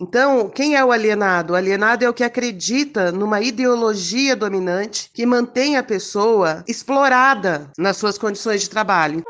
Então, 0.00 0.48
quem 0.48 0.74
é 0.74 0.84
o 0.84 0.90
alienado? 0.90 1.52
O 1.52 1.56
alienado 1.56 2.04
é 2.04 2.08
o 2.08 2.14
que 2.14 2.24
acredita 2.24 3.12
numa 3.12 3.40
ideologia 3.40 4.34
dominante 4.34 5.10
que 5.12 5.24
mantém 5.24 5.76
a 5.76 5.82
pessoa 5.82 6.64
explorada 6.66 7.70
nas 7.78 7.96
suas 7.96 8.18
condições 8.18 8.62
de 8.62 8.70
trabalho. 8.70 9.22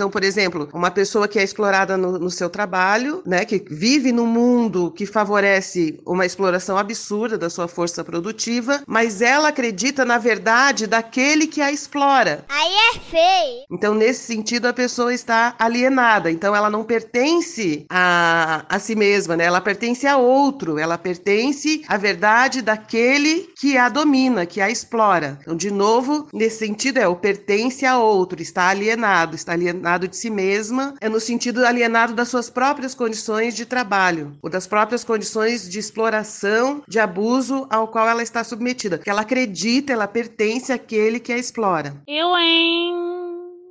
Então, 0.00 0.08
por 0.08 0.24
exemplo, 0.24 0.66
uma 0.72 0.90
pessoa 0.90 1.28
que 1.28 1.38
é 1.38 1.42
explorada 1.42 1.94
no, 1.94 2.18
no, 2.18 2.30
seu 2.30 2.48
trabalho, 2.48 3.22
né, 3.26 3.44
que 3.44 3.62
vive 3.70 4.12
num 4.12 4.24
mundo 4.24 4.90
que 4.92 5.04
favorece 5.04 6.00
uma 6.06 6.24
exploração 6.24 6.78
absurda 6.78 7.36
da 7.36 7.50
sua 7.50 7.68
força 7.68 8.02
produtiva, 8.02 8.82
mas 8.86 9.20
ela 9.20 9.48
acredita 9.48 10.02
na 10.02 10.16
verdade 10.16 10.86
daquele 10.86 11.46
que 11.46 11.60
a 11.60 11.70
explora. 11.70 12.46
Aí 12.48 12.72
é 12.94 12.98
feio. 12.98 13.66
Então, 13.70 13.94
nesse 13.94 14.24
sentido, 14.24 14.68
a 14.68 14.72
pessoa 14.72 15.12
está 15.12 15.54
alienada. 15.58 16.30
Então, 16.30 16.56
ela 16.56 16.70
não 16.70 16.82
pertence 16.82 17.84
a, 17.90 18.64
a 18.70 18.78
si 18.78 18.94
mesma, 18.94 19.36
né? 19.36 19.44
Ela 19.44 19.60
pertence 19.60 20.06
a 20.06 20.16
outro. 20.16 20.78
Ela 20.78 20.96
pertence 20.96 21.82
à 21.86 21.98
verdade 21.98 22.62
daquele 22.62 23.50
que 23.54 23.76
a 23.76 23.90
domina, 23.90 24.46
que 24.46 24.62
a 24.62 24.70
explora. 24.70 25.38
Então, 25.42 25.54
de 25.54 25.70
novo, 25.70 26.26
nesse 26.32 26.60
sentido, 26.60 26.96
é 26.96 27.06
o 27.06 27.16
pertence 27.16 27.84
a 27.84 27.98
outro, 27.98 28.40
está 28.40 28.68
alienado, 28.68 29.36
está 29.36 29.52
alienado 29.52 29.89
alienado 29.90 30.06
de 30.06 30.16
si 30.16 30.30
mesma, 30.30 30.94
é 31.00 31.08
no 31.08 31.18
sentido 31.18 31.64
alienado 31.66 32.14
das 32.14 32.28
suas 32.28 32.48
próprias 32.48 32.94
condições 32.94 33.54
de 33.54 33.66
trabalho, 33.66 34.36
ou 34.40 34.48
das 34.48 34.66
próprias 34.66 35.02
condições 35.02 35.68
de 35.68 35.78
exploração, 35.78 36.82
de 36.86 36.98
abuso 36.98 37.66
ao 37.70 37.88
qual 37.88 38.08
ela 38.08 38.22
está 38.22 38.44
submetida. 38.44 38.98
Que 38.98 39.10
ela 39.10 39.22
acredita, 39.22 39.92
ela 39.92 40.06
pertence 40.06 40.72
àquele 40.72 41.18
que 41.18 41.32
a 41.32 41.38
explora. 41.38 41.94
Eu, 42.06 42.36
hein? 42.36 43.29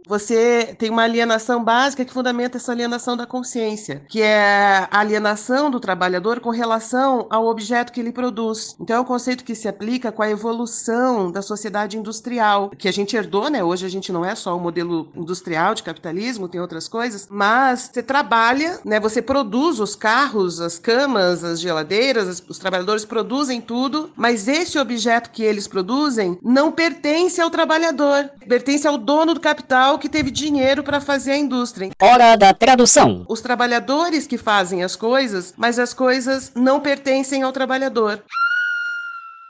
Você 0.09 0.75
tem 0.79 0.89
uma 0.89 1.03
alienação 1.03 1.63
básica 1.63 2.03
que 2.03 2.11
fundamenta 2.11 2.57
essa 2.57 2.71
alienação 2.71 3.15
da 3.15 3.27
consciência, 3.27 4.01
que 4.09 4.23
é 4.23 4.87
a 4.89 4.99
alienação 4.99 5.69
do 5.69 5.79
trabalhador 5.79 6.39
com 6.39 6.49
relação 6.49 7.27
ao 7.29 7.45
objeto 7.45 7.93
que 7.93 7.99
ele 7.99 8.11
produz. 8.11 8.75
Então 8.79 8.95
é 8.95 8.99
um 8.99 9.05
conceito 9.05 9.43
que 9.43 9.53
se 9.53 9.67
aplica 9.67 10.11
com 10.11 10.23
a 10.23 10.29
evolução 10.29 11.31
da 11.31 11.43
sociedade 11.43 11.95
industrial, 11.95 12.71
que 12.71 12.87
a 12.87 12.91
gente 12.91 13.15
herdou, 13.15 13.51
né? 13.51 13.63
Hoje 13.63 13.85
a 13.85 13.89
gente 13.89 14.11
não 14.11 14.25
é 14.25 14.33
só 14.33 14.57
o 14.57 14.59
modelo 14.59 15.11
industrial 15.15 15.75
de 15.75 15.83
capitalismo, 15.83 16.47
tem 16.47 16.59
outras 16.59 16.87
coisas, 16.87 17.27
mas 17.29 17.91
você 17.93 18.01
trabalha, 18.01 18.79
né? 18.83 18.99
Você 18.99 19.21
produz 19.21 19.79
os 19.79 19.95
carros, 19.95 20.59
as 20.59 20.79
camas, 20.79 21.43
as 21.43 21.59
geladeiras, 21.59 22.43
os 22.49 22.57
trabalhadores 22.57 23.05
produzem 23.05 23.61
tudo, 23.61 24.11
mas 24.15 24.47
esse 24.47 24.79
objeto 24.79 25.29
que 25.29 25.43
eles 25.43 25.67
produzem 25.67 26.39
não 26.41 26.71
pertence 26.71 27.39
ao 27.39 27.51
trabalhador, 27.51 28.27
pertence 28.47 28.87
ao 28.87 28.97
dono 28.97 29.35
do 29.35 29.39
capital 29.39 29.98
que 29.99 30.09
teve 30.09 30.31
dinheiro 30.31 30.83
para 30.83 30.99
fazer 30.99 31.31
a 31.31 31.37
indústria. 31.37 31.91
Hora 32.01 32.35
da 32.35 32.53
tradução. 32.53 33.25
Os 33.27 33.41
trabalhadores 33.41 34.25
que 34.25 34.37
fazem 34.37 34.83
as 34.83 34.95
coisas, 34.95 35.53
mas 35.57 35.77
as 35.77 35.93
coisas 35.93 36.51
não 36.55 36.79
pertencem 36.79 37.43
ao 37.43 37.51
trabalhador. 37.51 38.23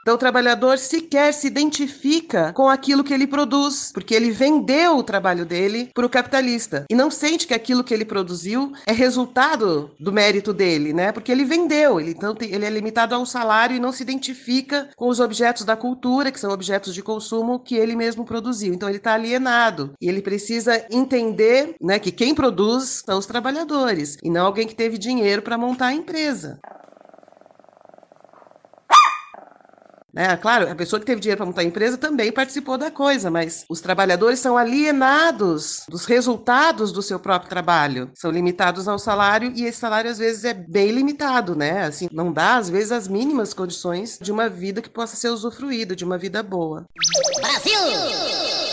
Então 0.10 0.16
o 0.16 0.18
trabalhador 0.18 0.80
sequer 0.80 1.32
se 1.32 1.46
identifica 1.46 2.52
com 2.54 2.68
aquilo 2.68 3.04
que 3.04 3.14
ele 3.14 3.28
produz, 3.28 3.92
porque 3.94 4.16
ele 4.16 4.32
vendeu 4.32 4.98
o 4.98 5.04
trabalho 5.04 5.46
dele 5.46 5.92
para 5.94 6.04
o 6.04 6.10
capitalista 6.10 6.84
e 6.90 6.96
não 6.96 7.12
sente 7.12 7.46
que 7.46 7.54
aquilo 7.54 7.84
que 7.84 7.94
ele 7.94 8.04
produziu 8.04 8.74
é 8.88 8.92
resultado 8.92 9.92
do 10.00 10.12
mérito 10.12 10.52
dele, 10.52 10.94
né? 10.94 11.12
Porque 11.12 11.32
ele 11.32 11.46
vendeu, 11.46 12.00
ele, 12.00 12.10
então 12.10 12.36
ele 12.42 12.66
é 12.66 12.70
limitado 12.72 13.14
a 13.14 13.20
um 13.20 13.26
salário 13.26 13.76
e 13.76 13.80
não 13.80 13.92
se 13.92 14.02
identifica 14.02 14.90
com 14.96 15.10
os 15.10 15.20
objetos 15.20 15.64
da 15.64 15.76
cultura, 15.78 16.32
que 16.32 16.40
são 16.40 16.52
objetos 16.52 16.96
de 16.96 17.04
consumo 17.04 17.60
que 17.60 17.76
ele 17.76 17.96
mesmo 17.96 18.26
produziu. 18.26 18.74
Então 18.74 18.90
ele 18.90 18.98
está 18.98 19.14
alienado 19.14 19.94
e 20.02 20.10
ele 20.10 20.24
precisa 20.24 20.88
entender, 20.90 21.76
né, 21.80 22.00
que 22.00 22.12
quem 22.12 22.34
produz 22.34 23.04
são 23.06 23.20
os 23.20 23.28
trabalhadores 23.28 24.18
e 24.24 24.30
não 24.32 24.48
alguém 24.48 24.66
que 24.66 24.74
teve 24.74 24.98
dinheiro 24.98 25.44
para 25.44 25.56
montar 25.56 25.90
a 25.90 25.94
empresa. 25.94 26.60
É, 30.16 30.36
claro, 30.36 30.70
a 30.72 30.76
pessoa 30.76 31.00
que 31.00 31.06
teve 31.06 31.22
dinheiro 31.22 31.38
para 31.38 31.46
montar 31.46 31.62
a 31.62 31.66
empresa 31.66 31.98
também 31.98 32.32
participou 32.32 32.78
da 32.78 32.90
coisa, 32.90 33.30
mas 33.30 33.66
os 33.70 33.82
trabalhadores 33.82 34.40
são 34.40 34.58
alienados 34.58 35.84
dos 35.88 36.06
resultados 36.06 36.92
do 36.92 37.02
seu 37.02 37.20
próprio 37.20 37.50
trabalho. 37.50 38.12
São 38.16 38.32
limitados 38.32 38.88
ao 38.88 39.00
salário 39.00 39.52
e 39.56 39.66
esse 39.66 39.80
salário 39.80 40.10
às 40.10 40.18
vezes 40.18 40.44
é 40.44 40.54
bem 40.54 40.92
limitado, 40.92 41.56
né? 41.56 41.84
Assim, 41.84 42.08
não 42.12 42.32
dá 42.32 42.58
às 42.58 42.70
vezes 42.70 42.92
as 42.92 43.08
mínimas 43.08 43.54
condições 43.54 44.18
de 44.22 44.32
uma 44.32 44.50
vida 44.50 44.82
que 44.82 44.90
possa 44.90 45.16
ser 45.16 45.30
usufruída, 45.30 45.96
de 45.96 46.04
uma 46.04 46.18
vida 46.18 46.42
boa. 46.42 46.86
Brasil! 47.40 48.69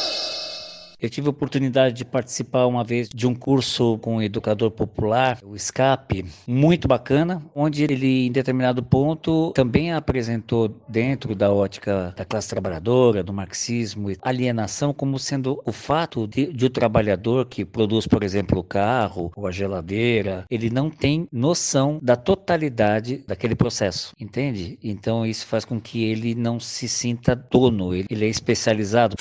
Eu 1.07 1.11
tive 1.11 1.29
a 1.29 1.31
oportunidade 1.31 1.95
de 1.95 2.05
participar 2.05 2.67
uma 2.67 2.83
vez 2.83 3.09
de 3.09 3.29
um 3.29 3.35
curso 3.35 3.97
com 3.99 4.17
um 4.17 4.23
educador 4.23 4.73
popular, 4.73 5.39
o 5.45 5.57
SCAP, 5.57 6.25
muito 6.49 6.89
bacana, 6.89 7.41
onde 7.55 7.85
ele, 7.85 8.27
em 8.27 8.33
determinado 8.33 8.83
ponto, 8.83 9.53
também 9.53 9.93
apresentou, 9.93 10.69
dentro 10.89 11.37
da 11.37 11.53
ótica 11.53 12.13
da 12.17 12.25
classe 12.25 12.49
trabalhadora, 12.49 13.23
do 13.23 13.33
marxismo, 13.33 14.09
alienação 14.21 14.93
como 14.93 15.17
sendo 15.17 15.63
o 15.65 15.71
fato 15.71 16.27
de, 16.27 16.53
de 16.53 16.67
o 16.67 16.71
trabalhador 16.71 17.47
que 17.47 17.65
produz, 17.65 18.05
por 18.09 18.25
exemplo, 18.25 18.59
o 18.59 18.65
carro 18.65 19.31
ou 19.37 19.47
a 19.47 19.53
geladeira, 19.53 20.45
ele 20.51 20.71
não 20.71 20.91
tem 20.91 21.29
noção 21.31 22.01
da 22.03 22.17
totalidade 22.17 23.23
daquele 23.29 23.55
processo, 23.55 24.13
entende? 24.19 24.77
Então 24.83 25.25
isso 25.25 25.47
faz 25.47 25.65
com 25.65 25.81
que 25.81 26.03
ele 26.03 26.35
não 26.35 26.59
se 26.59 26.89
sinta 26.89 27.37
dono, 27.37 27.95
ele, 27.95 28.09
ele 28.11 28.25
é 28.25 28.29
especializado 28.29 29.15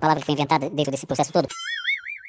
palavra 0.00 0.20
que 0.20 0.26
foi 0.26 0.34
inventada 0.34 0.68
dentro 0.70 0.90
desse 0.90 1.06
processo 1.06 1.32
todo. 1.32 1.46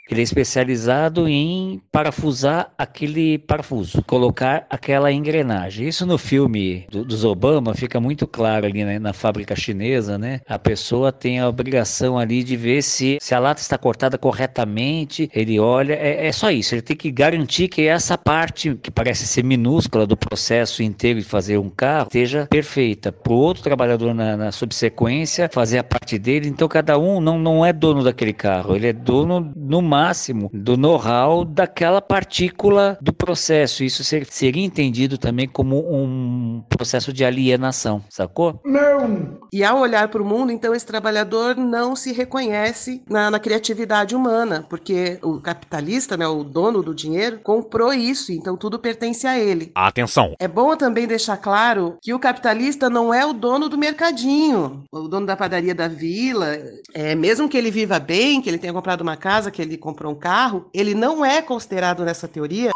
Ele 0.09 0.19
é 0.19 0.23
especializado 0.23 1.27
em 1.27 1.81
parafusar 1.91 2.71
aquele 2.77 3.37
parafuso, 3.37 4.03
colocar 4.03 4.65
aquela 4.69 5.11
engrenagem. 5.11 5.87
Isso 5.87 6.05
no 6.05 6.17
filme 6.17 6.85
do, 6.89 7.05
dos 7.05 7.23
Obama 7.23 7.73
fica 7.73 7.99
muito 7.99 8.27
claro 8.27 8.65
ali 8.65 8.83
né, 8.83 8.99
na 8.99 9.13
fábrica 9.13 9.55
chinesa, 9.55 10.17
né? 10.17 10.41
A 10.47 10.59
pessoa 10.59 11.11
tem 11.11 11.39
a 11.39 11.47
obrigação 11.47 12.17
ali 12.17 12.43
de 12.43 12.57
ver 12.57 12.81
se, 12.81 13.17
se 13.21 13.33
a 13.33 13.39
lata 13.39 13.61
está 13.61 13.77
cortada 13.77 14.17
corretamente. 14.17 15.29
Ele 15.33 15.59
olha, 15.59 15.93
é, 15.93 16.27
é 16.27 16.31
só 16.31 16.51
isso. 16.51 16.75
Ele 16.75 16.81
tem 16.81 16.97
que 16.97 17.11
garantir 17.11 17.67
que 17.67 17.87
essa 17.87 18.17
parte 18.17 18.75
que 18.75 18.91
parece 18.91 19.25
ser 19.25 19.43
minúscula 19.43 20.05
do 20.05 20.17
processo 20.17 20.83
inteiro 20.83 21.19
de 21.19 21.25
fazer 21.25 21.57
um 21.57 21.69
carro 21.69 22.07
esteja 22.07 22.47
perfeita. 22.49 23.11
Para 23.11 23.33
o 23.33 23.37
outro 23.37 23.63
trabalhador 23.63 24.13
na, 24.13 24.35
na 24.35 24.51
subsequência 24.51 25.49
fazer 25.51 25.77
a 25.77 25.83
parte 25.83 26.17
dele. 26.17 26.49
Então 26.49 26.67
cada 26.67 26.97
um 26.97 27.21
não, 27.21 27.39
não 27.39 27.65
é 27.65 27.71
dono 27.71 28.03
daquele 28.03 28.33
carro. 28.33 28.75
Ele 28.75 28.87
é 28.87 28.93
dono 28.93 29.51
no 29.55 29.81
máximo 29.91 30.49
do 30.53 30.77
know-how 30.77 31.43
daquela 31.43 32.01
partícula 32.01 32.97
do 33.01 33.11
processo. 33.11 33.83
Isso 33.83 34.05
seria 34.05 34.63
entendido 34.63 35.17
também 35.17 35.49
como 35.49 35.79
um 35.93 36.63
processo 36.69 37.11
de 37.11 37.25
alienação, 37.25 38.01
sacou? 38.09 38.61
Não! 38.63 39.39
E 39.51 39.65
ao 39.65 39.79
olhar 39.79 40.07
para 40.07 40.21
o 40.21 40.25
mundo, 40.25 40.49
então, 40.49 40.73
esse 40.73 40.85
trabalhador 40.85 41.57
não 41.57 41.93
se 41.93 42.13
reconhece 42.13 43.03
na, 43.09 43.29
na, 43.29 43.39
criatividade 43.39 44.15
humana, 44.15 44.65
porque 44.69 45.19
o 45.21 45.41
capitalista, 45.41 46.15
né, 46.15 46.25
o 46.25 46.41
dono 46.41 46.81
do 46.81 46.95
dinheiro, 46.95 47.39
comprou 47.43 47.93
isso, 47.93 48.31
então 48.31 48.55
tudo 48.55 48.79
pertence 48.79 49.27
a 49.27 49.37
ele. 49.37 49.71
Atenção! 49.75 50.35
É 50.39 50.47
bom 50.47 50.73
também 50.77 51.05
deixar 51.05 51.35
claro 51.35 51.97
que 52.01 52.13
o 52.13 52.19
capitalista 52.19 52.89
não 52.89 53.13
é 53.13 53.25
o 53.25 53.33
dono 53.33 53.67
do 53.67 53.77
mercadinho, 53.77 54.83
o 54.89 55.07
dono 55.09 55.25
da 55.25 55.35
padaria 55.35 55.75
da 55.75 55.89
vila. 55.89 56.57
É, 56.93 57.13
mesmo 57.13 57.49
que 57.49 57.57
ele 57.57 57.71
viva 57.71 57.99
bem, 57.99 58.41
que 58.41 58.49
ele 58.49 58.57
tenha 58.57 58.71
comprado 58.71 59.01
uma 59.01 59.17
casa, 59.17 59.51
que 59.51 59.61
ele 59.61 59.80
comprou 59.81 60.13
um 60.13 60.15
carro, 60.15 60.65
ele 60.73 60.95
não 60.95 61.25
é 61.25 61.41
considerado 61.41 62.05
nessa 62.05 62.27
teoria. 62.27 62.71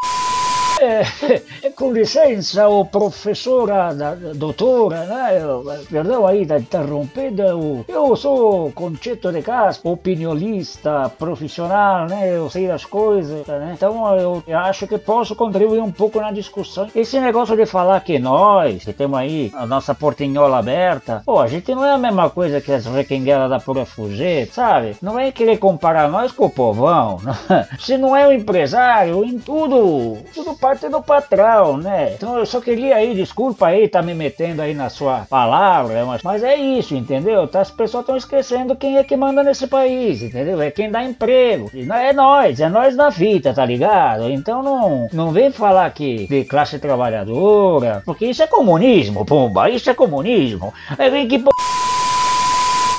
É, 0.85 1.69
com 1.71 1.91
licença, 1.91 2.67
o 2.67 2.85
professora, 2.85 3.93
da, 3.93 4.13
doutora, 4.35 5.05
né? 5.05 5.41
Perdão 5.89 6.27
aí 6.27 6.45
da 6.45 6.59
interrompida, 6.59 7.47
eu, 7.87 8.15
sou 8.15 8.71
Conceito 8.71 9.31
de 9.31 9.41
Castro, 9.41 9.91
opiniolista, 9.91 11.11
profissional, 11.17 12.05
né? 12.05 12.35
Eu 12.35 12.49
sei 12.49 12.67
das 12.67 12.85
coisas, 12.85 13.47
né? 13.47 13.73
Então 13.75 14.43
eu 14.47 14.57
acho 14.57 14.85
que 14.87 14.97
posso 14.97 15.35
contribuir 15.35 15.81
um 15.81 15.91
pouco 15.91 16.21
na 16.21 16.31
discussão. 16.31 16.87
Esse 16.95 17.19
negócio 17.19 17.55
de 17.55 17.65
falar 17.65 17.99
que 18.01 18.19
nós, 18.19 18.83
que 18.83 18.93
temos 18.93 19.17
aí 19.17 19.51
a 19.55 19.65
nossa 19.65 19.95
portinhola 19.95 20.59
aberta, 20.59 21.23
pô, 21.25 21.39
a 21.39 21.47
gente 21.47 21.73
não 21.73 21.83
é 21.83 21.93
a 21.93 21.97
mesma 21.97 22.29
coisa 22.29 22.61
que 22.61 22.71
as 22.71 22.85
requenguelas 22.85 23.49
da 23.49 23.59
Pura 23.59 23.85
Fugê, 23.85 24.47
sabe? 24.51 24.95
Não 25.01 25.19
é 25.19 25.31
querer 25.31 25.57
comparar 25.57 26.07
nós 26.09 26.31
com 26.31 26.45
o 26.45 26.49
povão. 26.49 27.19
Né? 27.49 27.67
Se 27.79 27.97
não 27.97 28.15
é 28.15 28.27
o 28.27 28.31
empresário, 28.31 29.23
em 29.23 29.37
tudo, 29.37 30.17
tudo 30.33 30.55
parte 30.55 30.74
do 30.89 31.01
patrão, 31.01 31.77
né? 31.77 32.13
Então 32.15 32.37
eu 32.37 32.45
só 32.45 32.61
queria 32.61 32.95
aí, 32.95 33.13
desculpa 33.13 33.67
aí, 33.67 33.87
tá 33.87 34.01
me 34.01 34.13
metendo 34.13 34.61
aí 34.61 34.73
na 34.73 34.89
sua 34.89 35.25
palavra, 35.29 36.05
mas, 36.05 36.21
mas 36.21 36.43
é 36.43 36.55
isso, 36.55 36.95
entendeu? 36.95 37.47
Tá, 37.47 37.61
as 37.61 37.71
pessoas 37.71 38.01
estão 38.01 38.17
esquecendo 38.17 38.75
quem 38.75 38.97
é 38.97 39.03
que 39.03 39.15
manda 39.15 39.43
nesse 39.43 39.67
país, 39.67 40.21
entendeu? 40.21 40.61
É 40.61 40.69
quem 40.71 40.91
dá 40.91 41.03
emprego. 41.03 41.71
É 41.73 42.13
nós, 42.13 42.59
é 42.59 42.69
nós 42.69 42.95
na 42.95 43.11
fita, 43.11 43.53
tá 43.53 43.65
ligado? 43.65 44.29
Então 44.29 44.61
não, 44.61 45.07
não 45.11 45.31
vem 45.31 45.51
falar 45.51 45.89
que 45.91 46.27
de 46.27 46.45
classe 46.45 46.79
trabalhadora, 46.79 48.01
porque 48.05 48.25
isso 48.25 48.43
é 48.43 48.47
comunismo, 48.47 49.25
pumba, 49.25 49.69
isso 49.69 49.89
é 49.89 49.93
comunismo. 49.93 50.73
É 50.97 51.25
que 51.25 51.43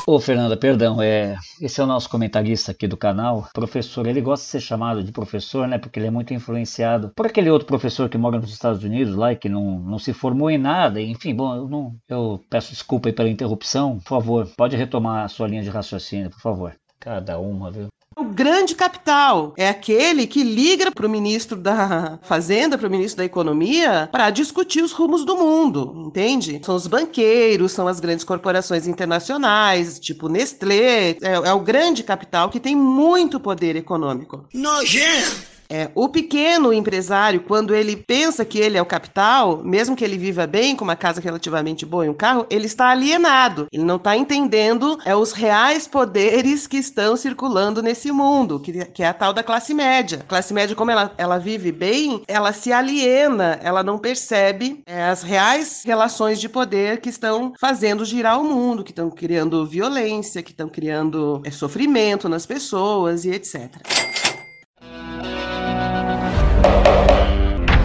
Ô 0.09 0.20
Fernanda, 0.20 0.57
perdão, 0.57 1.02
é, 1.02 1.36
esse 1.61 1.80
é 1.80 1.84
o 1.84 1.86
nosso 1.86 2.09
comentarista 2.09 2.70
aqui 2.70 2.86
do 2.86 2.96
canal. 2.96 3.48
Professor, 3.52 4.07
ele 4.07 4.20
gosta 4.20 4.44
de 4.44 4.50
ser 4.52 4.61
chamado 4.61 5.02
de 5.02 5.11
professor, 5.11 5.66
né? 5.66 5.78
Porque 5.78 5.98
ele 5.98 6.07
é 6.07 6.11
muito 6.12 6.32
influenciado 6.32 7.11
por 7.16 7.26
aquele 7.26 7.50
outro 7.50 7.66
professor 7.66 8.09
que 8.09 8.16
mora 8.16 8.38
nos 8.38 8.52
Estados 8.52 8.84
Unidos 8.84 9.16
lá 9.16 9.32
e 9.32 9.36
que 9.36 9.48
não, 9.48 9.80
não 9.80 9.98
se 9.98 10.12
formou 10.12 10.48
em 10.48 10.59
nada. 10.59 11.00
Enfim, 11.00 11.34
bom, 11.34 11.57
eu, 11.57 11.68
não, 11.68 11.96
eu 12.09 12.40
peço 12.48 12.70
desculpa 12.70 13.09
aí 13.09 13.12
pela 13.12 13.28
interrupção. 13.28 13.98
Por 13.98 14.09
favor, 14.09 14.48
pode 14.57 14.76
retomar 14.76 15.24
a 15.24 15.28
sua 15.28 15.48
linha 15.48 15.62
de 15.64 15.70
raciocínio, 15.70 16.30
por 16.30 16.40
favor. 16.40 16.76
Cada 17.00 17.40
uma, 17.40 17.72
viu? 17.72 17.88
O 18.19 18.25
grande 18.25 18.75
capital 18.75 19.53
é 19.59 19.69
aquele 19.69 20.27
que 20.27 20.43
liga 20.43 20.91
para 20.91 21.07
o 21.07 21.11
ministro 21.11 21.55
da 21.55 22.19
Fazenda, 22.23 22.79
para 22.79 22.89
o 22.89 22.91
ministro 22.91 23.19
da 23.19 23.27
Economia, 23.27 24.09
para 24.11 24.31
discutir 24.31 24.83
os 24.83 24.93
rumos 24.93 25.23
do 25.23 25.37
mundo, 25.37 25.93
entende? 26.07 26.59
São 26.64 26.75
os 26.75 26.87
banqueiros, 26.87 27.73
são 27.73 27.87
as 27.87 28.01
grandes 28.01 28.25
corporações 28.25 28.87
internacionais, 28.87 30.01
tipo 30.01 30.31
Nestlé. 30.31 31.11
É, 31.21 31.35
é 31.45 31.53
o 31.53 31.61
grande 31.61 32.03
capital 32.03 32.49
que 32.49 32.59
tem 32.59 32.75
muito 32.75 33.39
poder 33.39 33.77
econômico. 33.77 34.47
Nojento! 34.55 35.55
É, 35.69 35.91
o 35.95 36.09
pequeno 36.09 36.73
empresário, 36.73 37.41
quando 37.41 37.75
ele 37.75 37.97
pensa 37.97 38.45
que 38.45 38.59
ele 38.59 38.77
é 38.77 38.83
o 38.83 38.87
capital, 38.87 39.62
mesmo 39.64 39.97
que 39.97 40.05
ele 40.05 40.19
viva 40.19 40.47
bem, 40.47 40.77
com 40.77 40.85
uma 40.85 40.97
casa 40.97 41.21
relativamente 41.21 41.85
boa 41.85 42.07
e 42.07 42.09
um 42.09 42.14
carro, 42.14 42.47
ele 42.51 42.67
está 42.67 42.89
alienado. 42.89 43.67
Ele 43.73 43.85
não 43.85 43.97
está 43.97 44.17
entendendo 44.17 44.99
é, 45.05 45.14
os 45.14 45.33
reais 45.33 45.87
poderes 45.87 46.67
que 46.67 46.77
estão 46.77 47.17
circulando 47.17 47.83
nesse 47.83 48.12
mundo, 48.12 48.61
que, 48.61 48.85
que 48.87 49.03
é 49.03 49.09
a 49.09 49.14
tal 49.14 49.33
da 49.33 49.43
classe 49.43 49.75
média. 49.75 50.21
A 50.21 50.29
classe 50.29 50.53
média, 50.55 50.77
como 50.77 50.91
ela, 50.91 51.12
ela 51.17 51.39
vive 51.39 51.73
bem, 51.73 52.23
ela 52.27 52.53
se 52.53 52.73
aliena, 52.73 53.59
ela 53.62 53.83
não 53.83 53.99
percebe 53.99 54.83
é, 54.87 55.05
as 55.05 55.23
reais 55.23 55.83
relações 55.85 56.41
de 56.41 56.49
poder 56.49 57.01
que 57.01 57.09
estão 57.09 57.53
fazendo 57.59 58.05
girar 58.05 58.41
o 58.41 58.45
mundo, 58.45 58.85
que 58.85 58.93
estão 58.93 59.11
criando 59.11 59.67
violência, 59.67 60.43
que 60.43 60.51
estão 60.51 60.69
criando 60.69 61.43
é, 61.45 61.51
sofrimento 61.51 62.29
nas 62.29 62.47
pessoas 62.47 63.25
e 63.25 63.31
etc. 63.31 64.26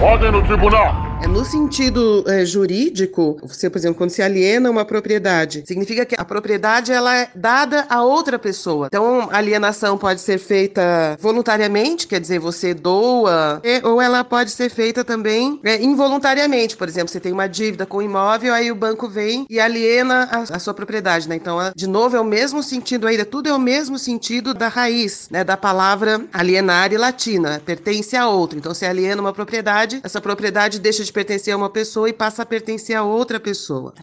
Ordem 0.02 0.32
no 0.32 0.42
tribunal! 0.42 0.96
É, 1.06 1.11
no 1.28 1.46
sentido 1.46 2.24
é, 2.28 2.46
jurídico, 2.46 3.38
você, 3.42 3.70
por 3.70 3.78
exemplo, 3.78 3.98
quando 3.98 4.10
se 4.10 4.22
aliena 4.22 4.70
uma 4.70 4.84
propriedade, 4.84 5.64
significa 5.66 6.06
que 6.06 6.16
a 6.18 6.26
propriedade 6.26 6.92
ela 6.92 7.16
é 7.16 7.30
dada 7.34 7.86
a 7.90 8.04
outra 8.04 8.38
pessoa. 8.38 8.88
Então, 8.88 9.30
a 9.32 9.38
alienação 9.38 9.98
pode 9.98 10.22
ser 10.22 10.38
feita 10.38 11.18
voluntariamente, 11.20 12.08
quer 12.08 12.20
dizer, 12.20 12.40
você 12.40 12.74
doa, 12.74 13.62
ou 13.84 14.02
ela 14.02 14.24
pode 14.24 14.52
ser 14.52 14.70
feita 14.70 15.04
também 15.04 15.60
é, 15.64 15.82
involuntariamente. 15.82 16.76
Por 16.76 16.88
exemplo, 16.88 17.10
você 17.10 17.20
tem 17.20 17.32
uma 17.32 17.48
dívida 17.48 17.86
com 17.86 17.98
o 17.98 18.02
imóvel, 18.02 18.54
aí 18.54 18.72
o 18.72 18.76
banco 18.76 19.08
vem 19.08 19.46
e 19.50 19.60
aliena 19.60 20.28
a, 20.32 20.56
a 20.56 20.60
sua 20.60 20.74
propriedade, 20.74 21.30
né? 21.30 21.36
Então, 21.36 21.58
de 21.76 21.88
novo, 21.88 22.16
é 22.16 22.20
o 22.20 22.26
mesmo 22.26 22.62
sentido 22.62 23.08
ainda, 23.08 23.26
tudo 23.26 23.48
é 23.48 23.54
o 23.54 23.60
mesmo 23.60 23.98
sentido 23.98 24.54
da 24.54 24.68
raiz, 24.68 25.28
né, 25.32 25.44
da 25.44 25.56
palavra 25.56 26.26
alienar 26.34 26.92
e 26.92 26.98
latina, 26.98 27.62
pertence 27.66 28.16
a 28.16 28.28
outro. 28.28 28.58
Então, 28.58 28.74
se 28.74 28.86
aliena 28.86 29.22
uma 29.22 29.34
propriedade, 29.34 30.02
essa 30.04 30.20
propriedade 30.20 30.80
deixa 30.80 31.04
de 31.04 31.11
pertencer 31.12 31.54
a 31.54 31.58
uma 31.58 31.70
pessoa 31.70 32.10
e 32.10 32.14
passa 32.14 32.44
a 32.44 32.46
pertencer 32.46 32.96
a 32.96 33.04
outra 33.04 33.40
pessoa. 33.40 33.94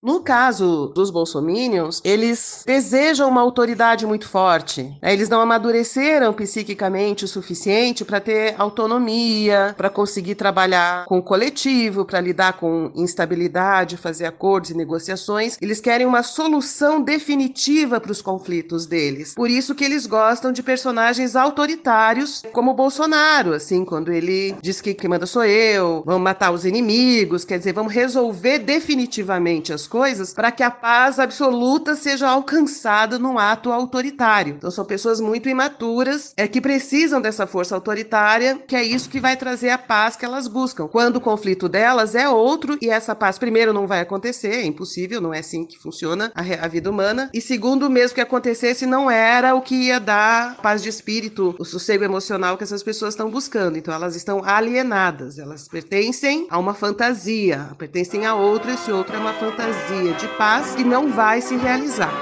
No 0.00 0.20
caso 0.20 0.92
dos 0.94 1.10
bolsominions, 1.10 2.00
eles 2.04 2.62
desejam 2.64 3.28
uma 3.28 3.40
autoridade 3.40 4.06
muito 4.06 4.28
forte. 4.28 4.96
né? 5.02 5.12
Eles 5.12 5.28
não 5.28 5.40
amadureceram 5.40 6.32
psiquicamente 6.32 7.24
o 7.24 7.28
suficiente 7.28 8.04
para 8.04 8.20
ter 8.20 8.54
autonomia, 8.56 9.74
para 9.76 9.90
conseguir 9.90 10.36
trabalhar 10.36 11.04
com 11.06 11.18
o 11.18 11.22
coletivo, 11.22 12.04
para 12.04 12.20
lidar 12.20 12.52
com 12.52 12.92
instabilidade, 12.94 13.96
fazer 13.96 14.26
acordos 14.26 14.70
e 14.70 14.76
negociações. 14.76 15.58
Eles 15.60 15.80
querem 15.80 16.06
uma 16.06 16.22
solução 16.22 17.02
definitiva 17.02 18.00
para 18.00 18.12
os 18.12 18.22
conflitos 18.22 18.86
deles. 18.86 19.34
Por 19.34 19.50
isso 19.50 19.74
que 19.74 19.84
eles 19.84 20.06
gostam 20.06 20.52
de 20.52 20.62
personagens 20.62 21.34
autoritários, 21.34 22.44
como 22.52 22.72
Bolsonaro, 22.72 23.52
assim, 23.52 23.84
quando 23.84 24.12
ele 24.12 24.54
diz 24.62 24.80
que 24.80 24.94
quem 24.94 25.10
manda 25.10 25.26
sou 25.26 25.44
eu, 25.44 26.04
vamos 26.06 26.22
matar 26.22 26.52
os 26.52 26.64
inimigos, 26.64 27.44
quer 27.44 27.58
dizer, 27.58 27.72
vamos 27.72 27.92
resolver 27.92 28.60
definitivamente 28.60 29.72
as 29.72 29.87
coisas 29.88 30.32
para 30.32 30.52
que 30.52 30.62
a 30.62 30.70
paz 30.70 31.18
absoluta 31.18 31.96
seja 31.96 32.28
alcançada 32.28 33.18
num 33.18 33.38
ato 33.38 33.72
autoritário. 33.72 34.54
Então 34.56 34.70
são 34.70 34.84
pessoas 34.84 35.20
muito 35.20 35.48
imaturas, 35.48 36.32
é 36.36 36.46
que 36.46 36.60
precisam 36.60 37.20
dessa 37.20 37.46
força 37.46 37.74
autoritária, 37.74 38.58
que 38.66 38.76
é 38.76 38.84
isso 38.84 39.08
que 39.08 39.18
vai 39.18 39.36
trazer 39.36 39.70
a 39.70 39.78
paz 39.78 40.14
que 40.14 40.24
elas 40.24 40.46
buscam. 40.46 40.86
Quando 40.86 41.16
o 41.16 41.20
conflito 41.20 41.68
delas 41.68 42.14
é 42.14 42.28
outro 42.28 42.78
e 42.80 42.90
essa 42.90 43.14
paz 43.14 43.38
primeiro 43.38 43.72
não 43.72 43.86
vai 43.86 44.00
acontecer, 44.00 44.54
é 44.54 44.64
impossível, 44.64 45.20
não 45.20 45.32
é 45.32 45.38
assim 45.38 45.64
que 45.64 45.78
funciona 45.78 46.30
a, 46.34 46.42
a 46.64 46.68
vida 46.68 46.90
humana. 46.90 47.30
E 47.32 47.40
segundo, 47.40 47.88
mesmo 47.88 48.14
que 48.14 48.20
acontecesse, 48.20 48.84
não 48.86 49.10
era 49.10 49.54
o 49.54 49.62
que 49.62 49.74
ia 49.74 49.98
dar 49.98 50.56
paz 50.58 50.82
de 50.82 50.88
espírito, 50.88 51.54
o 51.58 51.64
sossego 51.64 52.04
emocional 52.04 52.58
que 52.58 52.64
essas 52.64 52.82
pessoas 52.82 53.14
estão 53.14 53.30
buscando. 53.30 53.78
Então 53.78 53.94
elas 53.94 54.14
estão 54.14 54.44
alienadas, 54.44 55.38
elas 55.38 55.66
pertencem 55.66 56.46
a 56.50 56.58
uma 56.58 56.74
fantasia, 56.74 57.70
pertencem 57.78 58.26
a 58.26 58.34
outro, 58.34 58.70
esse 58.70 58.92
outro 58.92 59.16
é 59.16 59.18
uma 59.18 59.32
fantasia 59.32 59.77
de 60.18 60.28
paz 60.36 60.74
que 60.74 60.84
não 60.84 61.10
vai 61.10 61.40
se 61.40 61.56
realizar. 61.56 62.12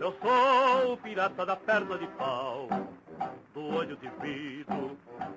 Eu 0.00 0.14
sou 0.20 0.92
o 0.92 0.96
pirata 0.96 1.46
da 1.46 1.56
perna 1.56 1.96
de 1.96 2.06
pau, 2.08 2.68
do 3.54 3.60
olho 3.74 3.96
de 3.96 4.10
vidro, 4.20 4.96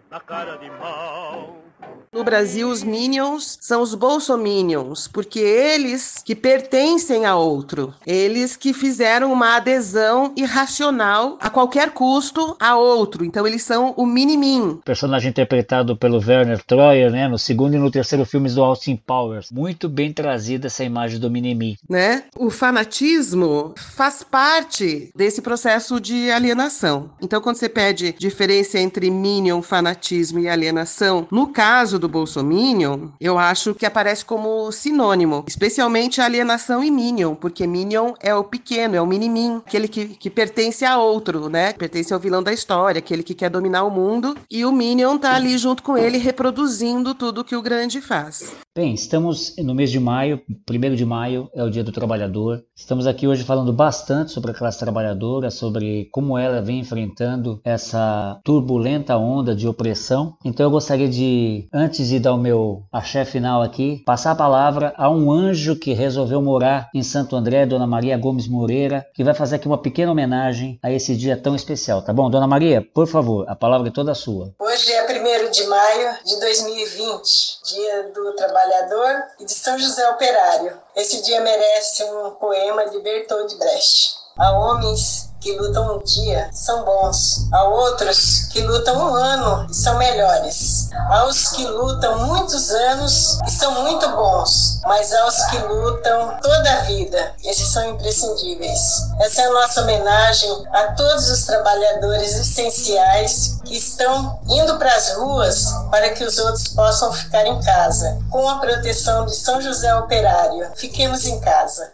da 0.09 0.19
cara 0.19 0.57
de 0.57 0.69
mal. 0.69 1.67
No 2.11 2.23
Brasil, 2.23 2.69
os 2.69 2.83
minions 2.83 3.59
são 3.61 3.81
os 3.81 3.93
bolsominions, 3.93 5.07
porque 5.07 5.39
eles 5.39 6.23
que 6.25 6.33
pertencem 6.33 7.25
a 7.25 7.35
outro, 7.35 7.93
eles 8.07 8.55
que 8.55 8.73
fizeram 8.73 9.31
uma 9.31 9.57
adesão 9.57 10.33
irracional 10.35 11.37
a 11.39 11.49
qualquer 11.49 11.91
custo 11.91 12.55
a 12.59 12.75
outro. 12.75 13.23
Então 13.23 13.45
eles 13.45 13.61
são 13.61 13.93
o 13.95 14.05
minimin. 14.05 14.79
Personagem 14.83 15.29
interpretado 15.29 15.95
pelo 15.95 16.17
Werner 16.17 16.63
Troyer, 16.63 17.11
né? 17.11 17.27
No 17.27 17.37
segundo 17.37 17.75
e 17.75 17.77
no 17.77 17.91
terceiro 17.91 18.25
filmes 18.25 18.55
do 18.55 18.63
Austin 18.63 18.95
Powers. 18.95 19.51
Muito 19.51 19.87
bem 19.87 20.11
trazida 20.11 20.67
essa 20.67 20.83
imagem 20.83 21.19
do 21.19 21.29
Minimi. 21.29 21.77
Né? 21.87 22.23
O 22.35 22.49
fanatismo 22.49 23.75
faz 23.77 24.23
parte 24.23 25.11
desse 25.15 25.41
processo 25.41 25.99
de 25.99 26.31
alienação. 26.31 27.11
Então, 27.21 27.41
quando 27.41 27.57
você 27.57 27.66
pede 27.69 28.15
diferença 28.17 28.79
entre 28.79 29.09
minion, 29.09 29.61
fanatismo 29.61 30.39
e 30.39 30.47
alienação, 30.47 31.27
no 31.31 31.47
caso 31.47 31.99
do 31.99 32.07
Bolsominion, 32.07 33.09
eu 33.19 33.37
acho 33.37 33.73
que 33.75 33.85
aparece 33.85 34.23
como 34.25 34.71
sinônimo, 34.71 35.43
especialmente 35.47 36.21
alienação 36.21 36.83
e 36.83 36.91
minion, 36.91 37.35
porque 37.35 37.67
minion 37.67 38.13
é 38.21 38.33
o 38.33 38.43
pequeno, 38.43 38.95
é 38.95 39.01
o 39.01 39.07
minimin, 39.07 39.61
aquele 39.65 39.87
que, 39.87 40.07
que 40.07 40.29
pertence 40.29 40.85
a 40.85 40.97
outro, 40.97 41.49
né? 41.49 41.73
Pertence 41.73 42.13
ao 42.13 42.19
vilão 42.19 42.43
da 42.43 42.53
história, 42.53 42.99
aquele 42.99 43.23
que 43.23 43.33
quer 43.33 43.49
dominar 43.49 43.83
o 43.83 43.91
mundo, 43.91 44.35
e 44.49 44.65
o 44.65 44.71
minion 44.71 45.17
tá 45.17 45.35
ali 45.35 45.57
junto 45.57 45.83
com 45.83 45.97
ele 45.97 46.17
reproduzindo 46.17 47.13
tudo 47.13 47.43
que 47.43 47.55
o 47.55 47.61
grande 47.61 48.01
faz. 48.01 48.55
Bem, 48.75 48.93
estamos 48.93 49.55
no 49.57 49.73
mês 49.73 49.89
de 49.89 49.99
maio, 49.99 50.41
primeiro 50.65 50.95
de 50.95 51.05
maio 51.05 51.49
é 51.55 51.63
o 51.63 51.69
Dia 51.69 51.83
do 51.83 51.91
Trabalhador. 51.91 52.63
Estamos 52.75 53.07
aqui 53.07 53.27
hoje 53.27 53.43
falando 53.43 53.73
bastante 53.73 54.31
sobre 54.31 54.51
a 54.51 54.53
classe 54.53 54.77
trabalhadora, 54.77 55.49
sobre 55.49 56.07
como 56.11 56.37
ela 56.37 56.61
vem 56.61 56.79
enfrentando 56.79 57.56
essa 57.63 58.39
turbulenta 58.43 59.17
onda 59.17 59.55
de 59.55 59.67
opressão. 59.67 60.35
Então 60.43 60.65
eu 60.65 60.71
gostaria 60.71 61.07
de, 61.07 61.67
antes 61.73 62.07
de 62.07 62.19
dar 62.19 62.33
o 62.33 62.37
meu 62.37 62.83
axé 62.91 63.25
final 63.25 63.61
aqui, 63.61 64.03
passar 64.05 64.31
a 64.31 64.35
palavra 64.35 64.93
a 64.97 65.09
um 65.09 65.31
anjo 65.31 65.75
que 65.75 65.93
resolveu 65.93 66.41
morar 66.41 66.89
em 66.93 67.03
Santo 67.03 67.35
André, 67.35 67.65
Dona 67.65 67.87
Maria 67.87 68.17
Gomes 68.17 68.47
Moreira, 68.47 69.05
que 69.13 69.23
vai 69.23 69.33
fazer 69.33 69.57
aqui 69.57 69.67
uma 69.67 69.77
pequena 69.77 70.11
homenagem 70.11 70.79
a 70.83 70.91
esse 70.91 71.15
dia 71.15 71.37
tão 71.37 71.55
especial, 71.55 72.01
tá 72.01 72.13
bom? 72.13 72.29
Dona 72.29 72.47
Maria, 72.47 72.81
por 72.93 73.07
favor, 73.07 73.45
a 73.47 73.55
palavra 73.55 73.89
é 73.89 73.91
toda 73.91 74.15
sua. 74.15 74.53
Hoje 74.59 74.91
é 74.91 75.03
1 75.03 75.51
de 75.51 75.67
maio 75.67 76.17
de 76.25 76.39
2020, 76.39 77.59
Dia 77.65 78.11
do 78.13 78.33
Trabalhador 78.35 79.23
e 79.39 79.45
de 79.45 79.53
São 79.53 79.77
José 79.77 80.07
Operário. 80.09 80.73
Esse 80.95 81.23
dia 81.23 81.41
merece 81.41 82.03
um 82.03 82.31
poema 82.31 82.89
de 82.89 82.99
Bertold 82.99 83.55
Brecht. 83.57 84.15
Há 84.37 84.51
homens 84.51 85.26
que 85.47 85.57
lutam 85.57 85.95
um 85.95 86.03
dia, 86.03 86.49
são 86.51 86.83
bons. 86.83 87.47
Há 87.53 87.63
outros 87.63 88.47
que 88.51 88.59
lutam 88.59 88.97
um 88.97 89.15
ano 89.15 89.65
e 89.71 89.73
são 89.73 89.97
melhores. 89.97 90.89
Há 91.09 91.23
os 91.23 91.51
que 91.51 91.65
lutam 91.65 92.27
muitos 92.27 92.69
anos 92.71 93.39
e 93.47 93.51
são 93.51 93.83
muito 93.83 94.09
bons. 94.09 94.81
Mas 94.85 95.13
há 95.13 95.25
os 95.25 95.45
que 95.45 95.57
lutam 95.59 96.37
toda 96.41 96.69
a 96.69 96.81
vida. 96.81 97.31
Esses 97.45 97.69
são 97.69 97.89
imprescindíveis. 97.91 98.79
Essa 99.21 99.43
é 99.43 99.45
a 99.45 99.53
nossa 99.53 99.81
homenagem 99.83 100.65
a 100.73 100.91
todos 100.91 101.29
os 101.29 101.43
trabalhadores 101.43 102.35
essenciais 102.35 103.57
que 103.63 103.77
estão 103.77 104.41
indo 104.49 104.77
para 104.77 104.93
as 104.93 105.13
ruas 105.13 105.65
para 105.89 106.09
que 106.09 106.25
os 106.25 106.37
outros 106.39 106.67
possam 106.69 107.13
ficar 107.13 107.45
em 107.45 107.61
casa. 107.61 108.19
Com 108.29 108.49
a 108.49 108.59
proteção 108.59 109.25
de 109.25 109.33
São 109.33 109.61
José 109.61 109.95
Operário. 109.95 110.69
Fiquemos 110.75 111.25
em 111.25 111.39
casa. 111.39 111.89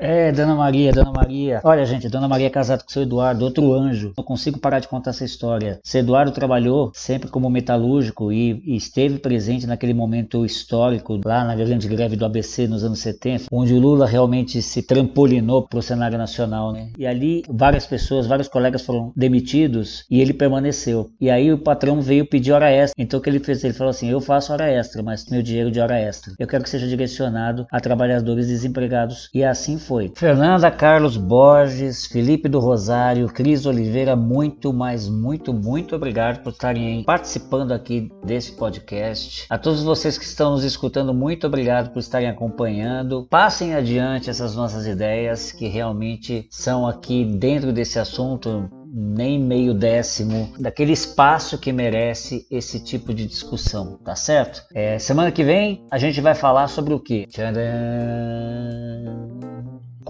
É, 0.00 0.32
Dona 0.32 0.54
Maria, 0.54 0.92
Dona 0.92 1.12
Maria. 1.12 1.60
Olha, 1.62 1.84
gente, 1.84 2.08
Dona 2.08 2.26
Maria 2.26 2.46
é 2.46 2.50
casada 2.50 2.82
com 2.82 2.88
seu 2.88 3.02
Eduardo, 3.02 3.44
outro 3.44 3.70
anjo. 3.74 4.14
Não 4.16 4.24
consigo 4.24 4.58
parar 4.58 4.78
de 4.78 4.88
contar 4.88 5.10
essa 5.10 5.26
história. 5.26 5.78
Seu 5.84 6.00
Eduardo 6.00 6.32
trabalhou 6.32 6.90
sempre 6.94 7.28
como 7.28 7.50
metalúrgico 7.50 8.32
e, 8.32 8.62
e 8.64 8.76
esteve 8.76 9.18
presente 9.18 9.66
naquele 9.66 9.92
momento 9.92 10.46
histórico, 10.46 11.20
lá 11.22 11.44
na 11.44 11.54
grande 11.54 11.86
greve 11.86 12.16
do 12.16 12.24
ABC 12.24 12.66
nos 12.66 12.82
anos 12.82 13.00
70, 13.00 13.44
onde 13.52 13.74
o 13.74 13.78
Lula 13.78 14.06
realmente 14.06 14.62
se 14.62 14.82
trampolinou 14.82 15.68
para 15.68 15.78
o 15.78 15.82
cenário 15.82 16.16
nacional, 16.16 16.72
né? 16.72 16.88
E 16.98 17.06
ali 17.06 17.42
várias 17.46 17.86
pessoas, 17.86 18.26
vários 18.26 18.48
colegas 18.48 18.80
foram 18.80 19.12
demitidos 19.14 20.06
e 20.10 20.18
ele 20.18 20.32
permaneceu. 20.32 21.10
E 21.20 21.28
aí 21.28 21.52
o 21.52 21.58
patrão 21.58 22.00
veio 22.00 22.24
pedir 22.24 22.52
hora 22.52 22.70
extra. 22.70 22.94
Então 22.96 23.20
o 23.20 23.22
que 23.22 23.28
ele 23.28 23.38
fez? 23.38 23.62
Ele 23.62 23.74
falou 23.74 23.90
assim: 23.90 24.08
Eu 24.08 24.20
faço 24.22 24.50
hora 24.50 24.66
extra, 24.70 25.02
mas 25.02 25.26
meu 25.26 25.42
dinheiro 25.42 25.70
de 25.70 25.78
hora 25.78 25.98
extra. 25.98 26.32
Eu 26.38 26.46
quero 26.46 26.64
que 26.64 26.70
seja 26.70 26.88
direcionado 26.88 27.66
a 27.70 27.78
trabalhadores 27.80 28.46
desempregados. 28.46 29.28
E 29.34 29.44
assim 29.44 29.76
foi. 29.76 29.89
Fernanda 30.14 30.70
Carlos 30.70 31.16
Borges, 31.16 32.06
Felipe 32.06 32.48
do 32.48 32.60
Rosário, 32.60 33.26
Cris 33.26 33.66
Oliveira, 33.66 34.14
muito, 34.14 34.72
mas 34.72 35.08
muito, 35.08 35.52
muito 35.52 35.96
obrigado 35.96 36.42
por 36.44 36.52
estarem 36.52 37.02
participando 37.02 37.72
aqui 37.72 38.08
desse 38.24 38.52
podcast. 38.52 39.46
A 39.50 39.58
todos 39.58 39.82
vocês 39.82 40.16
que 40.16 40.24
estão 40.24 40.52
nos 40.52 40.62
escutando, 40.62 41.12
muito 41.12 41.46
obrigado 41.46 41.92
por 41.92 41.98
estarem 41.98 42.28
acompanhando. 42.28 43.26
Passem 43.28 43.74
adiante 43.74 44.30
essas 44.30 44.54
nossas 44.54 44.86
ideias 44.86 45.50
que 45.50 45.66
realmente 45.66 46.46
são 46.50 46.86
aqui 46.86 47.24
dentro 47.24 47.72
desse 47.72 47.98
assunto 47.98 48.70
nem 48.92 49.38
meio 49.38 49.72
décimo 49.72 50.52
daquele 50.58 50.92
espaço 50.92 51.58
que 51.58 51.72
merece 51.72 52.46
esse 52.50 52.82
tipo 52.82 53.14
de 53.14 53.26
discussão, 53.26 53.96
tá 54.04 54.16
certo? 54.16 54.62
É, 54.74 54.98
semana 54.98 55.30
que 55.30 55.44
vem 55.44 55.84
a 55.90 55.98
gente 55.98 56.20
vai 56.20 56.34
falar 56.34 56.68
sobre 56.68 56.92
o 56.92 57.00
que? 57.00 57.26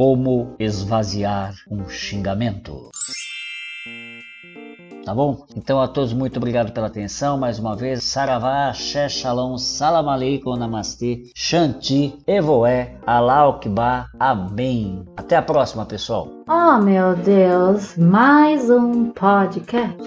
Como 0.01 0.57
esvaziar 0.59 1.55
um 1.70 1.86
xingamento. 1.86 2.88
Tá 5.05 5.14
bom? 5.14 5.44
Então 5.55 5.78
a 5.78 5.86
todos 5.86 6.14
muito 6.14 6.38
obrigado 6.38 6.72
pela 6.72 6.86
atenção 6.86 7.36
mais 7.36 7.59
uma 7.59 7.76
vez. 7.76 8.03
Saravá, 8.03 8.70
Axé, 8.70 9.11
Shalom, 9.11 9.59
Salam 9.59 10.09
Aleikum, 10.09 10.57
Namastê, 10.57 11.24
Shanti, 11.36 12.18
Evoé, 12.26 12.96
Alaukba, 13.07 14.07
Amém. 14.18 15.05
Até 15.18 15.36
a 15.36 15.42
próxima, 15.42 15.84
pessoal. 15.84 16.28
Oh, 16.48 16.78
meu 16.82 17.14
Deus, 17.16 17.94
mais 17.98 18.70
um 18.70 19.11
podcast. 19.11 20.03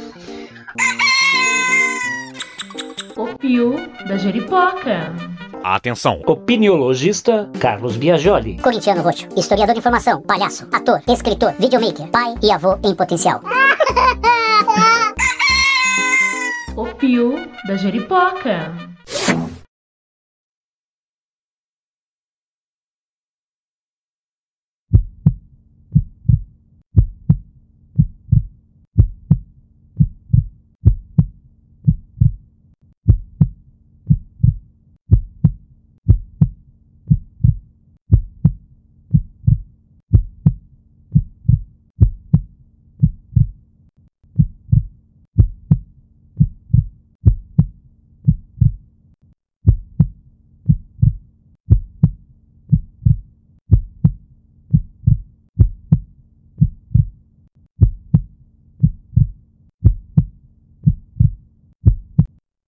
O 3.16 3.38
Pio 3.38 3.76
da 4.08 4.18
Jeripoca. 4.18 5.33
Atenção! 5.64 6.22
Opiniologista 6.28 7.50
Carlos 7.58 7.96
Biagioli. 7.96 8.58
Corintiano 8.58 9.02
Roxo, 9.02 9.28
historiador 9.38 9.74
de 9.74 9.80
informação, 9.80 10.22
palhaço, 10.22 10.68
ator, 10.74 11.02
escritor, 11.08 11.54
videomaker, 11.58 12.08
pai 12.10 12.36
e 12.44 12.52
avô 12.52 12.78
em 12.84 12.94
potencial. 12.94 13.42
O 16.76 16.88
Pio 16.96 17.36
da 17.68 17.76
Jeripoca. 17.76 18.93